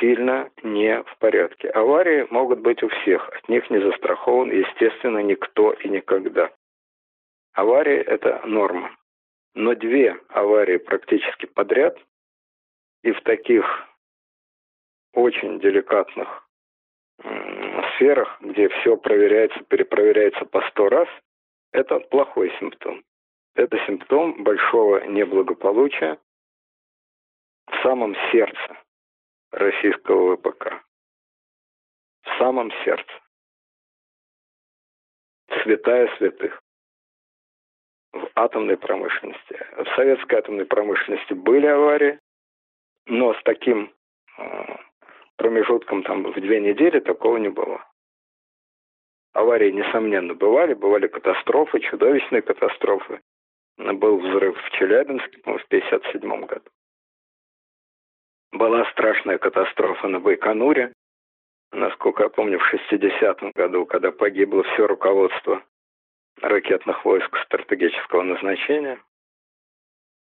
сильно 0.00 0.50
не 0.62 1.02
в 1.02 1.18
порядке. 1.18 1.68
Аварии 1.70 2.26
могут 2.30 2.60
быть 2.60 2.82
у 2.82 2.88
всех, 2.88 3.28
от 3.28 3.48
них 3.48 3.68
не 3.70 3.78
застрахован, 3.78 4.50
естественно, 4.50 5.18
никто 5.18 5.72
и 5.72 5.88
никогда. 5.88 6.50
Аварии– 7.52 7.98
это 8.06 8.42
норма. 8.44 8.96
Но 9.54 9.74
две 9.74 10.18
аварии 10.30 10.78
практически 10.78 11.46
подряд 11.46 11.96
и 13.04 13.12
в 13.12 13.20
таких 13.20 13.86
очень 15.14 15.60
деликатных 15.60 16.44
сферах, 17.94 18.40
где 18.40 18.68
все 18.68 18.96
проверяется, 18.96 19.60
перепроверяется 19.64 20.44
по 20.46 20.60
сто 20.70 20.88
раз, 20.88 21.08
это 21.72 22.00
плохой 22.00 22.52
симптом. 22.58 23.04
Это 23.54 23.78
симптом 23.86 24.42
большого 24.42 25.04
неблагополучия 25.06 26.18
в 27.66 27.82
самом 27.82 28.14
сердце 28.32 28.76
российского 29.52 30.36
ВПК. 30.36 30.84
В 32.22 32.38
самом 32.38 32.70
сердце. 32.84 33.12
Святая 35.62 36.08
святых. 36.16 36.60
В 38.12 38.28
атомной 38.34 38.76
промышленности. 38.76 39.66
В 39.76 39.86
советской 39.96 40.36
атомной 40.36 40.66
промышленности 40.66 41.32
были 41.32 41.66
аварии, 41.66 42.18
но 43.06 43.34
с 43.34 43.42
таким 43.44 43.92
э, 44.38 44.76
промежутком 45.36 46.02
там 46.02 46.22
в 46.24 46.34
две 46.40 46.60
недели 46.60 47.00
такого 47.00 47.36
не 47.38 47.48
было. 47.48 47.84
Аварии, 49.32 49.72
несомненно, 49.72 50.34
бывали, 50.34 50.74
бывали 50.74 51.08
катастрофы, 51.08 51.80
чудовищные 51.80 52.42
катастрофы. 52.42 53.20
Был 53.76 54.18
взрыв 54.18 54.56
в 54.56 54.70
Челябинске, 54.70 55.38
в 55.38 55.46
1957 55.46 56.46
году. 56.46 56.70
Была 58.52 58.88
страшная 58.92 59.38
катастрофа 59.38 60.06
на 60.06 60.20
Байконуре, 60.20 60.92
насколько 61.72 62.22
я 62.22 62.28
помню, 62.28 62.60
в 62.60 62.72
60-м 62.72 63.50
году, 63.56 63.84
когда 63.86 64.12
погибло 64.12 64.62
все 64.62 64.86
руководство 64.86 65.64
ракетных 66.40 67.04
войск 67.04 67.36
стратегического 67.44 68.22
назначения. 68.22 69.00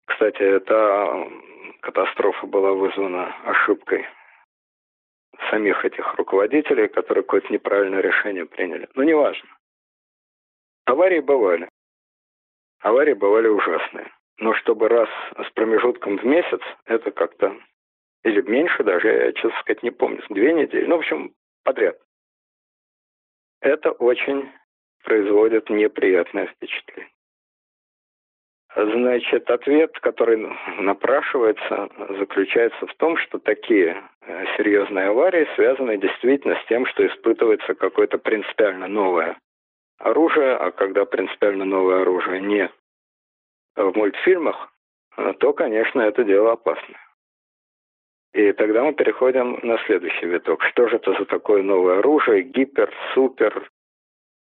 Кстати, 0.07 0.43
эта 0.43 1.29
катастрофа 1.81 2.47
была 2.47 2.73
вызвана 2.73 3.35
ошибкой 3.45 4.07
самих 5.51 5.85
этих 5.85 6.15
руководителей, 6.15 6.89
которые 6.89 7.23
какое-то 7.23 7.53
неправильное 7.53 8.01
решение 8.01 8.47
приняли. 8.47 8.89
Но 8.95 9.03
неважно. 9.03 9.49
Аварии 10.85 11.21
бывали. 11.21 11.69
Аварии 12.81 13.15
бывали 13.15 13.49
ужасные. 13.49 14.11
Но 14.39 14.55
чтобы 14.55 14.89
раз 14.89 15.09
с 15.37 15.51
промежутком 15.53 16.19
в 16.19 16.25
месяц, 16.25 16.61
это 16.87 17.11
как-то... 17.11 17.57
Или 18.23 18.43
меньше 18.43 18.85
даже, 18.85 19.09
я, 19.09 19.33
честно 19.33 19.59
сказать, 19.61 19.83
не 19.83 19.91
помню. 19.91 20.23
Две 20.29 20.53
недели. 20.53 20.85
Ну, 20.87 20.97
в 20.97 21.01
общем, 21.01 21.35
подряд. 21.65 21.99
Это 23.61 23.93
очень 23.93 24.51
производит 25.05 25.71
неприятное 25.71 26.47
впечатление. 26.47 27.13
Значит, 28.77 29.51
ответ, 29.51 29.99
который 29.99 30.49
напрашивается, 30.79 31.89
заключается 32.19 32.87
в 32.87 32.95
том, 32.95 33.17
что 33.17 33.41
такие 33.41 34.01
э, 34.21 34.45
серьезные 34.57 35.07
аварии 35.09 35.49
связаны 35.57 35.99
действительно 35.99 36.55
с 36.55 36.67
тем, 36.69 36.87
что 36.87 37.05
испытывается 37.05 37.75
какое-то 37.75 38.19
принципиально 38.19 38.87
новое 38.87 39.37
оружие, 39.99 40.55
а 40.55 40.71
когда 40.71 41.05
принципиально 41.05 41.65
новое 41.65 42.03
оружие 42.03 42.41
не 42.41 42.71
в 43.75 43.93
мультфильмах, 43.97 44.73
э, 45.17 45.33
то, 45.41 45.53
конечно, 45.53 46.03
это 46.03 46.23
дело 46.23 46.53
опасное. 46.53 47.01
И 48.33 48.53
тогда 48.53 48.85
мы 48.85 48.95
переходим 48.95 49.59
на 49.65 49.79
следующий 49.87 50.27
виток. 50.27 50.63
Что 50.63 50.87
же 50.87 50.97
это 50.97 51.13
за 51.15 51.25
такое 51.25 51.65
новое 51.65 51.99
оружие? 51.99 52.43
Гипер, 52.43 52.93
супер, 53.15 53.69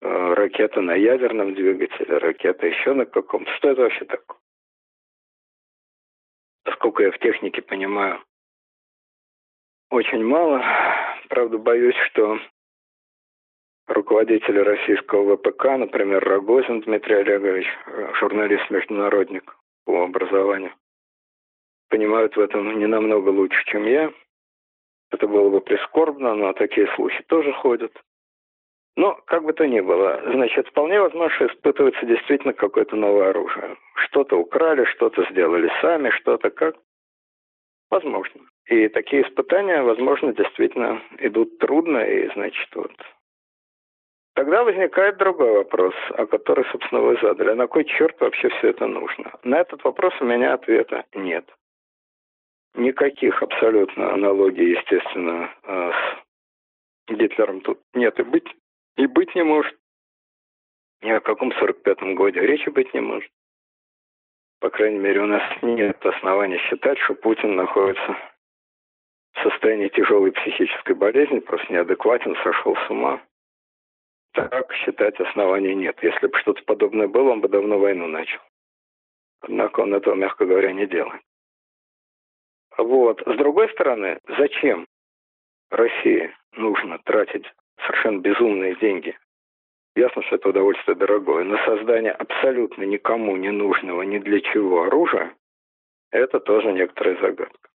ракета 0.05 0.81
на 0.81 0.93
ядерном 0.95 1.53
двигателе, 1.53 2.17
ракета 2.17 2.67
еще 2.67 2.93
на 2.93 3.05
каком-то. 3.05 3.51
Что 3.53 3.69
это 3.69 3.81
вообще 3.81 4.05
такое? 4.05 4.37
Сколько 6.73 7.03
я 7.03 7.11
в 7.11 7.19
технике 7.19 7.61
понимаю, 7.61 8.23
очень 9.89 10.23
мало. 10.23 10.63
Правда, 11.29 11.57
боюсь, 11.57 11.95
что 12.09 12.39
руководители 13.87 14.59
российского 14.59 15.35
ВПК, 15.37 15.65
например, 15.77 16.23
Рогозин 16.23 16.81
Дмитрий 16.81 17.15
Олегович, 17.15 17.67
э, 17.85 18.13
журналист-международник 18.15 19.55
по 19.85 20.03
образованию, 20.03 20.73
понимают 21.89 22.35
в 22.35 22.39
этом 22.39 22.79
не 22.79 22.87
намного 22.87 23.29
лучше, 23.29 23.63
чем 23.65 23.85
я. 23.85 24.11
Это 25.11 25.27
было 25.27 25.49
бы 25.49 25.61
прискорбно, 25.61 26.35
но 26.35 26.53
такие 26.53 26.87
слухи 26.95 27.23
тоже 27.27 27.53
ходят. 27.53 27.93
Но, 28.97 29.19
как 29.25 29.43
бы 29.43 29.51
то 29.51 29.67
ни 29.67 29.81
было, 29.81 30.21
значит, 30.31 30.67
вполне 30.67 31.01
возможно, 31.01 31.35
что 31.35 31.47
испытывается 31.47 32.05
действительно 32.05 32.53
какое-то 32.53 32.95
новое 32.95 33.29
оружие. 33.29 33.75
Что-то 34.05 34.37
украли, 34.37 34.85
что-то 34.85 35.25
сделали 35.31 35.69
сами, 35.81 36.09
что-то 36.11 36.49
как. 36.49 36.75
Возможно. 37.89 38.41
И 38.67 38.87
такие 38.87 39.23
испытания, 39.23 39.81
возможно, 39.81 40.33
действительно 40.33 41.01
идут 41.19 41.57
трудно, 41.59 41.99
и, 41.99 42.29
значит, 42.33 42.73
вот... 42.75 42.91
Тогда 44.33 44.63
возникает 44.63 45.17
другой 45.17 45.53
вопрос, 45.53 45.93
о 46.09 46.25
который, 46.25 46.65
собственно, 46.71 47.01
вы 47.01 47.17
задали. 47.21 47.53
На 47.53 47.67
кой 47.67 47.85
черт 47.85 48.19
вообще 48.19 48.49
все 48.49 48.69
это 48.69 48.85
нужно? 48.85 49.31
На 49.43 49.59
этот 49.59 49.83
вопрос 49.83 50.13
у 50.19 50.25
меня 50.25 50.53
ответа 50.53 51.05
нет. 51.13 51.45
Никаких 52.73 53.41
абсолютно 53.41 54.13
аналогий, 54.13 54.71
естественно, 54.71 55.49
э, 55.63 55.91
с 57.07 57.13
Гитлером 57.13 57.61
тут 57.61 57.79
нет 57.93 58.19
и 58.19 58.23
быть 58.23 58.47
и 58.97 59.07
быть 59.07 59.35
не 59.35 59.43
может. 59.43 59.77
Ни 61.01 61.11
о 61.11 61.19
каком 61.19 61.51
45-м 61.51 62.15
годе 62.15 62.39
речи 62.41 62.69
быть 62.69 62.93
не 62.93 63.01
может. 63.01 63.31
По 64.59 64.69
крайней 64.69 64.99
мере, 64.99 65.21
у 65.21 65.25
нас 65.25 65.43
нет 65.61 66.03
оснований 66.05 66.57
считать, 66.57 66.97
что 66.99 67.13
Путин 67.13 67.55
находится 67.55 68.17
в 69.33 69.43
состоянии 69.43 69.89
тяжелой 69.89 70.31
психической 70.31 70.95
болезни, 70.95 71.39
просто 71.39 71.71
неадекватен, 71.71 72.35
сошел 72.37 72.75
с 72.75 72.89
ума. 72.89 73.21
Так 74.31 74.73
считать 74.73 75.19
оснований 75.19 75.75
нет. 75.75 76.01
Если 76.01 76.27
бы 76.27 76.37
что-то 76.39 76.63
подобное 76.63 77.07
было, 77.07 77.31
он 77.31 77.41
бы 77.41 77.49
давно 77.49 77.77
войну 77.77 78.07
начал. 78.07 78.39
Однако 79.41 79.81
он 79.81 79.93
этого, 79.93 80.15
мягко 80.15 80.45
говоря, 80.45 80.71
не 80.71 80.87
делает. 80.87 81.21
Вот. 82.77 83.21
С 83.21 83.37
другой 83.37 83.69
стороны, 83.71 84.19
зачем 84.27 84.87
России 85.69 86.33
нужно 86.53 86.99
тратить 86.99 87.45
совершенно 87.85 88.19
безумные 88.19 88.75
деньги. 88.75 89.17
Ясно, 89.95 90.21
что 90.23 90.35
это 90.35 90.49
удовольствие 90.49 90.95
дорогое. 90.95 91.43
Но 91.43 91.57
создание 91.65 92.11
абсолютно 92.11 92.83
никому 92.83 93.35
не 93.37 93.51
нужного 93.51 94.01
ни 94.01 94.19
для 94.19 94.41
чего 94.41 94.83
оружия– 94.83 95.33
это 96.11 96.39
тоже 96.39 96.71
некоторая 96.73 97.15
загадка. 97.21 97.69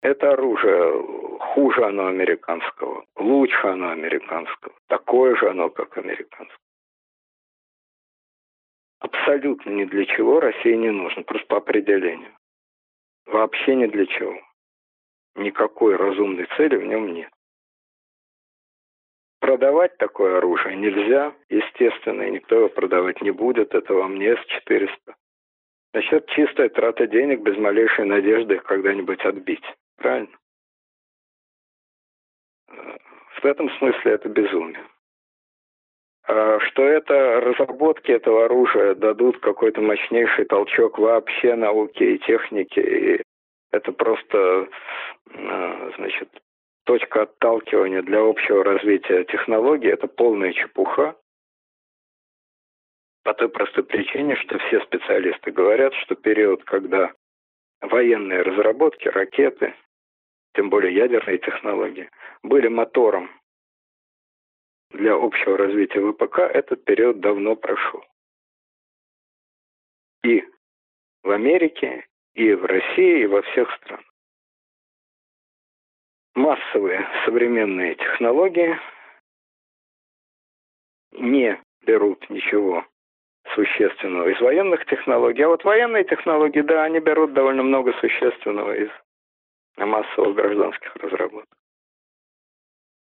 Это 0.00 0.32
оружие, 0.32 1.38
хуже 1.40 1.84
оно 1.84 2.06
американского, 2.06 3.04
лучше 3.16 3.66
оно 3.66 3.90
американского, 3.90 4.74
такое 4.86 5.34
же 5.36 5.50
оно, 5.50 5.70
как 5.70 5.98
американское. 5.98 6.58
абсолютно 9.28 9.70
ни 9.70 9.84
для 9.84 10.04
чего 10.06 10.40
России 10.40 10.74
не 10.74 10.90
нужен, 10.90 11.24
просто 11.24 11.46
по 11.46 11.56
определению. 11.58 12.32
Вообще 13.26 13.74
ни 13.74 13.86
для 13.86 14.06
чего. 14.06 14.40
Никакой 15.36 15.96
разумной 15.96 16.46
цели 16.56 16.76
в 16.76 16.84
нем 16.84 17.12
нет. 17.12 17.30
Продавать 19.48 19.96
такое 19.96 20.36
оружие 20.36 20.76
нельзя, 20.76 21.32
естественно, 21.48 22.20
и 22.20 22.30
никто 22.32 22.56
его 22.56 22.68
продавать 22.68 23.22
не 23.22 23.30
будет. 23.30 23.74
Это 23.74 23.94
вам 23.94 24.18
не 24.18 24.36
С-400. 24.36 25.14
Значит, 25.94 26.26
чистая 26.26 26.68
трата 26.68 27.06
денег 27.06 27.40
без 27.40 27.56
малейшей 27.56 28.04
надежды 28.04 28.56
их 28.56 28.64
когда-нибудь 28.64 29.24
отбить. 29.24 29.64
Правильно? 29.96 30.36
В 32.66 33.44
этом 33.46 33.70
смысле 33.78 34.12
это 34.12 34.28
безумие. 34.28 34.84
А 36.26 36.60
что 36.60 36.82
это 36.82 37.40
разработки 37.40 38.10
этого 38.10 38.44
оружия 38.44 38.94
дадут 38.96 39.40
какой-то 39.40 39.80
мощнейший 39.80 40.44
толчок 40.44 40.98
вообще 40.98 41.54
науке 41.54 42.16
и 42.16 42.18
технике. 42.18 42.82
И 42.82 43.22
это 43.70 43.92
просто, 43.92 44.68
а, 45.34 45.90
значит, 45.96 46.28
точка 46.88 47.24
отталкивания 47.24 48.00
для 48.00 48.20
общего 48.22 48.64
развития 48.64 49.24
технологий. 49.24 49.88
Это 49.88 50.08
полная 50.08 50.54
чепуха. 50.54 51.14
По 53.24 53.34
той 53.34 53.50
простой 53.50 53.84
причине, 53.84 54.36
что 54.36 54.58
все 54.58 54.80
специалисты 54.86 55.50
говорят, 55.50 55.92
что 55.92 56.14
период, 56.14 56.64
когда 56.64 57.12
военные 57.82 58.40
разработки, 58.40 59.06
ракеты, 59.06 59.74
тем 60.54 60.70
более 60.70 60.94
ядерные 60.94 61.36
технологии, 61.36 62.08
были 62.42 62.68
мотором 62.68 63.30
для 64.90 65.12
общего 65.12 65.58
развития 65.58 66.00
ВПК, 66.00 66.38
этот 66.38 66.82
период 66.86 67.20
давно 67.20 67.54
прошел. 67.54 68.02
И 70.24 70.42
в 71.22 71.30
Америке, 71.30 72.06
и 72.32 72.54
в 72.54 72.64
России, 72.64 73.24
и 73.24 73.26
во 73.26 73.42
всех 73.42 73.70
странах. 73.76 74.07
Массовые 76.38 77.04
современные 77.24 77.96
технологии 77.96 78.78
не 81.10 81.60
берут 81.84 82.30
ничего 82.30 82.84
существенного 83.56 84.28
из 84.28 84.40
военных 84.40 84.86
технологий. 84.86 85.42
А 85.42 85.48
вот 85.48 85.64
военные 85.64 86.04
технологии, 86.04 86.60
да, 86.60 86.84
они 86.84 87.00
берут 87.00 87.32
довольно 87.32 87.64
много 87.64 87.92
существенного 87.94 88.76
из 88.76 88.88
массовых 89.78 90.36
гражданских 90.36 90.94
разработок. 90.94 91.48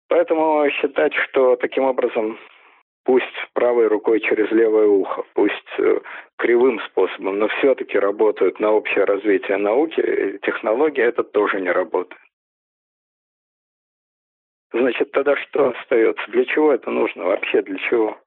Поэтому 0.08 0.68
считать, 0.70 1.14
что 1.14 1.54
таким 1.54 1.84
образом 1.84 2.36
пусть 3.04 3.48
правой 3.52 3.86
рукой 3.86 4.18
через 4.18 4.50
левое 4.50 4.88
ухо, 4.88 5.22
пусть 5.34 5.78
э, 5.78 6.00
кривым 6.36 6.80
способом, 6.80 7.38
но 7.38 7.46
все-таки 7.46 7.96
работают 7.96 8.58
на 8.58 8.72
общее 8.72 9.04
развитие 9.04 9.56
науки, 9.56 10.00
и 10.00 10.38
технологии, 10.40 11.04
это 11.04 11.22
тоже 11.22 11.60
не 11.60 11.70
работает. 11.70 12.20
Значит, 14.72 15.10
тогда 15.12 15.36
что 15.36 15.70
остается? 15.70 16.30
Для 16.30 16.44
чего 16.44 16.72
это 16.72 16.90
нужно? 16.90 17.24
Вообще 17.24 17.62
для 17.62 17.78
чего? 17.78 18.18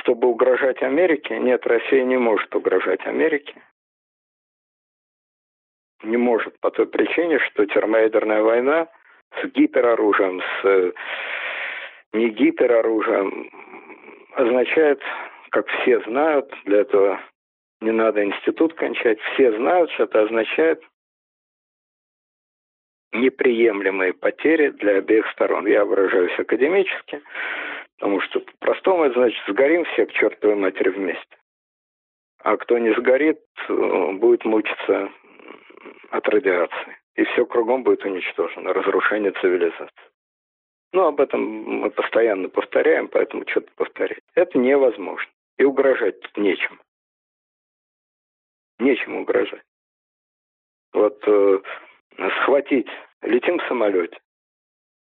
Чтобы 0.00 0.28
угрожать 0.28 0.82
Америке? 0.82 1.38
Нет, 1.38 1.66
Россия 1.66 2.04
не 2.04 2.16
может 2.16 2.54
угрожать 2.54 3.04
Америке. 3.06 3.60
Не 6.02 6.16
может 6.16 6.58
по 6.60 6.70
той 6.70 6.86
причине, 6.86 7.38
что 7.38 7.66
термоядерная 7.66 8.42
война– 8.42 8.88
с 9.42 9.46
гипероружием, 9.52 10.40
с 10.40 10.64
э, 10.64 10.92
не 12.12 12.30
гипероружием, 12.30 13.50
означает, 14.34 15.00
как 15.50 15.66
все 15.68 16.00
знают, 16.02 16.52
для 16.64 16.80
этого 16.80 17.20
не 17.80 17.90
надо 17.90 18.24
институт 18.24 18.74
кончать, 18.74 19.18
все 19.32 19.56
знают, 19.56 19.90
что 19.92 20.04
это 20.04 20.22
означает 20.22 20.82
неприемлемые 23.14 24.12
потери 24.12 24.70
для 24.70 24.96
обеих 24.96 25.26
сторон. 25.32 25.66
Я 25.66 25.84
выражаюсь 25.84 26.38
академически, 26.38 27.22
потому 27.98 28.20
что 28.20 28.40
по-простому 28.40 29.04
это 29.04 29.14
значит 29.20 29.42
сгорим 29.48 29.84
все 29.84 30.06
к 30.06 30.12
чертовой 30.12 30.56
матери 30.56 30.90
вместе. 30.90 31.36
А 32.42 32.56
кто 32.56 32.76
не 32.78 32.92
сгорит, 32.94 33.40
будет 33.68 34.44
мучиться 34.44 35.10
от 36.10 36.28
радиации 36.28 36.98
и 37.14 37.24
все 37.24 37.46
кругом 37.46 37.82
будет 37.82 38.04
уничтожено, 38.04 38.72
разрушение 38.72 39.32
цивилизации. 39.32 40.10
Ну, 40.92 41.06
об 41.06 41.20
этом 41.20 41.42
мы 41.42 41.90
постоянно 41.90 42.48
повторяем, 42.48 43.08
поэтому 43.08 43.44
что-то 43.48 43.70
повторять. 43.74 44.20
Это 44.34 44.58
невозможно. 44.58 45.30
И 45.56 45.64
угрожать 45.64 46.20
тут 46.20 46.36
нечем. 46.36 46.80
Нечем 48.78 49.16
угрожать. 49.16 49.64
Вот 50.92 51.22
э, 51.26 51.60
схватить, 52.16 52.88
летим 53.22 53.58
в 53.58 53.66
самолете, 53.68 54.18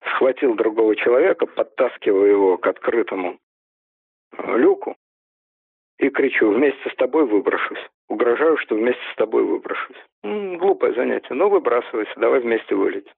схватил 0.01 0.55
другого 0.55 0.95
человека, 0.95 1.45
подтаскивая 1.45 2.29
его 2.29 2.57
к 2.57 2.67
открытому 2.67 3.39
э, 4.37 4.57
люку 4.57 4.95
и 5.99 6.09
кричу, 6.09 6.51
вместе 6.51 6.89
с 6.89 6.95
тобой 6.95 7.25
выброшусь. 7.25 7.83
Угрожаю, 8.07 8.57
что 8.57 8.75
вместе 8.75 9.01
с 9.11 9.15
тобой 9.15 9.43
выброшусь. 9.43 9.97
М-м, 10.23 10.57
глупое 10.57 10.93
занятие. 10.93 11.33
Ну, 11.33 11.49
выбрасывайся, 11.49 12.13
давай 12.17 12.39
вместе 12.39 12.75
вылетим. 12.75 13.11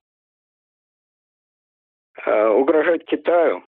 А, 2.24 2.50
угрожать 2.50 3.04
Китаю 3.04 3.64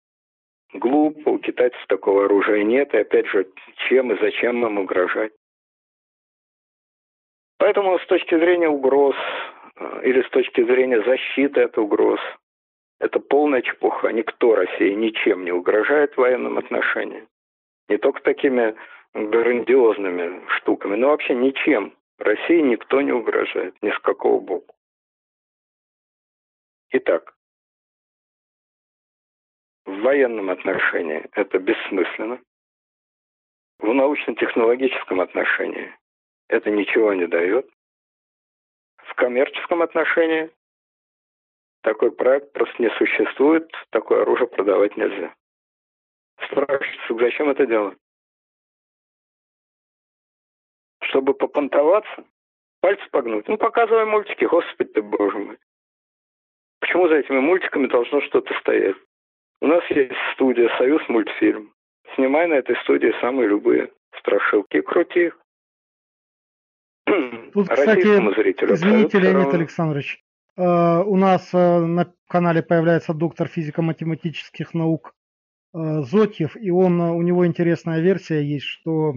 глупо, 0.73 1.29
у 1.29 1.39
китайцев 1.39 1.79
такого 1.87 2.25
оружия 2.25 2.63
нет. 2.63 2.93
И 2.93 2.97
опять 2.97 3.27
же, 3.27 3.47
чем 3.87 4.11
и 4.11 4.19
зачем 4.19 4.65
им 4.65 4.79
угрожать? 4.79 5.33
Поэтому 7.57 7.99
с 7.99 8.05
точки 8.05 8.37
зрения 8.37 8.69
угроз 8.69 9.15
или 10.03 10.21
с 10.21 10.29
точки 10.29 10.63
зрения 10.63 11.01
защиты 11.03 11.61
от 11.61 11.77
угроз, 11.77 12.19
это 12.99 13.19
полная 13.19 13.61
чепуха. 13.61 14.11
Никто 14.11 14.55
России 14.55 14.93
ничем 14.93 15.45
не 15.45 15.51
угрожает 15.51 16.13
в 16.13 16.17
военном 16.17 16.57
отношении. 16.57 17.27
Не 17.87 17.97
только 17.97 18.21
такими 18.21 18.75
грандиозными 19.13 20.45
штуками, 20.57 20.95
но 20.95 21.09
вообще 21.09 21.33
ничем 21.33 21.93
России 22.17 22.59
никто 22.59 23.01
не 23.01 23.11
угрожает, 23.11 23.75
ни 23.81 23.91
с 23.91 23.99
какого 23.99 24.39
боку. 24.39 24.75
Итак, 26.91 27.33
в 29.85 30.01
военном 30.01 30.49
отношении 30.49 31.25
это 31.33 31.57
бессмысленно. 31.59 32.41
В 33.79 33.93
научно-технологическом 33.93 35.21
отношении 35.21 35.95
это 36.49 36.69
ничего 36.69 37.13
не 37.13 37.27
дает. 37.27 37.69
В 39.09 39.15
коммерческом 39.15 39.81
отношении 39.81 40.49
такой 41.81 42.11
проект 42.11 42.53
просто 42.53 42.81
не 42.81 42.89
существует, 42.91 43.69
такое 43.91 44.21
оружие 44.21 44.47
продавать 44.47 44.97
нельзя. 44.97 45.33
Спрашивается, 46.45 47.15
зачем 47.19 47.49
это 47.49 47.65
делать? 47.65 47.97
чтобы 51.09 51.33
попонтоваться, 51.33 52.23
пальцы 52.81 53.03
погнуть. 53.11 53.47
Ну, 53.47 53.57
показывай 53.57 54.05
мультики, 54.05 54.45
господи 54.45 54.91
ты, 54.91 55.01
боже 55.01 55.37
мой. 55.37 55.57
Почему 56.79 57.07
за 57.07 57.15
этими 57.15 57.39
мультиками 57.39 57.87
должно 57.87 58.21
что-то 58.21 58.53
стоять? 58.59 58.95
У 59.61 59.67
нас 59.67 59.83
есть 59.89 60.13
студия 60.33 60.69
«Союз 60.77 61.01
мультфильм». 61.09 61.73
Снимай 62.15 62.47
на 62.47 62.55
этой 62.55 62.75
студии 62.77 63.13
самые 63.19 63.49
любые 63.49 63.91
страшилки 64.17 64.77
и 64.77 64.81
крути 64.81 65.25
их. 65.25 65.39
Тут, 67.53 67.69
кстати, 67.69 68.35
зрителю 68.35 68.75
извините, 68.75 69.19
Леонид 69.19 69.53
Александрович, 69.53 70.23
э, 70.57 70.63
у 70.63 71.15
нас 71.15 71.49
э, 71.53 71.79
на 71.79 72.13
канале 72.27 72.61
появляется 72.61 73.13
доктор 73.13 73.47
физико-математических 73.47 74.73
наук 74.73 75.13
э, 75.73 76.01
Зотьев, 76.03 76.55
и 76.55 76.69
он, 76.71 76.99
у 77.01 77.21
него 77.21 77.45
интересная 77.45 77.99
версия 77.99 78.43
есть, 78.43 78.65
что 78.65 79.15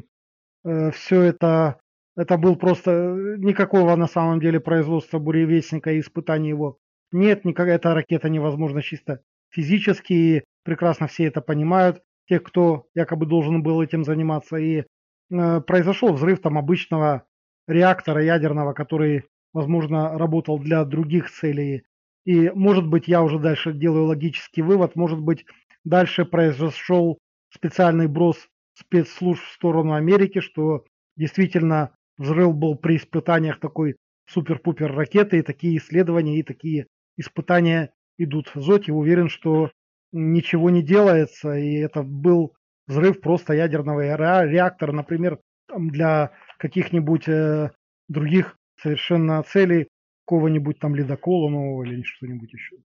все 0.64 1.22
это 1.22 1.80
это 2.16 2.36
был 2.36 2.56
просто 2.56 3.16
никакого 3.38 3.96
на 3.96 4.06
самом 4.06 4.38
деле 4.38 4.60
производства 4.60 5.18
буревестника 5.18 5.90
и 5.92 6.00
испытаний 6.00 6.50
его 6.50 6.78
нет. 7.10 7.44
Никакая 7.44 7.76
эта 7.76 7.94
ракета 7.94 8.28
невозможна 8.28 8.82
чисто 8.82 9.22
физически. 9.50 10.12
И 10.12 10.44
прекрасно 10.62 11.06
все 11.06 11.24
это 11.24 11.40
понимают, 11.40 12.02
те, 12.28 12.38
кто 12.38 12.86
якобы 12.94 13.26
должен 13.26 13.62
был 13.62 13.82
этим 13.82 14.04
заниматься. 14.04 14.56
И 14.56 14.84
произошел 15.28 16.12
взрыв 16.12 16.40
там 16.40 16.58
обычного 16.58 17.24
реактора 17.66 18.22
ядерного, 18.22 18.72
который, 18.72 19.24
возможно, 19.52 20.18
работал 20.18 20.58
для 20.58 20.84
других 20.84 21.30
целей. 21.30 21.84
И, 22.24 22.50
может 22.50 22.86
быть, 22.86 23.08
я 23.08 23.22
уже 23.22 23.38
дальше 23.38 23.72
делаю 23.72 24.06
логический 24.06 24.62
вывод, 24.62 24.96
может 24.96 25.20
быть, 25.20 25.44
дальше 25.84 26.24
произошел 26.24 27.18
специальный 27.52 28.06
брос 28.06 28.48
спецслужб 28.74 29.42
в 29.42 29.52
сторону 29.52 29.94
Америки, 29.94 30.40
что 30.40 30.84
действительно 31.16 31.90
взрыв 32.16 32.54
был 32.54 32.76
при 32.76 32.96
испытаниях 32.96 33.58
такой 33.60 33.96
супер-пупер 34.26 34.94
ракеты, 34.94 35.38
и 35.38 35.42
такие 35.42 35.76
исследования, 35.78 36.38
и 36.38 36.42
такие 36.42 36.86
испытания 37.16 37.92
идут. 38.18 38.50
Зоти 38.54 38.90
уверен, 38.90 39.28
что 39.28 39.70
ничего 40.12 40.70
не 40.70 40.82
делается, 40.82 41.56
и 41.56 41.74
это 41.74 42.02
был 42.02 42.54
взрыв 42.86 43.20
просто 43.20 43.54
ядерного 43.54 44.00
реактора, 44.46 44.92
например, 44.92 45.40
для 45.76 46.32
каких-нибудь 46.62 47.28
э, 47.28 47.70
других 48.08 48.56
совершенно 48.76 49.42
целей, 49.42 49.88
какого-нибудь 50.24 50.78
там 50.78 50.94
ледокола 50.94 51.50
нового 51.50 51.82
или 51.82 52.02
что-нибудь 52.02 52.52
еще. 52.52 52.76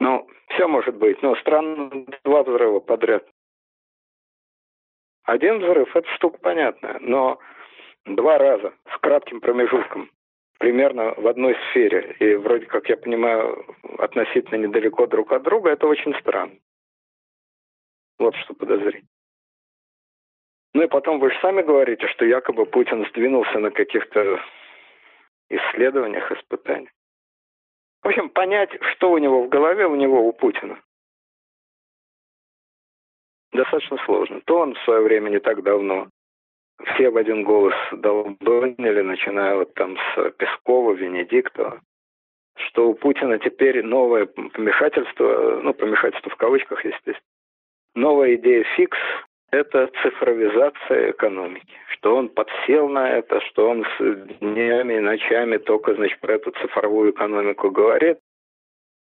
Ну, 0.00 0.26
все 0.48 0.66
может 0.66 0.96
быть, 0.96 1.20
но 1.20 1.36
странно 1.36 2.06
два 2.24 2.42
взрыва 2.42 2.80
подряд. 2.80 3.28
Один 5.24 5.58
взрыв– 5.58 5.88
это 5.94 6.08
штука 6.14 6.38
понятная, 6.38 6.98
но 7.00 7.38
два 8.06 8.38
раза 8.38 8.72
с 8.94 8.98
кратким 9.00 9.42
промежутком, 9.42 10.10
примерно 10.58 11.12
в 11.18 11.26
одной 11.26 11.54
сфере, 11.68 12.16
и 12.18 12.34
вроде 12.34 12.64
как 12.64 12.88
я 12.88 12.96
понимаю, 12.96 13.62
относительно 13.98 14.66
недалеко 14.66 15.06
друг 15.06 15.32
от 15.32 15.42
друга, 15.42 15.70
это 15.70 15.86
очень 15.86 16.18
странно. 16.20 16.56
Вот 18.18 18.34
что 18.36 18.54
подозрительно. 18.54 19.09
Ну 20.72 20.82
и 20.82 20.86
потом 20.86 21.18
вы 21.18 21.30
же 21.30 21.38
сами 21.40 21.62
говорите, 21.62 22.06
что 22.08 22.24
якобы 22.24 22.64
Путин 22.64 23.04
сдвинулся 23.06 23.58
на 23.58 23.70
каких-то 23.70 24.40
исследованиях, 25.48 26.30
испытаниях. 26.30 26.92
В 28.02 28.08
общем, 28.08 28.30
понять, 28.30 28.70
что 28.92 29.10
у 29.10 29.18
него 29.18 29.42
в 29.42 29.48
голове, 29.48 29.86
у 29.86 29.96
него, 29.96 30.26
у 30.26 30.32
Путина, 30.32 30.80
достаточно 33.52 33.98
сложно. 34.04 34.40
То 34.42 34.60
он 34.60 34.74
в 34.74 34.82
свое 34.84 35.02
время 35.02 35.28
не 35.28 35.40
так 35.40 35.62
давно 35.62 36.08
все 36.94 37.10
в 37.10 37.16
один 37.16 37.42
голос 37.42 37.74
долбанили, 37.92 39.02
начиная 39.02 39.56
вот 39.56 39.74
там 39.74 39.98
с 39.98 40.30
Пескова, 40.30 40.92
Венедиктова, 40.92 41.82
что 42.56 42.88
у 42.88 42.94
Путина 42.94 43.38
теперь 43.38 43.82
новое 43.82 44.26
помешательство, 44.26 45.60
ну, 45.62 45.74
помешательство 45.74 46.30
в 46.30 46.36
кавычках, 46.36 46.84
естественно, 46.84 47.20
новая 47.94 48.36
идея 48.36 48.64
фикс– 48.76 48.98
это 49.50 49.90
цифровизация 50.02 51.10
экономики. 51.10 51.74
Что 51.88 52.16
он 52.16 52.28
подсел 52.28 52.88
на 52.88 53.10
это, 53.10 53.40
что 53.42 53.68
он 53.68 53.84
с 53.84 54.38
днями 54.40 54.94
и 54.94 55.00
ночами 55.00 55.58
только, 55.58 55.94
значит, 55.94 56.20
про 56.20 56.34
эту 56.34 56.52
цифровую 56.52 57.12
экономику 57.12 57.70
говорит. 57.70 58.18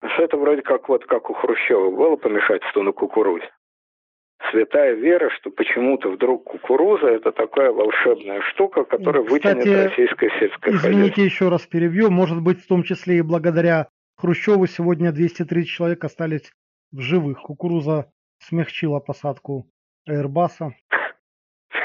Что 0.05 0.23
это 0.23 0.37
вроде 0.37 0.61
как 0.61 0.89
вот 0.89 1.05
как 1.05 1.29
у 1.29 1.33
Хрущева 1.33 1.89
было 1.89 2.15
помешательство 2.17 2.81
на 2.81 2.91
кукурузе 2.91 3.49
святая 4.51 4.93
вера, 4.93 5.29
что 5.39 5.49
почему-то 5.51 6.09
вдруг 6.09 6.43
кукуруза 6.43 7.07
это 7.07 7.31
такая 7.31 7.71
волшебная 7.71 8.41
штука, 8.53 8.83
которая 8.83 9.23
Кстати, 9.23 9.55
вытянет 9.57 9.89
российское 9.89 10.29
сельское 10.39 10.71
извините, 10.71 11.11
хозяйство. 11.11 11.21
еще 11.21 11.49
раз 11.49 11.65
перебью. 11.65 12.11
Может 12.11 12.41
быть, 12.41 12.61
в 12.61 12.67
том 12.67 12.83
числе 12.83 13.17
и 13.17 13.21
благодаря 13.21 13.87
Хрущеву 14.17 14.65
сегодня 14.67 15.11
230 15.11 15.69
человек 15.69 16.03
остались 16.03 16.51
в 16.91 16.99
живых. 16.99 17.41
Кукуруза 17.41 18.11
смягчила 18.39 18.99
посадку 18.99 19.67
Airbus. 20.07 20.51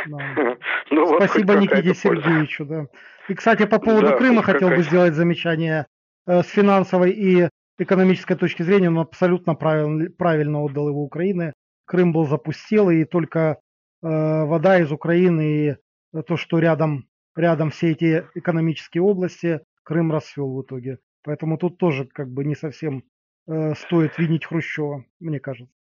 Да. 0.06 0.56
Ну, 0.90 1.06
Спасибо 1.16 1.52
вот 1.52 1.62
Никите 1.62 1.94
Сергеевичу. 1.94 2.64
Да. 2.64 2.86
И, 3.28 3.34
кстати, 3.34 3.66
по 3.66 3.78
поводу 3.78 4.08
да, 4.08 4.16
Крыма 4.16 4.42
хотел 4.42 4.68
бы 4.68 4.82
сделать 4.82 5.14
замечание. 5.14 5.86
Э, 6.26 6.42
с 6.42 6.48
финансовой 6.48 7.10
и 7.10 7.48
экономической 7.78 8.36
точки 8.36 8.62
зрения 8.62 8.88
он 8.88 8.98
абсолютно 8.98 9.54
правильно, 9.54 10.10
правильно 10.10 10.60
отдал 10.60 10.88
его 10.88 11.02
Украине. 11.02 11.52
Крым 11.84 12.12
был 12.12 12.26
запустел, 12.26 12.90
и 12.90 13.04
только 13.04 13.40
э, 13.50 13.56
вода 14.02 14.78
из 14.78 14.92
Украины 14.92 15.42
и 15.42 16.22
то, 16.22 16.36
что 16.36 16.58
рядом, 16.58 17.08
рядом 17.34 17.70
все 17.70 17.92
эти 17.92 18.26
экономические 18.34 19.02
области, 19.02 19.60
Крым 19.84 20.12
расцвел 20.12 20.54
в 20.54 20.62
итоге. 20.62 20.98
Поэтому 21.22 21.56
тут 21.56 21.78
тоже 21.78 22.06
как 22.06 22.28
бы 22.30 22.44
не 22.44 22.54
совсем 22.54 23.04
э, 23.46 23.74
стоит 23.74 24.18
винить 24.18 24.44
Хрущева, 24.44 25.04
мне 25.18 25.40
кажется. 25.40 25.72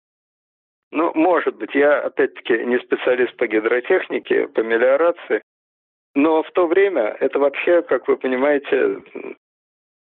Ну, 0.92 1.12
может 1.14 1.56
быть. 1.58 1.74
Я, 1.74 2.00
опять-таки, 2.00 2.66
не 2.66 2.80
специалист 2.80 3.36
по 3.38 3.48
гидротехнике, 3.48 4.48
по 4.48 4.62
мелиорации. 4.62 5.42
Но 6.16 6.44
в 6.44 6.52
то 6.52 6.68
время 6.68 7.16
это 7.20 7.40
вообще, 7.40 7.82
как 7.82 8.08
вы 8.08 8.18
понимаете, 8.18 8.98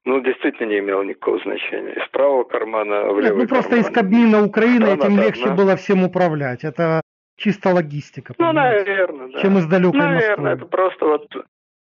ну, 0.05 0.21
действительно 0.21 0.69
не 0.69 0.79
имело 0.79 1.03
никакого 1.03 1.39
значения. 1.41 1.93
Из 1.93 2.09
правого 2.09 2.45
кармана 2.45 3.13
в 3.13 3.21
левый 3.21 3.43
Нет, 3.43 3.43
ну, 3.43 3.49
просто 3.49 3.71
карман. 3.71 3.87
из 3.87 3.95
Кабмина 3.95 4.45
Украины 4.45 4.87
Страна 4.87 5.05
этим 5.05 5.21
легче 5.21 5.45
одна. 5.45 5.55
было 5.55 5.77
всем 5.77 6.03
управлять. 6.03 6.65
Это 6.65 7.03
чисто 7.37 7.71
логистика. 7.71 8.35
Ну, 8.39 8.53
наверное, 8.53 9.29
да. 9.29 9.41
Чем 9.41 9.59
из 9.59 9.67
далекой 9.67 10.01
Наверное, 10.01 10.37
Москвы. 10.37 10.49
это 10.49 10.65
просто 10.67 11.07
вот... 11.07 11.29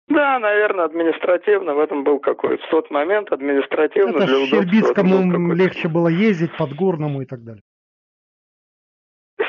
Да, 0.07 0.39
наверное, 0.39 0.85
административно 0.85 1.75
в 1.75 1.79
этом 1.79 2.03
был 2.03 2.19
какой 2.19 2.57
В 2.57 2.67
тот 2.69 2.91
момент 2.91 3.31
административно 3.31 4.17
это 4.17 4.25
для 4.25 4.37
удобства... 4.37 4.57
Щербицкому 4.57 5.53
легче 5.53 5.87
было 5.87 6.09
ездить, 6.09 6.51
под 6.57 6.73
Горному 6.73 7.21
и 7.21 7.25
так 7.25 7.43
далее 7.43 7.61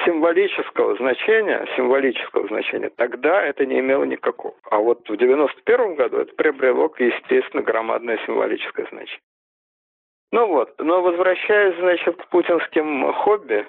символического 0.05 0.96
значения, 0.96 1.66
символического 1.76 2.46
значения, 2.48 2.90
тогда 2.90 3.42
это 3.42 3.66
не 3.66 3.80
имело 3.80 4.05
никакого. 4.05 4.55
А 4.70 4.78
вот 4.78 5.09
в 5.09 5.16
91 5.16 5.94
году 5.94 6.18
это 6.18 6.34
приобрело, 6.34 6.92
естественно, 6.98 7.62
громадное 7.62 8.18
символическое 8.26 8.86
значение. 8.86 9.20
Ну 10.32 10.46
вот, 10.46 10.74
но 10.78 11.03
возвращаясь, 11.03 11.76
значит, 11.76 12.16
к 12.16 12.28
путинским 12.28 13.12
хобби, 13.12 13.66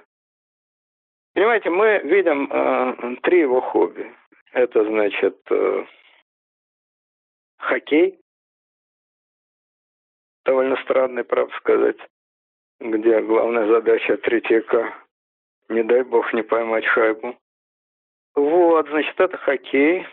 понимаете, 1.34 1.70
мы 1.70 2.00
видим 2.04 2.50
э, 2.50 3.16
три 3.24 3.42
его 3.42 3.60
хобби. 3.60 4.10
Это, 4.54 4.86
значит, 4.86 5.38
э, 5.50 5.86
хоккей, 7.58 8.20
довольно 10.46 10.78
странный, 10.84 11.24
правда 11.24 11.54
сказать, 11.58 11.98
где 12.80 13.20
главная 13.22 13.68
задача 13.68 14.18
Третьяка 14.18 15.03
не 15.70 15.84
дай 15.84 16.04
бог 16.04 16.34
не 16.34 16.44
поймать 16.44 16.86
шайбу. 16.86 17.38
Вот, 18.36 18.88
значит, 18.90 19.20
это 19.20 19.38
хоккей. 19.38 20.06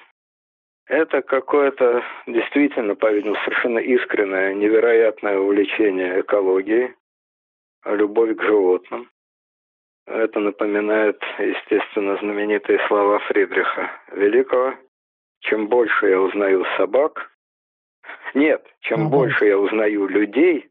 Это 0.87 1.23
какое-то 1.23 2.03
действительно, 2.27 2.97
по-видимому, 2.97 3.39
совершенно 3.45 3.79
искреннее, 3.79 4.55
невероятное 4.55 5.39
увлечение 5.39 6.21
экологией, 6.21 6.95
любовь 7.85 8.37
к 8.37 8.43
животным. 8.43 9.09
Это 10.07 10.41
напоминает, 10.41 11.23
естественно, 11.39 12.17
знаменитые 12.17 12.81
слова 12.89 13.21
Фридриха 13.21 13.91
Великого. 14.13 14.75
Чем 15.43 15.69
больше 15.69 16.09
я 16.09 16.21
узнаю 16.21 16.65
собак, 16.77 17.31
нет, 18.35 18.67
чем 18.81 19.07
угу. 19.07 19.11
больше 19.11 19.47
я 19.47 19.59
узнаю 19.59 20.09
людей, 20.09 20.70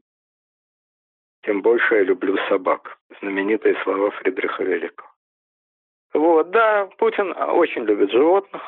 тем 1.43 1.61
больше 1.61 1.95
я 1.95 2.03
люблю 2.03 2.37
собак. 2.49 2.97
Знаменитые 3.21 3.75
слова 3.83 4.11
Фридриха 4.11 4.63
Великого. 4.63 5.09
Вот, 6.13 6.49
да, 6.51 6.89
Путин 6.97 7.33
очень 7.37 7.83
любит 7.83 8.11
животных. 8.11 8.61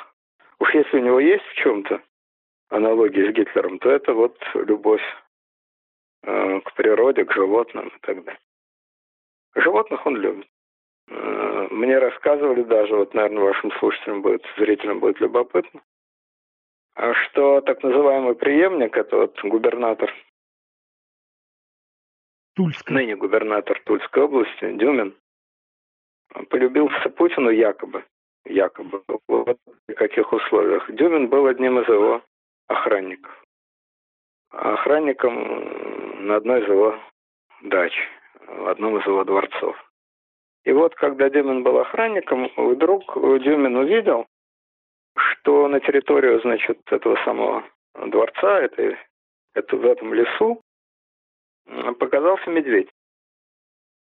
Уж 0.59 0.73
если 0.75 0.97
у 0.97 1.03
него 1.03 1.19
есть 1.19 1.43
в 1.45 1.53
чем-то 1.55 2.01
аналогии 2.69 3.29
с 3.29 3.33
Гитлером, 3.33 3.79
то 3.79 3.89
это 3.89 4.13
вот 4.13 4.37
любовь 4.53 5.01
э, 6.23 6.59
к 6.61 6.73
природе, 6.75 7.25
к 7.25 7.33
животным 7.33 7.87
и 7.87 7.99
так 8.01 8.23
далее. 8.23 8.39
Животных 9.55 10.05
он 10.05 10.17
любит. 10.17 10.47
Э, 11.09 11.67
мне 11.71 11.97
рассказывали 11.97 12.61
даже, 12.63 12.95
вот, 12.95 13.13
наверное, 13.13 13.43
вашим 13.43 13.71
слушателям 13.79 14.21
будет, 14.21 14.45
зрителям 14.57 14.99
будет 14.99 15.19
любопытно, 15.19 15.81
что 17.31 17.61
так 17.61 17.81
называемый 17.83 18.35
преемник, 18.35 18.95
это 18.95 19.17
вот 19.17 19.39
губернатор 19.43 20.13
Тульской. 22.55 22.95
ныне 22.95 23.15
губернатор 23.15 23.81
Тульской 23.85 24.23
области, 24.23 24.71
Дюмин, 24.73 25.15
полюбился 26.49 27.09
Путину 27.09 27.49
якобы. 27.49 28.03
Якобы. 28.45 29.03
Вот 29.27 29.57
в 29.87 29.93
каких 29.93 30.31
условиях. 30.33 30.89
Дюмин 30.91 31.27
был 31.27 31.45
одним 31.47 31.79
из 31.79 31.87
его 31.87 32.21
охранников. 32.67 33.31
Охранником 34.51 36.27
на 36.27 36.35
одной 36.37 36.61
из 36.61 36.67
его 36.67 36.99
дач, 37.63 37.93
в 38.47 38.67
одном 38.67 38.97
из 38.97 39.05
его 39.05 39.23
дворцов. 39.23 39.77
И 40.63 40.71
вот, 40.71 40.93
когда 40.95 41.29
Дюмин 41.29 41.63
был 41.63 41.79
охранником, 41.79 42.51
вдруг 42.55 43.13
Дюмин 43.15 43.75
увидел, 43.75 44.27
что 45.17 45.67
на 45.67 45.79
территорию, 45.79 46.39
значит, 46.41 46.79
этого 46.91 47.15
самого 47.23 47.63
дворца, 47.95 48.61
этой, 48.61 48.97
это 49.53 49.75
в 49.75 49.85
этом 49.85 50.13
лесу, 50.13 50.61
показался 51.99 52.49
медведь. 52.49 52.89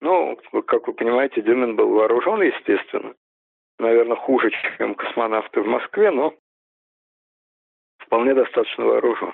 Ну, 0.01 0.37
как 0.67 0.87
вы 0.87 0.93
понимаете, 0.93 1.43
Дюмин 1.43 1.77
был 1.77 1.91
вооружен, 1.91 2.43
естественно. 2.43 3.15
Наверное, 3.79 4.17
хуже, 4.17 4.51
чем 4.77 4.95
космонавты 4.95 5.61
в 5.61 5.67
Москве, 5.67 6.11
но 6.11 6.35
вполне 7.99 8.35
достаточно 8.35 8.85
вооружен. 8.85 9.33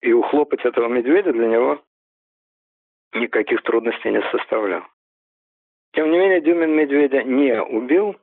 И 0.00 0.12
ухлопать 0.12 0.64
этого 0.64 0.88
медведя 0.88 1.32
для 1.32 1.48
него 1.48 1.82
никаких 3.12 3.62
трудностей 3.62 4.10
не 4.10 4.22
составлял. 4.30 4.84
Тем 5.92 6.10
не 6.10 6.18
менее, 6.18 6.40
Дюмин 6.40 6.74
медведя 6.74 7.22
не 7.22 7.60
убил, 7.62 8.16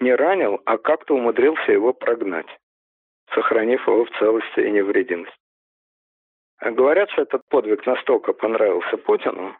не 0.00 0.14
ранил, 0.14 0.60
а 0.64 0.78
как-то 0.78 1.14
умудрился 1.14 1.72
его 1.72 1.92
прогнать, 1.92 2.48
сохранив 3.34 3.86
его 3.86 4.04
в 4.04 4.10
целости 4.18 4.60
и 4.60 4.70
невредимости. 4.70 5.36
Говорят, 6.60 7.10
что 7.10 7.22
этот 7.22 7.42
подвиг 7.48 7.86
настолько 7.86 8.32
понравился 8.32 8.96
Путину, 8.98 9.56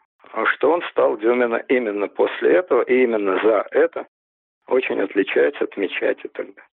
что 0.53 0.71
он 0.71 0.83
стал 0.91 1.15
именно, 1.15 1.57
именно 1.67 2.07
после 2.07 2.53
этого 2.53 2.83
и 2.83 3.03
именно 3.03 3.39
за 3.43 3.65
это 3.71 4.07
очень 4.67 5.01
отличать, 5.01 5.59
отмечать 5.61 6.19
и 6.23 6.27
так 6.27 6.45
далее. 6.47 6.67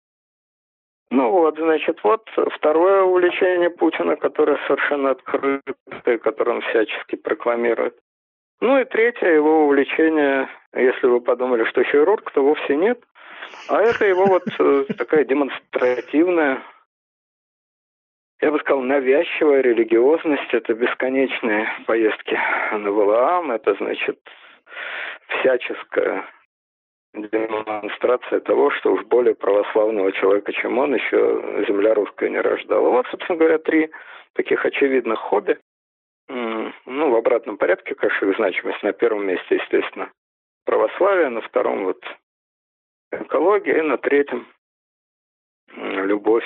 Ну 1.10 1.32
вот, 1.32 1.58
значит, 1.58 2.04
вот 2.04 2.30
второе 2.56 3.04
увлечение 3.04 3.70
Путина, 3.70 4.18
которое 4.18 4.60
совершенно 4.68 5.12
открытое, 5.12 6.18
которое 6.22 6.58
он 6.58 6.62
всячески 6.62 7.16
прокламирует. 7.16 7.98
Ну 8.60 8.80
и 8.80 8.86
третье 8.86 9.28
его 9.28 9.66
увлечение, 9.66 10.50
если 10.74 11.08
вы 11.08 11.22
подумали, 11.22 11.64
что 11.66 11.84
хирург, 11.84 12.30
то 12.32 12.44
вовсе 12.44 12.76
нет. 12.76 13.02
А 13.70 13.82
это 13.82 14.06
его 14.06 14.26
вот 14.26 14.44
э, 14.60 14.86
такая 14.98 15.24
демонстративная, 15.24 16.62
я 18.42 18.52
бы 18.52 18.60
сказал, 18.60 18.82
навязчивая 18.82 19.62
религиозность. 19.62 20.54
Это 20.54 20.74
бесконечные 20.74 21.68
поездки 21.86 22.38
на 22.72 22.92
Валаам, 22.92 23.52
это 23.52 23.74
значит 23.76 24.20
всяческая 25.28 26.26
демонстрация 27.14 28.40
того, 28.42 28.70
что 28.72 28.94
уж 28.94 29.04
более 29.06 29.34
православного 29.34 30.12
человека, 30.12 30.54
чем 30.54 30.78
он, 30.78 30.94
еще 30.94 31.66
земля 31.68 31.94
русская 31.94 32.30
не 32.30 32.40
рождала. 32.40 32.90
Вот, 32.90 33.08
собственно 33.08 33.38
говоря, 33.38 33.58
три 33.58 33.90
таких 34.34 34.66
очевидных 34.66 35.20
хобби. 35.20 35.58
Ну, 36.30 37.12
в 37.12 37.16
обратном 37.16 37.58
порядке, 37.58 37.96
конечно, 37.96 38.26
их 38.26 38.36
значимость. 38.36 38.84
На 38.84 38.92
первом 38.92 39.26
месте, 39.26 39.56
естественно, 39.56 40.12
православие, 40.66 41.30
на 41.30 41.42
втором 41.42 41.86
вот 41.86 42.04
экология, 43.12 43.80
и 43.80 43.82
на 43.82 43.98
третьем 43.98 44.46
любовь 45.74 46.46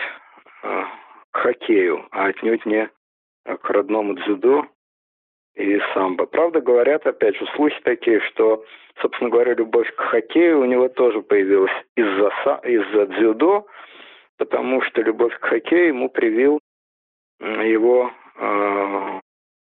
а, 0.63 0.87
к 1.31 1.37
хоккею, 1.37 2.05
а 2.11 2.27
отнюдь 2.27 2.65
не 2.65 2.89
к 3.45 3.69
родному 3.69 4.15
дзюдо 4.15 4.67
и 5.55 5.79
самбо. 5.93 6.25
Правда, 6.25 6.61
говорят, 6.61 7.05
опять 7.05 7.35
же, 7.37 7.45
слухи 7.55 7.79
такие, 7.83 8.19
что, 8.21 8.63
собственно 9.01 9.29
говоря, 9.29 9.53
любовь 9.53 9.93
к 9.95 9.99
хоккею 9.99 10.61
у 10.61 10.65
него 10.65 10.89
тоже 10.89 11.21
появилась 11.21 11.71
из-за 11.95 12.29
из 12.63 13.09
дзюдо, 13.11 13.65
потому 14.37 14.81
что 14.83 15.01
любовь 15.01 15.37
к 15.39 15.45
хоккею 15.45 15.87
ему 15.87 16.09
привил 16.09 16.59
его 17.39 18.11
э, 18.37 19.19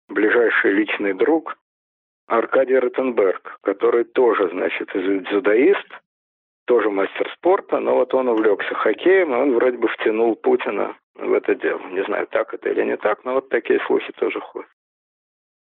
ближайший 0.09 0.73
личный 0.73 1.13
друг 1.13 1.57
Аркадий 2.27 2.79
Ротенберг, 2.79 3.59
который 3.63 4.05
тоже, 4.05 4.49
значит, 4.49 4.91
дзюдоист, 4.93 5.87
тоже 6.67 6.91
мастер 6.91 7.31
спорта, 7.35 7.79
но 7.79 7.95
вот 7.97 8.13
он 8.15 8.29
увлекся 8.29 8.75
хоккеем, 8.75 9.33
и 9.33 9.37
он 9.37 9.55
вроде 9.55 9.79
бы 9.79 9.87
втянул 9.89 10.35
Путина 10.35 10.97
в 11.19 11.33
это 11.33 11.55
дело. 11.55 11.81
Не 11.91 12.05
знаю, 12.05 12.27
так 12.27 12.53
это 12.55 12.69
или 12.71 12.85
не 12.85 12.97
так, 12.97 13.25
но 13.25 13.35
вот 13.35 13.49
такие 13.49 13.81
слухи 13.87 14.13
тоже 14.13 14.41
ходят. 14.41 14.69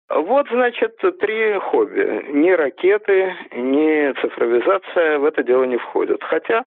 Вот, 0.09 0.49
значит, 0.49 0.97
три 1.21 1.59
хобби. 1.59 2.27
Ни 2.33 2.51
ракеты, 2.51 3.35
ни 3.53 4.13
цифровизация 4.21 5.19
в 5.19 5.25
это 5.25 5.43
дело 5.43 5.65
не 5.65 5.79
входят. 5.79 6.23
Хотя 6.23 6.65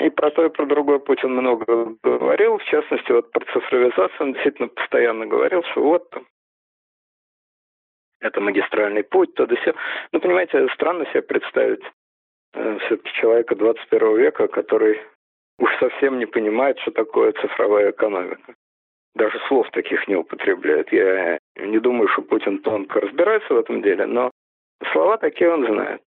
и 0.00 0.10
про 0.10 0.30
то, 0.30 0.44
и 0.44 0.48
про 0.48 0.66
другое 0.66 0.98
Путин 0.98 1.34
много 1.34 1.94
говорил. 2.02 2.58
В 2.58 2.64
частности, 2.64 3.12
вот 3.12 3.30
про 3.30 3.44
цифровизацию 3.52 4.16
он 4.20 4.32
действительно 4.32 4.68
постоянно 4.68 5.26
говорил, 5.26 5.62
что 5.70 5.82
вот 5.82 6.10
там 6.10 6.26
это 8.20 8.40
магистральный 8.40 9.04
путь, 9.04 9.34
то 9.34 9.46
да 9.46 9.54
все. 9.56 9.74
Ну, 10.12 10.20
понимаете, 10.20 10.66
странно 10.74 11.04
себе 11.06 11.22
представить 11.22 11.82
э, 12.54 12.78
все-таки 12.86 13.12
человека 13.20 13.54
21 13.54 14.16
века, 14.16 14.48
который 14.48 15.00
уж 15.58 15.70
совсем 15.78 16.18
не 16.18 16.26
понимает, 16.26 16.78
что 16.80 16.90
такое 16.90 17.32
цифровая 17.32 17.90
экономика 17.90 18.54
даже 19.14 19.38
слов 19.48 19.70
таких 19.70 20.06
не 20.08 20.16
употребляет. 20.16 20.92
Я 20.92 21.38
не 21.56 21.78
думаю, 21.78 22.08
что 22.08 22.22
Путин 22.22 22.58
тонко 22.58 23.00
разбирается 23.00 23.54
в 23.54 23.58
этом 23.58 23.82
деле, 23.82 24.06
но 24.06 24.30
слова 24.92 25.18
такие 25.18 25.52
он 25.52 25.66
знает. 25.66 26.02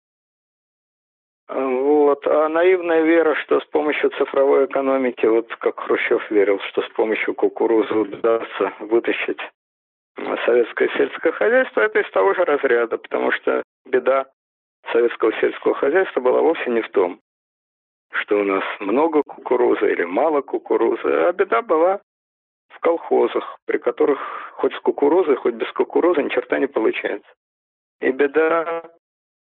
Вот. 1.49 2.27
А 2.27 2.49
наивная 2.49 3.03
вера, 3.03 3.35
что 3.43 3.61
с 3.61 3.65
помощью 3.67 4.11
цифровой 4.11 4.67
экономики, 4.67 5.27
вот 5.27 5.55
как 5.57 5.81
Хрущев 5.81 6.31
верил, 6.31 6.61
что 6.71 6.83
с 6.83 6.89
помощью 6.91 7.35
кукурузы 7.35 7.93
удастся 7.93 8.73
вытащить 8.79 9.41
советское 10.47 10.89
сельское 10.97 11.33
хозяйство, 11.33 11.81
это 11.81 12.01
из 12.01 12.11
того 12.11 12.35
же 12.35 12.45
разряда, 12.45 12.97
потому 12.99 13.33
что 13.33 13.63
беда 13.87 14.27
советского 14.93 15.33
сельского 15.41 15.75
хозяйства 15.75 16.21
была 16.21 16.41
вовсе 16.41 16.71
не 16.71 16.81
в 16.83 16.89
том, 16.91 17.21
что 18.13 18.41
у 18.41 18.45
нас 18.45 18.65
много 18.81 19.23
кукурузы 19.23 19.93
или 19.93 20.05
мало 20.05 20.43
кукурузы, 20.43 21.09
а 21.09 21.33
беда 21.33 21.63
была 21.63 22.01
в 22.69 22.79
колхозах, 22.81 23.59
при 23.67 23.79
которых 23.79 24.21
хоть 24.55 24.75
с 24.75 24.81
кукурузой, 24.81 25.37
хоть 25.37 25.55
без 25.55 25.71
кукурузы 25.73 26.23
ни 26.23 26.29
черта 26.29 26.59
не 26.59 26.67
получается. 26.67 27.29
И 28.01 28.11
беда 28.11 28.91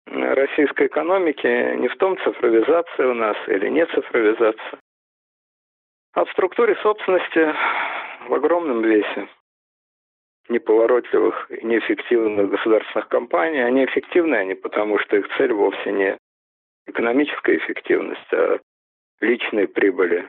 российской 0.07 0.87
экономики 0.87 1.77
не 1.77 1.89
в 1.89 1.97
том, 1.97 2.19
цифровизация 2.19 3.09
у 3.09 3.15
нас 3.15 3.37
или 3.47 3.69
не 3.69 3.87
цифровизация, 3.87 4.79
а 6.15 6.25
в 6.25 6.31
структуре 6.33 6.77
собственности 6.77 7.55
в 8.29 8.35
огромном 8.35 8.83
весе 8.83 9.29
неповоротливых 10.49 11.51
и 11.51 11.65
неэффективных 11.65 12.51
государственных 12.51 13.09
компаний. 13.09 13.61
Они 13.61 13.85
эффективны, 13.85 14.35
они 14.35 14.55
потому 14.55 14.99
что 14.99 15.17
их 15.17 15.29
цель 15.37 15.53
вовсе 15.53 15.93
не 15.93 16.19
экономическая 16.87 17.57
эффективность, 17.57 18.33
а 18.33 18.59
личные 19.21 19.69
прибыли 19.69 20.29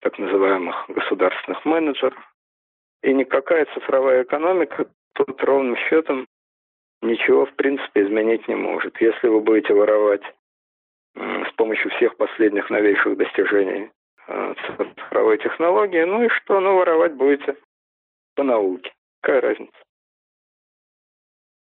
так 0.00 0.18
называемых 0.18 0.86
государственных 0.88 1.64
менеджеров. 1.64 2.18
И 3.02 3.12
никакая 3.12 3.66
цифровая 3.74 4.22
экономика 4.24 4.90
тут 5.14 5.42
ровным 5.42 5.76
счетом 5.76 6.26
ничего 7.02 7.46
в 7.46 7.54
принципе 7.54 8.02
изменить 8.02 8.48
не 8.48 8.54
может. 8.54 9.00
Если 9.00 9.28
вы 9.28 9.40
будете 9.40 9.72
воровать 9.72 10.22
с 11.14 11.52
помощью 11.56 11.90
всех 11.92 12.16
последних 12.16 12.70
новейших 12.70 13.16
достижений 13.16 13.90
э, 14.26 14.54
цифровой 14.96 15.38
технологии, 15.38 16.02
ну 16.04 16.24
и 16.24 16.28
что, 16.28 16.60
ну 16.60 16.76
воровать 16.76 17.14
будете 17.14 17.56
по 18.34 18.42
науке. 18.42 18.92
Какая 19.20 19.40
разница? 19.40 19.72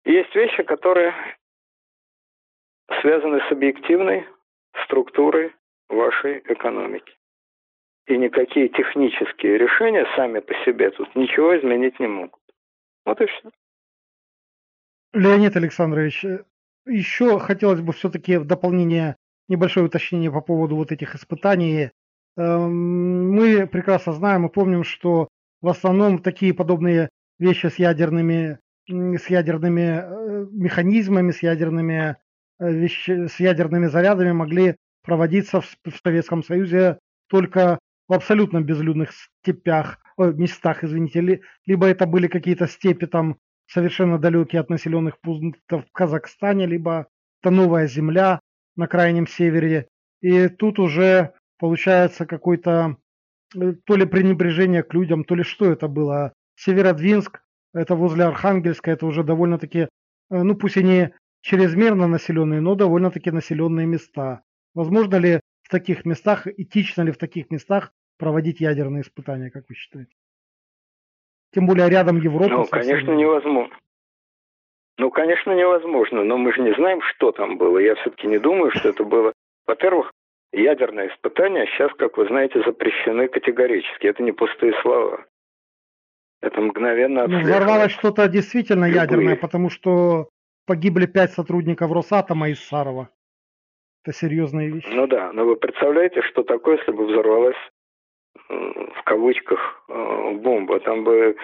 Есть 0.05 0.33
вещи, 0.35 0.63
которые 0.63 1.13
связаны 3.01 3.39
с 3.47 3.51
объективной 3.51 4.25
структурой 4.85 5.53
вашей 5.89 6.39
экономики 6.39 7.13
и 8.09 8.17
никакие 8.17 8.69
технические 8.69 9.57
решения 9.57 10.05
сами 10.15 10.39
по 10.39 10.53
себе 10.65 10.89
тут 10.89 11.15
ничего 11.15 11.57
изменить 11.57 11.99
не 11.99 12.07
могут. 12.07 12.41
Вот 13.05 13.21
и 13.21 13.25
все. 13.27 13.51
Леонид 15.13 15.55
Александрович, 15.55 16.25
еще 16.85 17.39
хотелось 17.39 17.81
бы 17.81 17.93
все-таки 17.93 18.37
в 18.37 18.45
дополнение 18.45 19.15
небольшое 19.47 19.85
уточнение 19.85 20.31
по 20.31 20.41
поводу 20.41 20.75
вот 20.75 20.91
этих 20.91 21.15
испытаний. 21.15 21.91
Эм, 22.35 23.31
мы 23.31 23.67
прекрасно 23.67 24.13
знаем 24.13 24.45
и 24.45 24.51
помним, 24.51 24.83
что 24.83 25.27
в 25.61 25.67
основном 25.67 26.19
такие 26.19 26.53
подобные 26.53 27.09
вещи 27.37 27.67
с 27.67 27.77
ядерными, 27.77 28.59
с 28.87 29.29
ядерными 29.29 29.81
э, 29.81 30.45
механизмами, 30.51 31.31
с 31.31 31.43
ядерными, 31.43 32.17
вещи, 32.59 33.27
с 33.27 33.39
ядерными 33.39 33.87
зарядами 33.87 34.31
могли 34.31 34.75
проводиться 35.03 35.61
в, 35.61 35.65
в 35.85 35.97
Советском 36.03 36.43
Союзе 36.43 36.99
только 37.27 37.79
в 38.07 38.13
абсолютно 38.13 38.61
безлюдных 38.61 39.11
степях, 39.41 39.99
о, 40.17 40.25
местах, 40.25 40.83
извините, 40.83 41.21
ли, 41.21 41.41
либо 41.65 41.87
это 41.87 42.05
были 42.05 42.27
какие-то 42.27 42.67
степи 42.67 43.05
там 43.05 43.37
совершенно 43.67 44.17
далекие 44.17 44.61
от 44.61 44.69
населенных 44.69 45.19
пунктов 45.21 45.85
в 45.85 45.91
Казахстане, 45.91 46.65
либо 46.65 47.07
это 47.41 47.51
новая 47.51 47.87
земля 47.87 48.39
на 48.75 48.87
крайнем 48.87 49.27
севере. 49.27 49.87
И 50.21 50.47
тут 50.49 50.79
уже 50.79 51.33
получается 51.59 52.25
какой-то 52.25 52.97
э, 53.55 53.73
то 53.85 53.95
ли 53.95 54.05
пренебрежение 54.05 54.83
к 54.83 54.93
людям, 54.93 55.23
то 55.23 55.35
ли 55.35 55.43
что 55.43 55.71
это 55.71 55.87
было. 55.87 56.33
Северодвинск, 56.55 57.41
это 57.73 57.95
возле 57.95 58.25
Архангельска, 58.25 58.91
это 58.91 59.05
уже 59.05 59.23
довольно-таки, 59.23 59.79
э, 59.79 59.87
ну 60.29 60.55
пусть 60.55 60.77
и 60.77 60.83
не 60.83 61.13
чрезмерно 61.41 62.07
населенные, 62.07 62.61
но 62.61 62.75
довольно-таки 62.75 63.31
населенные 63.31 63.87
места. 63.87 64.43
Возможно 64.73 65.15
ли 65.15 65.39
в 65.63 65.69
таких 65.69 66.05
местах, 66.05 66.47
этично 66.47 67.03
ли 67.03 67.11
в 67.11 67.17
таких 67.17 67.49
местах 67.51 67.91
проводить 68.17 68.59
ядерные 68.59 69.01
испытания, 69.01 69.49
как 69.49 69.65
вы 69.69 69.75
считаете? 69.75 70.11
Тем 71.53 71.65
более 71.65 71.89
рядом 71.89 72.17
Европа. 72.17 72.49
Ну, 72.49 72.65
конечно, 72.65 73.11
невозможно. 73.11 73.75
Ну, 74.97 75.09
конечно, 75.11 75.51
невозможно, 75.51 76.23
но 76.23 76.37
мы 76.37 76.53
же 76.53 76.61
не 76.61 76.73
знаем, 76.75 77.01
что 77.01 77.31
там 77.31 77.57
было. 77.57 77.77
Я 77.79 77.95
все-таки 77.95 78.27
не 78.27 78.37
думаю, 78.37 78.71
что 78.71 78.89
это 78.89 79.03
было. 79.05 79.33
Во-первых, 79.65 80.11
ядерные 80.51 81.09
испытания 81.09 81.65
сейчас, 81.67 81.91
как 81.97 82.17
вы 82.17 82.27
знаете, 82.27 82.61
запрещены 82.63 83.29
категорически. 83.29 84.07
Это 84.07 84.21
не 84.21 84.33
пустые 84.33 84.73
слова. 84.81 85.25
Это 86.41 86.61
мгновенно 86.61 87.27
Ну, 87.27 87.39
взорвалось 87.39 87.91
что-то 87.93 88.27
действительно 88.27 88.85
Любые. 88.85 89.01
ядерное, 89.01 89.35
потому 89.35 89.69
что 89.69 90.29
погибли 90.69 91.07
пять 91.07 91.33
сотрудников 91.33 91.91
Росатома 91.91 92.49
из 92.49 92.59
Сарова. 92.59 93.09
Это 94.03 94.15
серьезная 94.15 94.67
вещь. 94.67 94.85
Ну 94.87 95.07
да, 95.07 95.33
но 95.33 95.43
вы 95.43 95.55
представляете, 95.55 96.21
что 96.21 96.43
такое, 96.43 96.77
если 96.77 96.91
бы 96.91 97.07
взорвалась 97.07 97.57
в 98.47 99.03
кавычках 99.03 99.83
бомба. 99.87 100.79
Там 100.81 101.03
бы 101.03 101.35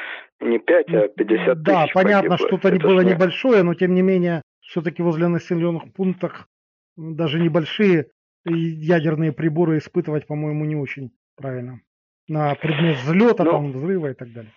не 0.41 0.59
5, 0.59 0.89
а 0.89 1.07
50 1.07 1.17
тысяч 1.17 1.63
Да, 1.63 1.87
понятно, 1.91 2.37
что-то 2.37 2.69
было 2.77 3.01
небольшое, 3.01 3.63
но 3.63 3.73
тем 3.73 3.95
не 3.95 4.03
менее, 4.03 4.43
все-таки 4.61 5.01
возле 5.01 5.27
населенных 5.27 5.91
пунктов 5.91 6.47
даже 6.95 7.39
небольшие 7.39 8.11
ядерные 8.45 9.31
приборы 9.31 9.79
испытывать, 9.79 10.27
по-моему, 10.27 10.65
не 10.65 10.75
очень 10.75 11.09
правильно. 11.35 11.81
На 12.27 12.53
предмет 12.53 12.97
взлета, 12.97 13.43
ну, 13.43 13.51
там, 13.51 13.71
взрыва 13.71 14.11
и 14.11 14.13
так 14.13 14.31
далее. 14.31 14.53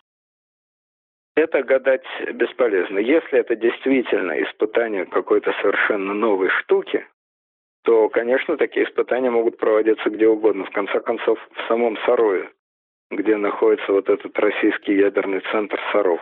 Это 1.38 1.62
гадать 1.62 2.02
бесполезно. 2.34 2.98
Если 2.98 3.38
это 3.38 3.54
действительно 3.54 4.32
испытание 4.42 5.06
какой-то 5.06 5.52
совершенно 5.62 6.12
новой 6.12 6.48
штуки, 6.48 7.06
то, 7.84 8.08
конечно, 8.08 8.56
такие 8.56 8.84
испытания 8.84 9.30
могут 9.30 9.56
проводиться 9.56 10.10
где 10.10 10.26
угодно. 10.26 10.64
В 10.64 10.70
конце 10.70 10.98
концов, 10.98 11.38
в 11.52 11.68
самом 11.68 11.96
Сарове, 11.98 12.50
где 13.12 13.36
находится 13.36 13.92
вот 13.92 14.08
этот 14.08 14.36
российский 14.36 14.94
ядерный 14.94 15.40
центр 15.52 15.78
Саров. 15.92 16.20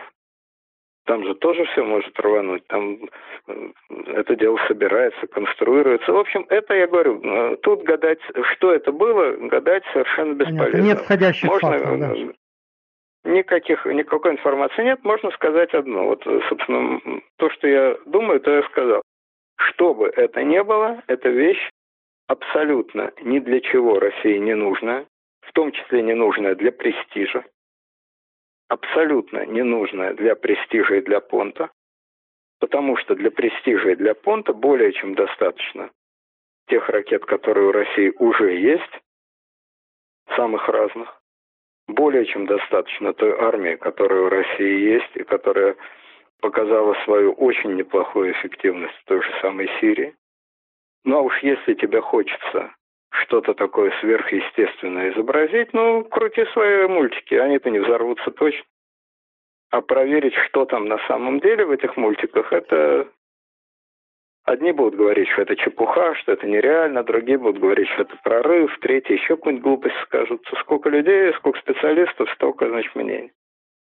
Там 1.07 1.25
же 1.25 1.33
тоже 1.33 1.65
все 1.65 1.83
может 1.83 2.19
рвануть. 2.19 2.67
Там 2.67 2.99
э, 3.47 3.71
это 4.09 4.35
дело 4.35 4.59
собирается, 4.67 5.25
конструируется. 5.25 6.13
В 6.13 6.17
общем, 6.17 6.45
это 6.49 6.75
я 6.75 6.85
говорю. 6.85 7.19
Э, 7.23 7.55
тут 7.63 7.81
гадать, 7.81 8.19
что 8.51 8.71
это 8.71 8.91
было, 8.91 9.31
гадать 9.47 9.83
совершенно 9.93 10.33
бесполезно. 10.33 10.71
Понятно. 10.71 10.87
Нет 10.87 10.99
входящих 10.99 11.49
Можно, 11.49 11.69
фактов, 11.71 11.99
да. 11.99 12.15
Никаких, 13.27 13.85
никакой 13.85 14.31
информации 14.31 14.83
нет. 14.83 15.03
Можно 15.03 15.31
сказать 15.31 15.73
одно. 15.73 16.05
Вот, 16.05 16.23
собственно, 16.49 17.01
то, 17.37 17.49
что 17.51 17.67
я 17.67 17.97
думаю, 18.05 18.39
то 18.39 18.51
я 18.51 18.63
сказал. 18.63 19.01
Что 19.57 19.93
бы 19.93 20.07
это 20.07 20.43
ни 20.43 20.61
было, 20.61 21.03
эта 21.07 21.29
вещь 21.29 21.69
абсолютно 22.27 23.11
ни 23.21 23.39
для 23.39 23.59
чего 23.61 23.99
России 23.99 24.37
не 24.37 24.55
нужна, 24.55 25.05
в 25.41 25.51
том 25.53 25.71
числе 25.71 26.01
не 26.03 26.13
нужная 26.13 26.55
для 26.55 26.71
престижа 26.71 27.43
абсолютно 28.67 29.45
ненужная 29.45 30.13
для 30.13 30.35
престижа 30.35 30.95
и 30.95 31.01
для 31.01 31.21
понта, 31.21 31.71
потому 32.59 32.97
что 32.97 33.15
для 33.15 33.31
престижа 33.31 33.91
и 33.91 33.95
для 33.95 34.13
понта 34.13 34.53
более 34.53 34.91
чем 34.93 35.15
достаточно 35.15 35.89
тех 36.67 36.89
ракет, 36.89 37.25
которые 37.25 37.67
у 37.67 37.71
России 37.71 38.13
уже 38.17 38.57
есть, 38.57 38.99
самых 40.35 40.67
разных, 40.67 41.16
более 41.87 42.25
чем 42.25 42.45
достаточно 42.45 43.13
той 43.13 43.31
армии, 43.31 43.75
которая 43.75 44.21
у 44.21 44.29
России 44.29 44.93
есть 44.93 45.15
и 45.15 45.23
которая 45.23 45.75
показала 46.41 46.95
свою 47.05 47.31
очень 47.33 47.75
неплохую 47.75 48.31
эффективность 48.31 48.95
в 48.95 49.05
той 49.05 49.21
же 49.21 49.31
самой 49.41 49.69
Сирии. 49.79 50.15
Ну 51.03 51.17
а 51.17 51.21
уж 51.21 51.37
если 51.41 51.73
тебе 51.73 52.01
хочется 52.01 52.71
что-то 53.09 53.53
такое 53.53 53.91
сверхъестественное 54.01 55.11
изобразить, 55.11 55.73
ну, 55.73 56.03
крути 56.03 56.45
свои 56.53 56.87
мультики, 56.87 57.33
они-то 57.35 57.69
не 57.69 57.79
взорвутся 57.79 58.31
точно. 58.31 58.65
А 59.69 59.81
проверить, 59.81 60.35
что 60.47 60.65
там 60.65 60.85
на 60.85 60.97
самом 61.07 61.39
деле 61.39 61.65
в 61.65 61.71
этих 61.71 61.97
мультиках, 61.97 62.53
это... 62.53 63.07
Одни 64.47 64.71
будут 64.71 64.95
говорить, 64.95 65.27
что 65.27 65.41
это 65.41 65.57
чепуха, 65.57 66.15
что 66.15 66.31
это 66.31 66.47
нереально, 66.47 67.03
другие 67.03 67.37
будут 67.37 67.59
говорить, 67.59 67.89
что 67.89 68.03
это 68.03 68.15
прорыв, 68.23 68.79
третьи 68.79 69.11
еще 69.11 69.35
какую-нибудь 69.35 69.63
глупость 69.63 69.97
скажут. 70.05 70.41
Сколько 70.61 70.87
людей, 70.87 71.33
сколько 71.33 71.59
специалистов, 71.59 72.31
столько, 72.31 72.69
значит, 72.69 72.95
мнений. 72.95 73.33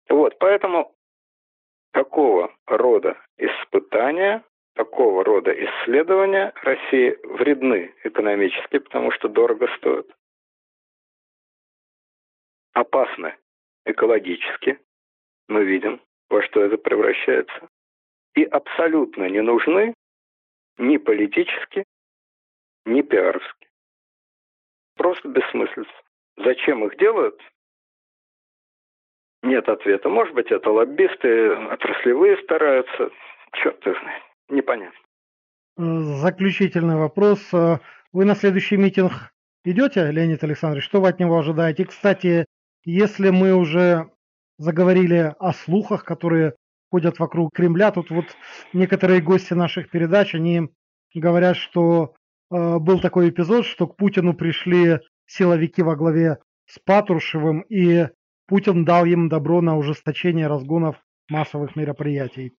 Вот, 0.08 0.38
поэтому 0.38 0.94
такого 1.92 2.50
рода 2.66 3.18
испытания 3.36 4.42
такого 4.74 5.24
рода 5.24 5.52
исследования 5.52 6.54
России 6.62 7.18
вредны 7.24 7.94
экономически, 8.04 8.78
потому 8.78 9.10
что 9.10 9.28
дорого 9.28 9.68
стоят. 9.76 10.06
Опасны 12.72 13.36
экологически. 13.84 14.78
Мы 15.48 15.64
видим, 15.64 16.00
во 16.30 16.40
что 16.44 16.62
это 16.62 16.78
превращается. 16.78 17.68
И 18.34 18.44
абсолютно 18.44 19.28
не 19.28 19.42
нужны 19.42 19.92
ни 20.78 20.96
политически, 20.96 21.84
ни 22.84 23.02
пиаровски. 23.02 23.68
Просто 24.96 25.28
бессмыслица. 25.28 25.90
Зачем 26.36 26.84
их 26.86 26.96
делают? 26.98 27.40
Нет 29.42 29.68
ответа. 29.68 30.08
Может 30.08 30.34
быть, 30.34 30.50
это 30.50 30.70
лоббисты, 30.70 31.50
отраслевые 31.50 32.36
стараются. 32.42 33.10
Черт 33.52 33.86
их 33.86 33.98
знает 34.00 34.22
непонятно. 34.48 34.98
Заключительный 35.76 36.96
вопрос. 36.96 37.52
Вы 37.52 38.24
на 38.24 38.34
следующий 38.34 38.76
митинг 38.76 39.12
идете, 39.64 40.10
Леонид 40.10 40.42
Александрович? 40.42 40.84
Что 40.84 41.00
вы 41.00 41.08
от 41.08 41.20
него 41.20 41.38
ожидаете? 41.38 41.84
Кстати, 41.84 42.46
если 42.84 43.30
мы 43.30 43.54
уже 43.54 44.10
заговорили 44.58 45.34
о 45.38 45.52
слухах, 45.52 46.04
которые 46.04 46.54
ходят 46.96 47.18
вокруг 47.18 47.50
Кремля, 47.52 47.90
тут 47.90 48.10
вот 48.10 48.24
некоторые 48.72 49.20
гости 49.20 49.52
наших 49.52 49.90
передач, 49.90 50.34
они 50.34 50.70
говорят, 51.14 51.58
что 51.58 52.14
э, 52.50 52.78
был 52.78 53.00
такой 53.00 53.28
эпизод, 53.28 53.66
что 53.66 53.86
к 53.86 53.96
Путину 53.96 54.32
пришли 54.32 55.00
силовики 55.26 55.82
во 55.82 55.94
главе 55.94 56.38
с 56.64 56.78
Патрушевым, 56.78 57.60
и 57.68 58.06
Путин 58.48 58.86
дал 58.86 59.04
им 59.04 59.28
добро 59.28 59.60
на 59.60 59.76
ужесточение 59.76 60.46
разгонов 60.46 60.96
массовых 61.28 61.76
мероприятий. 61.76 62.54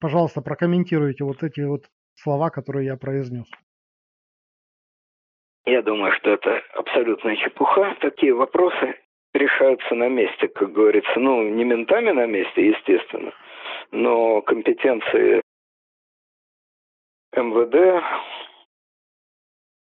Пожалуйста, 0.00 0.42
прокомментируйте 0.42 1.22
вот 1.22 1.44
эти 1.44 1.60
вот 1.60 1.84
слова, 2.16 2.50
которые 2.50 2.86
я 2.86 2.96
произнес. 2.96 3.46
Я 5.64 5.82
думаю, 5.82 6.12
что 6.14 6.30
это 6.30 6.60
абсолютная 6.74 7.36
чепуха. 7.36 7.94
Такие 8.00 8.34
вопросы 8.34 8.96
решаются 9.32 9.94
на 9.94 10.08
месте, 10.08 10.48
как 10.48 10.72
говорится. 10.72 11.20
Ну, 11.20 11.48
не 11.50 11.62
ментами 11.62 12.10
на 12.10 12.26
месте, 12.26 12.66
естественно, 12.66 13.32
но 13.90 14.42
компетенции 14.42 15.42
МВД, 17.34 18.04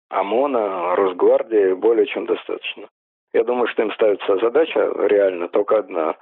ОМОНа, 0.09 0.95
Росгвардии 0.95 1.73
более 1.73 2.07
чем 2.07 2.26
достаточно. 2.26 2.88
Я 3.34 3.43
думаю, 3.43 3.67
что 3.67 3.84
им 3.84 3.91
ставится 3.91 4.38
задача 4.38 4.80
реально 5.07 5.49
только 5.49 5.80
одна. 5.80 6.15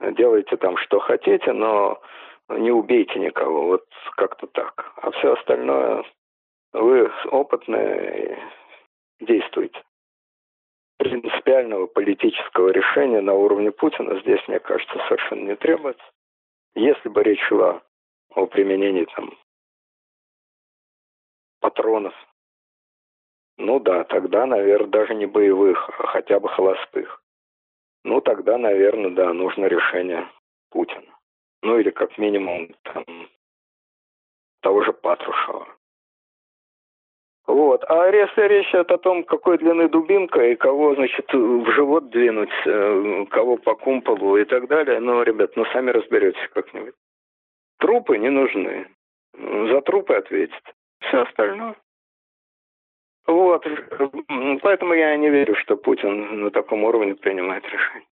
Делайте 0.00 0.56
там, 0.56 0.76
что 0.76 1.00
хотите, 1.00 1.52
но 1.52 2.00
не 2.48 2.70
убейте 2.70 3.18
никого, 3.18 3.66
вот 3.66 3.86
как-то 4.16 4.46
так. 4.48 4.92
А 4.96 5.10
все 5.12 5.32
остальное 5.32 6.04
вы 6.72 7.10
опытные, 7.30 8.38
действуйте. 9.20 9.82
Принципиального 10.98 11.86
политического 11.86 12.70
решения 12.70 13.20
на 13.20 13.34
уровне 13.34 13.70
Путина 13.70 14.20
здесь, 14.20 14.46
мне 14.48 14.58
кажется, 14.58 14.98
совершенно 15.08 15.48
не 15.48 15.56
требуется. 15.56 16.04
Если 16.74 17.08
бы 17.08 17.22
речь 17.22 17.42
шла 17.48 17.82
о 18.30 18.46
применении 18.46 19.04
там 19.16 19.36
патронов, 21.60 22.14
ну 23.56 23.80
да, 23.80 24.04
тогда, 24.04 24.46
наверное, 24.46 24.90
даже 24.90 25.14
не 25.14 25.26
боевых, 25.26 25.88
а 25.98 26.06
хотя 26.06 26.38
бы 26.38 26.48
холостых. 26.48 27.22
Ну 28.04 28.20
тогда, 28.20 28.56
наверное, 28.56 29.10
да, 29.10 29.32
нужно 29.32 29.66
решение 29.66 30.30
Путина. 30.70 31.18
Ну 31.62 31.78
или 31.78 31.90
как 31.90 32.16
минимум 32.18 32.74
там, 32.84 33.04
того 34.60 34.84
же 34.84 34.92
Патрушева. 34.92 35.77
Вот. 37.48 37.82
А 37.88 38.06
если 38.10 38.42
речь 38.42 38.68
идет 38.68 38.90
о 38.90 38.98
том, 38.98 39.24
какой 39.24 39.56
длины 39.56 39.88
дубинка 39.88 40.44
и 40.44 40.54
кого, 40.54 40.94
значит, 40.94 41.32
в 41.32 41.70
живот 41.72 42.10
двинуть, 42.10 42.52
э, 42.66 43.24
кого 43.30 43.56
по 43.56 43.74
кумполу 43.74 44.36
и 44.36 44.44
так 44.44 44.68
далее, 44.68 45.00
ну, 45.00 45.22
ребят, 45.22 45.56
ну, 45.56 45.64
сами 45.72 45.90
разберетесь 45.90 46.46
как-нибудь. 46.52 46.94
Трупы 47.78 48.18
не 48.18 48.28
нужны. 48.28 48.86
За 49.32 49.80
трупы 49.80 50.14
ответит. 50.14 50.62
Все 51.00 51.22
остальное. 51.22 51.74
Вот. 53.26 53.66
Поэтому 54.60 54.92
я 54.92 55.16
не 55.16 55.30
верю, 55.30 55.54
что 55.54 55.78
Путин 55.78 56.42
на 56.42 56.50
таком 56.50 56.84
уровне 56.84 57.14
принимает 57.14 57.64
решение. 57.64 58.08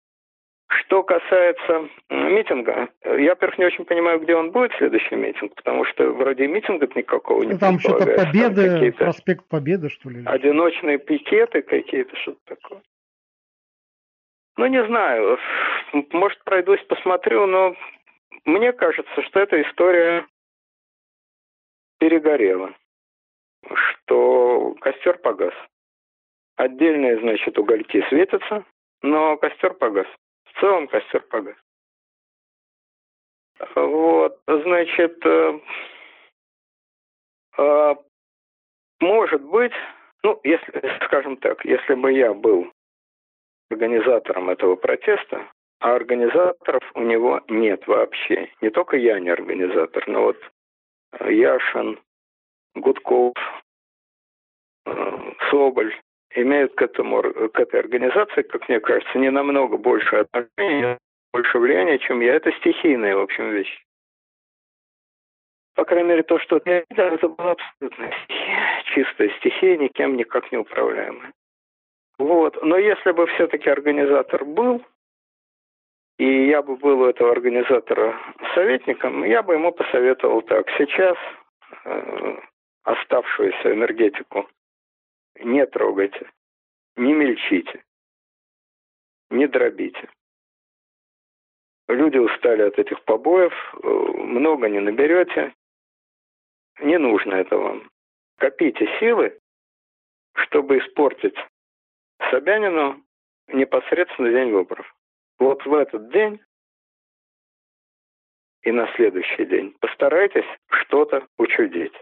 Что 0.81 1.03
касается 1.03 1.89
митинга, 2.09 2.89
я, 3.05 3.31
во-первых, 3.31 3.59
не 3.59 3.67
очень 3.67 3.85
понимаю, 3.85 4.21
где 4.21 4.35
он 4.35 4.53
будет, 4.53 4.73
следующий 4.79 5.17
митинг, 5.17 5.55
потому 5.55 5.85
что 5.85 6.11
вроде 6.13 6.47
митинга 6.47 6.89
никакого 6.95 7.43
не 7.43 7.59
Там 7.59 7.79
что-то 7.79 8.07
Победы, 8.07 8.93
проспект 8.93 9.47
Победы, 9.49 9.91
что 9.91 10.09
ли? 10.09 10.23
Одиночные 10.25 10.99
пикеты 10.99 11.63
какие-то, 11.63 12.17
что-то 12.17 12.41
такое. 12.45 12.81
Ну, 14.57 14.67
не 14.67 14.85
знаю, 14.87 15.39
может, 16.13 16.43
пройдусь, 16.45 16.83
посмотрю, 16.89 17.47
но 17.47 17.75
мне 18.45 18.73
кажется, 18.73 19.23
что 19.23 19.41
эта 19.41 19.61
история 19.63 20.27
перегорела, 21.99 22.75
что 23.65 24.75
костер 24.81 25.19
погас. 25.19 25.55
Отдельные, 26.57 27.19
значит, 27.19 27.59
угольки 27.59 28.05
светятся, 28.09 28.65
но 29.03 29.37
костер 29.37 29.75
погас. 29.75 30.07
В 30.53 30.61
целом 30.61 30.87
костер 30.89 31.21
погас. 31.23 31.57
Вот, 33.75 34.41
значит, 34.47 35.25
э, 35.25 35.61
э, 37.59 37.95
может 39.01 39.43
быть, 39.43 39.73
ну, 40.23 40.41
если, 40.43 41.05
скажем 41.05 41.37
так, 41.37 41.65
если 41.65 41.95
бы 41.95 42.13
я 42.13 42.35
был 42.35 42.73
организатором 43.71 44.51
этого 44.51 44.77
протеста, 44.77 45.49
а 45.81 45.95
организаторов 45.95 46.83
у 46.95 47.03
него 47.03 47.41
нет 47.49 47.87
вообще. 47.87 48.53
Не 48.61 48.71
только 48.71 48.97
я 48.97 49.19
не 49.21 49.31
организатор, 49.31 50.05
но 50.07 50.23
вот 50.23 50.39
Яшин, 51.21 52.01
Гудков, 52.75 53.35
э, 54.87 55.33
Соболь 55.51 55.95
имеют 56.35 56.75
к, 56.75 56.83
этому, 56.83 57.23
к 57.23 57.59
этой 57.59 57.81
организации, 57.81 58.43
как 58.43 58.69
мне 58.69 58.81
кажется, 58.81 59.19
не 59.19 59.31
намного 59.31 59.77
больше 59.77 60.17
отношения, 60.17 60.99
больше 61.33 61.59
влияния, 61.59 61.99
чем 61.99 62.21
я. 62.21 62.35
Это 62.35 62.53
стихийная, 62.53 63.17
в 63.17 63.21
общем, 63.21 63.51
вещь. 63.51 63.83
По 65.75 65.85
крайней 65.85 66.09
мере, 66.09 66.23
то, 66.23 66.39
что 66.39 66.61
я 66.67 66.85
видел, 66.91 67.05
это 67.05 67.29
была 67.29 67.53
абсолютная 67.53 68.13
стихия, 68.25 68.83
чистая 68.95 69.31
стихия, 69.39 69.77
никем 69.79 70.17
никак 70.17 70.53
не 70.53 70.59
управляемая. 70.59 71.33
Вот. 72.19 72.63
Но 72.63 72.77
если 72.77 73.13
бы 73.13 73.27
все-таки 73.27 73.71
организатор 73.71 74.45
был, 74.45 74.85
и 76.19 76.49
я 76.49 76.63
бы 76.63 76.77
был 76.77 77.01
у 77.01 77.07
этого 77.07 77.33
организатора 77.33 78.15
советником, 78.55 79.25
я 79.25 79.43
бы 79.43 79.55
ему 79.55 79.73
посоветовал 79.73 80.43
так. 80.43 80.69
Сейчас 80.77 81.17
э, 81.85 82.37
оставшуюся 82.85 83.73
энергетику 83.73 84.47
не 85.37 85.67
трогайте, 85.67 86.31
не 86.97 87.13
мельчите, 87.13 87.85
не 89.31 89.47
дробите. 89.47 90.09
Люди 91.89 92.19
устали 92.19 92.63
от 92.63 92.79
этих 92.79 93.05
побоев, 93.05 93.53
э, 93.75 93.87
много 93.87 94.69
не 94.69 94.81
наберете, 94.81 95.55
не 96.81 96.99
нужно 96.99 97.35
это 97.35 97.57
вам. 97.57 97.91
Копите 98.39 98.87
силы, 98.99 99.39
чтобы 100.35 100.79
испортить 100.79 101.37
Собянину 102.31 103.05
непосредственно 103.49 104.31
день 104.31 104.53
выборов. 104.53 104.95
Вот 105.39 105.65
в 105.67 105.75
этот 105.75 106.11
день 106.11 106.41
и 108.63 108.71
на 108.71 108.87
следующий 108.95 109.45
день 109.45 109.77
постарайтесь 109.81 110.47
что-то 110.71 111.27
учудить. 111.37 111.95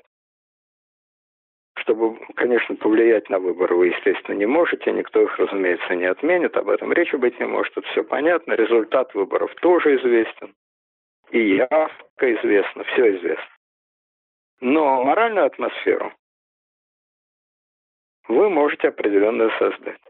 Чтобы, 1.80 2.18
конечно, 2.36 2.74
повлиять 2.76 3.30
на 3.30 3.38
выборы 3.38 3.74
вы, 3.74 3.86
естественно, 3.88 4.36
не 4.36 4.46
можете. 4.46 4.92
Никто 4.92 5.22
их, 5.22 5.38
разумеется, 5.38 5.94
не 5.94 6.04
отменит. 6.04 6.56
Об 6.56 6.68
этом 6.68 6.92
речи 6.92 7.16
быть 7.16 7.38
не 7.40 7.46
может. 7.46 7.76
Это 7.76 7.86
все 7.88 8.04
понятно. 8.04 8.52
Результат 8.52 9.14
выборов 9.14 9.54
тоже 9.56 9.96
известен. 9.96 10.54
И 11.30 11.56
явка 11.56 12.34
известна. 12.34 12.84
Все 12.84 13.16
известно. 13.16 13.56
Но 14.60 15.02
моральную 15.04 15.46
атмосферу 15.46 16.12
вы 18.28 18.50
можете 18.50 18.88
определенно 18.88 19.50
создать. 19.58 20.00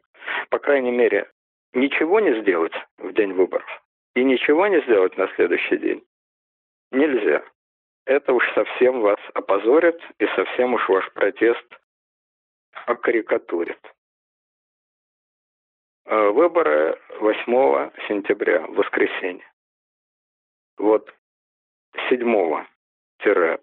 По 0.48 0.59
крайней 0.59 0.90
мере, 0.90 1.30
ничего 1.72 2.18
не 2.18 2.40
сделать 2.40 2.74
в 2.98 3.12
день 3.12 3.32
выборов 3.32 3.82
и 4.16 4.24
ничего 4.24 4.66
не 4.66 4.80
сделать 4.82 5.16
на 5.16 5.28
следующий 5.36 5.76
день 5.76 6.02
нельзя. 6.90 7.44
Это 8.06 8.32
уж 8.32 8.44
совсем 8.55 9.01
вас 9.01 9.18
опозорит 9.35 10.01
и 10.18 10.27
совсем 10.35 10.74
уж 10.74 10.89
ваш 10.89 11.10
протест 11.12 11.66
окарикатурит. 12.86 13.81
Э, 16.06 16.31
выборы 16.31 17.01
8 17.20 17.90
сентября, 18.09 18.66
воскресенье. 18.66 19.47
Вот 20.78 21.14
7 22.09 22.24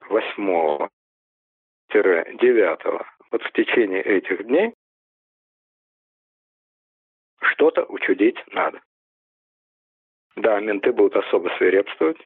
8 0.10 0.88
9 1.90 3.08
вот 3.32 3.44
в 3.44 3.52
течение 3.52 4.02
этих 4.02 4.46
дней 4.46 4.74
что-то 7.42 7.84
учудить 7.86 8.38
надо. 8.54 8.82
Да, 10.36 10.60
менты 10.60 10.92
будут 10.94 11.16
особо 11.16 11.50
свирепствовать. 11.58 12.18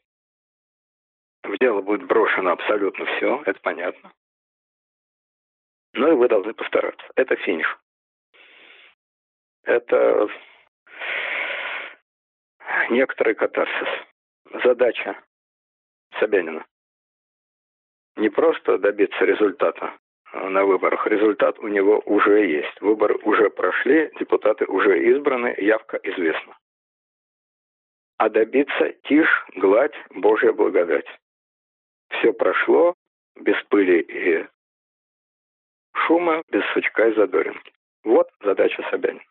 В 1.44 1.58
дело 1.60 1.82
будет 1.82 2.06
брошено 2.06 2.52
абсолютно 2.52 3.06
все, 3.06 3.42
это 3.46 3.60
понятно. 3.62 4.12
Но 5.94 6.10
и 6.10 6.16
вы 6.16 6.28
должны 6.28 6.54
постараться. 6.54 7.06
Это 7.16 7.36
финиш. 7.36 7.78
Это 9.64 10.30
некоторый 12.90 13.36
катарсис. 13.36 13.90
Задача 14.64 15.22
Собянина. 16.20 16.66
Не 18.16 18.30
просто 18.30 18.78
добиться 18.78 19.26
результата 19.26 19.94
на 20.34 20.66
выборах. 20.66 21.08
Результат 21.08 21.58
у 21.60 21.68
него 21.68 22.02
уже 22.06 22.46
есть. 22.46 22.82
Выборы 22.82 23.16
уже 23.24 23.50
прошли, 23.50 24.12
депутаты 24.20 24.66
уже 24.66 25.04
избраны, 25.04 25.56
явка 25.58 25.98
известна. 26.04 26.58
А 28.18 28.30
добиться 28.30 28.94
тишь, 29.04 29.46
гладь, 29.56 29.96
Божья 30.12 30.54
благодать. 30.54 31.08
Все 32.12 32.34
прошло 32.34 32.94
без 33.36 33.62
пыли 33.66 34.02
и 34.02 34.48
шума, 35.94 36.42
без 36.50 36.64
сучка 36.74 37.08
и 37.10 37.16
задоринки. 37.16 37.72
Вот 38.04 38.30
задача 38.42 38.84
Собянина. 38.90 39.24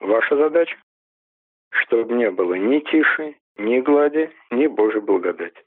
Ваша 0.00 0.36
задача, 0.36 0.76
чтобы 1.70 2.14
не 2.14 2.30
было 2.30 2.54
ни 2.54 2.80
тиши, 2.80 3.36
ни 3.56 3.80
глади, 3.80 4.30
ни 4.50 4.66
Божьей 4.66 5.00
благодати. 5.00 5.64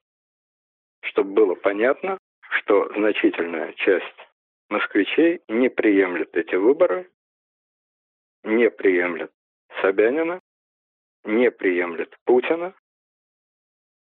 Чтобы 1.03 1.33
было 1.33 1.55
понятно, 1.55 2.17
что 2.49 2.91
значительная 2.93 3.73
часть 3.73 4.27
москвичей 4.69 5.41
не 5.47 5.69
приемлет 5.69 6.35
эти 6.35 6.55
выборы, 6.55 7.09
не 8.43 8.69
приемлет 8.69 9.31
Собянина, 9.81 10.39
не 11.23 11.51
приемлет 11.51 12.17
Путина, 12.25 12.73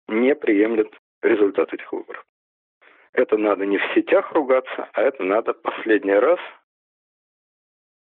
не 0.07 0.35
приемлет 0.35 0.96
результат 1.21 1.73
этих 1.73 1.91
выборов. 1.91 2.25
Это 3.13 3.37
надо 3.37 3.65
не 3.65 3.77
в 3.77 3.93
сетях 3.93 4.31
ругаться, 4.31 4.89
а 4.93 5.01
это 5.01 5.23
надо 5.23 5.53
последний 5.53 6.13
раз 6.13 6.39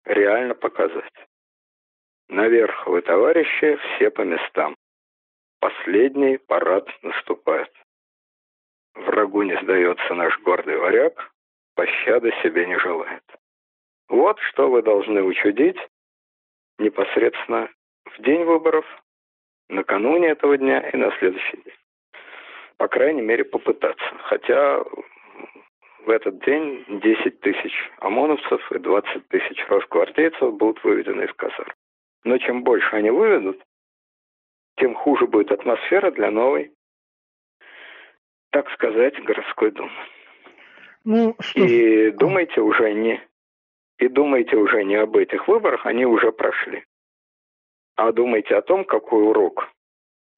реально 0.06 0.56
показать. 0.56 1.14
Наверх 2.30 2.88
вы, 2.88 3.02
товарищи, 3.02 3.76
все 3.76 4.10
по 4.10 4.22
местам. 4.22 4.76
Последний 5.60 6.38
парад 6.38 6.90
наступает. 7.04 7.72
Врагу 8.96 9.44
не 9.44 9.56
сдается 9.62 10.14
наш 10.14 10.40
гордый 10.40 10.78
варяг, 10.78 11.32
пощады 11.76 12.32
себе 12.42 12.66
не 12.66 12.78
желает. 12.80 13.24
Вот 14.10 14.40
что 14.40 14.70
вы 14.70 14.82
должны 14.82 15.22
учудить 15.24 15.78
непосредственно 16.80 17.70
в 18.06 18.22
день 18.22 18.44
выборов, 18.44 18.86
накануне 19.70 20.30
этого 20.30 20.58
дня 20.58 20.90
и 20.90 20.98
на 20.98 21.12
следующий 21.18 21.58
день 21.58 21.83
по 22.78 22.88
крайней 22.88 23.22
мере, 23.22 23.44
попытаться. 23.44 24.06
Хотя 24.24 24.84
в 26.06 26.10
этот 26.10 26.44
день 26.46 26.86
10 26.88 27.40
тысяч 27.42 27.74
ОМОНовцев 28.00 28.72
и 28.72 28.80
20 28.80 29.28
тысяч 29.30 29.66
росгвардейцев 29.68 30.54
будут 30.54 30.84
выведены 30.84 31.24
из 31.24 31.34
казарм. 31.34 31.74
Но 32.24 32.38
чем 32.38 32.64
больше 32.64 32.96
они 32.96 33.10
выведут, 33.10 33.62
тем 34.78 34.96
хуже 34.96 35.28
будет 35.28 35.52
атмосфера 35.52 36.12
для 36.12 36.32
новой, 36.32 36.72
так 38.52 38.70
сказать, 38.72 39.22
городской 39.24 39.72
думы. 39.72 39.92
Ну, 41.06 41.36
что 41.40 41.60
и 41.60 42.12
думайте 42.12 42.62
уже 42.62 42.94
не 42.94 43.22
и 44.00 44.08
думайте 44.08 44.58
уже 44.58 44.84
не 44.84 44.96
об 44.96 45.16
этих 45.16 45.48
выборах, 45.48 45.86
они 45.86 46.06
уже 46.06 46.32
прошли. 46.32 46.84
А 47.96 48.12
думайте 48.12 48.56
о 48.56 48.62
том, 48.62 48.86
какой 48.86 49.24
урок 49.24 49.70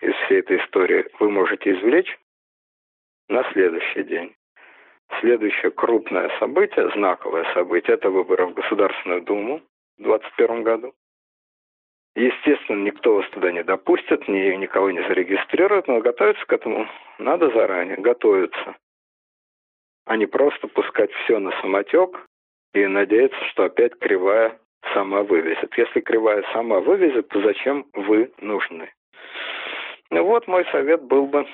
из 0.01 0.13
всей 0.25 0.39
этой 0.39 0.57
истории 0.57 1.07
вы 1.19 1.31
можете 1.31 1.71
извлечь 1.71 2.17
на 3.29 3.43
следующий 3.51 4.03
день. 4.03 4.35
Следующее 5.19 5.71
крупное 5.71 6.29
событие, 6.39 6.89
знаковое 6.91 7.45
событие, 7.53 7.95
это 7.95 8.09
выборы 8.09 8.47
в 8.47 8.53
Государственную 8.53 9.21
Думу 9.21 9.61
в 9.97 10.03
2021 10.03 10.63
году. 10.63 10.93
Естественно, 12.15 12.81
никто 12.81 13.15
вас 13.15 13.29
туда 13.31 13.51
не 13.51 13.63
допустит, 13.63 14.27
ни, 14.27 14.55
никого 14.55 14.89
не 14.89 15.01
зарегистрирует, 15.01 15.87
но 15.87 15.99
готовиться 15.99 16.45
к 16.45 16.53
этому 16.53 16.87
надо 17.19 17.49
заранее, 17.49 17.97
готовиться. 17.97 18.75
А 20.05 20.15
не 20.15 20.25
просто 20.25 20.67
пускать 20.67 21.11
все 21.11 21.39
на 21.39 21.51
самотек 21.61 22.25
и 22.73 22.85
надеяться, 22.87 23.43
что 23.45 23.65
опять 23.65 23.97
кривая 23.99 24.57
сама 24.93 25.23
вывезет. 25.23 25.77
Если 25.77 25.99
кривая 25.99 26.43
сама 26.53 26.79
вывезет, 26.79 27.27
то 27.29 27.41
зачем 27.41 27.85
вы 27.93 28.31
нужны? 28.39 28.91
Ну 30.09 30.23
вот 30.23 30.47
мой 30.47 30.65
совет 30.71 31.01
был 31.03 31.25
бы 31.25 31.45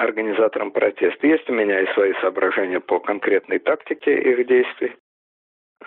организаторам 0.00 0.70
протеста. 0.70 1.26
Есть 1.26 1.48
у 1.50 1.52
меня 1.52 1.80
и 1.80 1.92
свои 1.92 2.14
соображения 2.20 2.80
по 2.80 3.00
конкретной 3.00 3.58
тактике 3.58 4.18
их 4.18 4.46
действий. 4.46 4.96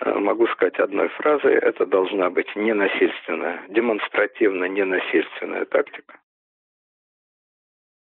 Э, 0.00 0.14
могу 0.14 0.46
сказать 0.48 0.78
одной 0.78 1.08
фразой, 1.08 1.54
это 1.54 1.84
должна 1.84 2.30
быть 2.30 2.54
ненасильственная, 2.54 3.66
демонстративно 3.68 4.66
ненасильственная 4.66 5.64
тактика, 5.64 6.20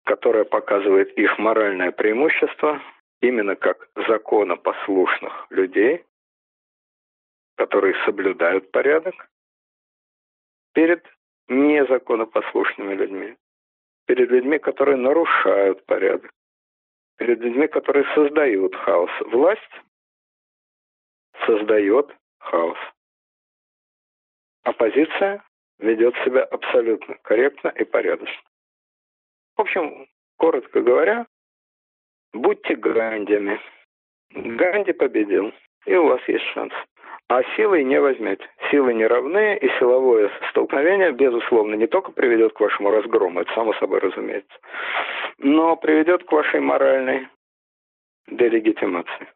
которая 0.05 0.45
показывает 0.45 1.11
их 1.17 1.37
моральное 1.37 1.91
преимущество 1.91 2.81
именно 3.21 3.55
как 3.55 3.89
законопослушных 4.07 5.47
людей, 5.49 6.05
которые 7.57 7.93
соблюдают 8.05 8.71
порядок, 8.71 9.29
перед 10.73 11.05
незаконопослушными 11.49 12.93
людьми, 12.93 13.35
перед 14.09 14.31
людьми, 14.31 14.57
которые 14.57 14.97
нарушают 14.97 15.85
порядок, 15.85 16.31
перед 17.19 17.39
людьми, 17.41 17.67
которые 17.67 18.05
создают 18.15 18.75
хаос. 18.75 19.11
Власть 19.27 19.81
создает 21.45 22.09
хаос. 22.39 22.79
Оппозиция 24.63 25.43
ведет 25.77 26.15
себя 26.25 26.43
абсолютно 26.45 27.19
корректно 27.21 27.67
и 27.67 27.83
порядочно. 27.83 28.41
В 29.55 29.61
общем, 29.61 30.07
коротко 30.37 30.81
говоря, 30.81 31.27
будьте 32.33 32.75
Гандями. 32.77 33.61
Ганди 34.31 34.91
победил, 34.93 35.53
и 35.85 35.95
у 35.95 36.07
вас 36.07 36.27
есть 36.27 36.45
шанс. 36.45 36.73
А 37.29 37.43
силой 37.55 37.83
не 37.83 38.01
возьмете. 38.01 38.43
Силы 38.71 38.91
не 38.95 39.05
равны, 39.05 39.55
и 39.57 39.67
силовое 39.77 40.31
столкновение, 40.49 41.11
безусловно, 41.11 41.75
не 41.75 41.85
только 41.85 42.11
приведет 42.11 42.53
к 42.53 42.59
вашему 42.59 42.89
разгрому, 42.89 43.41
это 43.41 43.53
само 43.53 43.73
собой 43.75 43.99
разумеется, 43.99 44.57
но 45.37 45.75
приведет 45.75 46.23
к 46.23 46.31
вашей 46.31 46.59
моральной 46.59 47.27
делегитимации. 48.25 49.27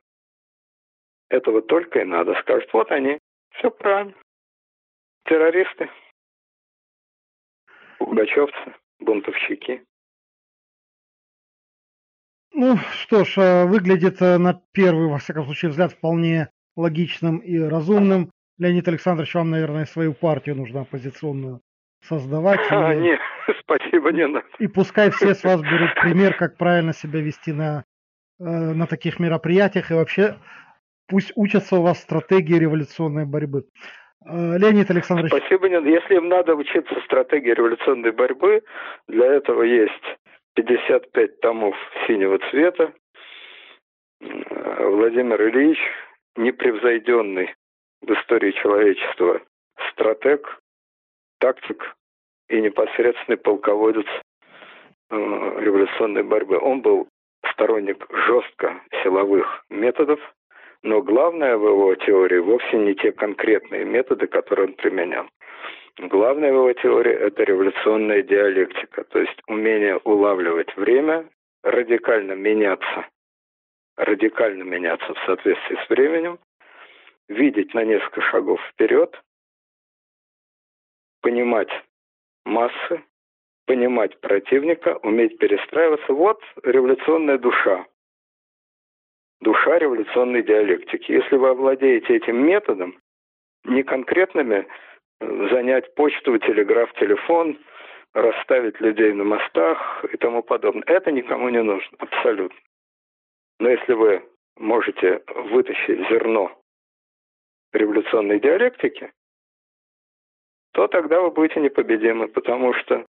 Этого 1.30 1.62
только 1.62 2.00
и 2.00 2.04
надо. 2.04 2.34
Скажут, 2.42 2.74
вот 2.74 2.92
они, 2.92 3.20
все 3.52 3.70
правильно. 3.70 4.16
Террористы, 5.26 5.88
пугачевцы, 8.00 8.74
бунтовщики. 9.00 9.84
Ну 12.54 12.78
что 12.78 13.24
ж, 13.24 13.38
э, 13.38 13.66
выглядит 13.66 14.20
э, 14.22 14.40
на 14.40 14.60
первый, 14.74 15.10
во 15.10 15.20
всяком 15.20 15.46
случае, 15.46 15.70
взгляд 15.70 15.94
вполне 15.94 16.50
логичным 16.76 17.38
и 17.38 17.58
разумным. 17.60 18.32
Леонид 18.58 18.88
Александрович, 18.88 19.34
вам, 19.34 19.50
наверное, 19.50 19.86
свою 19.86 20.14
партию 20.14 20.56
нужно 20.56 20.82
оппозиционную 20.82 21.62
создавать. 22.02 22.60
А, 22.70 22.94
и, 22.94 23.00
нет, 23.00 23.20
спасибо, 23.62 24.12
не 24.12 24.28
надо. 24.28 24.46
И 24.60 24.68
пускай 24.68 25.10
все 25.12 25.34
с 25.34 25.44
вас 25.44 25.62
берут 25.62 25.94
пример, 26.02 26.36
как 26.36 26.58
правильно 26.58 26.94
себя 26.94 27.22
вести 27.22 27.52
на, 27.54 27.84
э, 28.40 28.44
на 28.44 28.88
таких 28.88 29.20
мероприятиях. 29.20 29.92
И 29.92 29.96
вообще 29.96 30.36
пусть 31.08 31.32
учатся 31.36 31.78
у 31.78 31.82
вас 31.82 32.00
стратегии 32.00 32.56
революционной 32.56 33.26
борьбы. 33.26 33.66
Леонид 34.26 34.90
Александрович. 34.90 35.34
Спасибо, 35.34 35.68
нет. 35.68 35.84
Если 35.84 36.16
им 36.16 36.30
надо 36.30 36.56
учиться 36.56 36.96
стратегии 37.04 37.52
революционной 37.52 38.12
борьбы, 38.12 38.62
для 39.10 39.26
этого 39.26 39.64
есть 39.64 39.92
55 40.56 41.42
томов 41.42 41.76
синего 42.08 42.40
цвета. 42.50 42.94
Владимир 44.22 45.42
Ильич, 45.50 45.78
непревзойденный 46.36 47.54
в 48.02 48.12
истории 48.12 48.52
человечества 48.52 49.42
стратег, 49.92 50.60
тактик 51.40 51.96
и 52.50 52.62
непосредственный 52.62 53.38
полководец 53.38 54.06
э, 55.10 55.16
революционной 55.16 56.24
борьбы. 56.24 56.58
Он 56.60 56.82
был 56.82 57.08
сторонник 57.52 58.06
жестко 58.10 58.82
силовых 59.04 59.66
методов, 59.70 60.20
но 60.82 61.02
главное 61.02 61.58
в 61.58 61.66
его 61.66 61.96
теории 61.96 62.40
вовсе 62.40 62.78
не 62.78 62.96
те 62.96 63.12
конкретные 63.12 63.86
методы, 63.86 64.28
которые 64.28 64.68
он 64.68 64.74
применял. 64.74 65.26
Главная 65.98 66.50
его 66.50 66.74
теория– 66.74 67.14
это 67.28 67.44
революционная 67.44 68.24
диалектика, 68.24 69.04
то 69.04 69.20
есть 69.20 69.40
умение 69.48 69.98
улавливать 69.98 70.76
время, 70.76 71.26
радикально 71.64 72.34
меняться, 72.34 73.08
радикально 73.98 74.64
меняться 74.64 75.14
в 75.14 75.20
соответствии 75.26 75.78
с 75.86 75.90
временем, 75.90 76.40
видеть 77.28 77.74
на 77.74 77.84
несколько 77.84 78.22
шагов 78.22 78.62
вперед, 78.72 79.22
понимать 81.22 81.70
массы, 82.46 83.04
понимать 83.66 84.20
противника, 84.20 85.00
уметь 85.04 85.38
перестраиваться. 85.38 86.14
Вот 86.14 86.42
революционная 86.64 87.38
душа. 87.38 87.86
Душа 89.42 89.78
революционной 89.78 90.44
диалектики. 90.44 91.12
Если 91.12 91.36
вы 91.36 91.50
овладеете 91.50 92.16
этим 92.16 92.46
методом, 92.46 93.00
не 93.66 93.84
конкретными 93.84 94.68
занять 95.20 95.94
почту, 95.96 96.38
телеграф, 96.38 96.94
телефон, 96.94 97.58
расставить 98.14 98.80
людей 98.80 99.14
на 99.14 99.24
мостах 99.24 100.06
и 100.12 100.18
тому 100.18 100.44
подобное. 100.44 100.84
Это 100.86 101.12
никому 101.12 101.50
не 101.50 101.62
нужно, 101.62 101.98
абсолютно. 102.00 102.58
Но 103.60 103.70
если 103.70 103.94
вы 103.94 104.24
можете 104.58 105.24
вытащить 105.52 106.08
зерно 106.10 106.52
революционной 107.72 108.40
диалектики, 108.40 109.12
то 110.74 110.88
тогда 110.88 111.22
вы 111.22 111.32
будете 111.32 111.60
непобедимы, 111.60 112.28
потому 112.28 112.74
что 112.74 113.06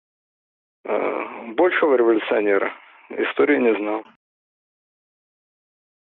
э, 0.84 1.52
большего 1.54 1.96
революционера 1.96 2.72
история 3.10 3.58
не 3.58 3.74
знал. 3.76 4.04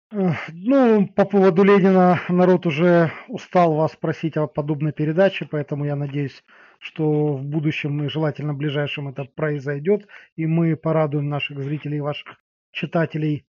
Ну, 0.09 1.07
по 1.15 1.25
поводу 1.25 1.63
Ленина 1.63 2.21
народ 2.29 2.65
уже 2.65 3.11
устал 3.27 3.75
вас 3.75 3.95
просить 3.97 4.37
о 4.37 4.47
подобной 4.47 4.93
передаче, 4.93 5.45
поэтому 5.49 5.83
я 5.83 5.97
надеюсь, 5.97 6.45
что 6.79 7.33
в 7.33 7.43
будущем 7.43 8.03
и 8.03 8.09
желательно 8.09 8.53
ближайшем 8.53 9.09
это 9.09 9.25
произойдет, 9.25 10.07
и 10.37 10.45
мы 10.45 10.77
порадуем 10.77 11.27
наших 11.27 11.59
зрителей, 11.59 11.99
ваших 11.99 12.37
читателей 12.71 13.45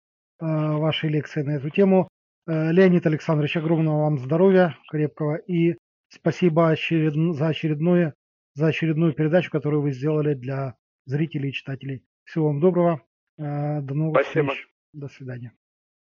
вашей 0.47 1.10
лекции 1.10 1.43
на 1.43 1.56
эту 1.56 1.70
тему. 1.70 2.09
Э, 2.47 2.73
Леонид 2.73 3.06
Александрович, 3.06 3.56
огромного 3.56 4.02
вам 4.02 4.19
здоровья, 4.19 4.77
крепкого, 4.89 5.36
и 5.36 5.77
спасибо 6.09 6.70
очеред... 6.70 7.14
за, 7.14 7.48
очередное, 7.48 8.14
за 8.55 8.66
очередную 8.66 9.12
передачу, 9.12 9.51
которую 9.51 9.82
вы 9.82 9.93
сделали 9.93 10.35
для 10.35 10.74
зрителей 11.05 11.51
и 11.51 11.52
читателей. 11.52 12.05
Всего 12.24 12.47
вам 12.48 12.60
доброго, 12.60 13.02
э, 13.39 13.81
до 13.81 13.94
новых 13.94 14.23
спасибо. 14.23 14.51
встреч, 14.51 14.69
до 14.93 15.09
свидания. 15.09 15.52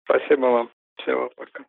Спасибо 0.04 0.46
вам. 0.46 0.70
Всего 0.96 1.30
пока. 1.36 1.66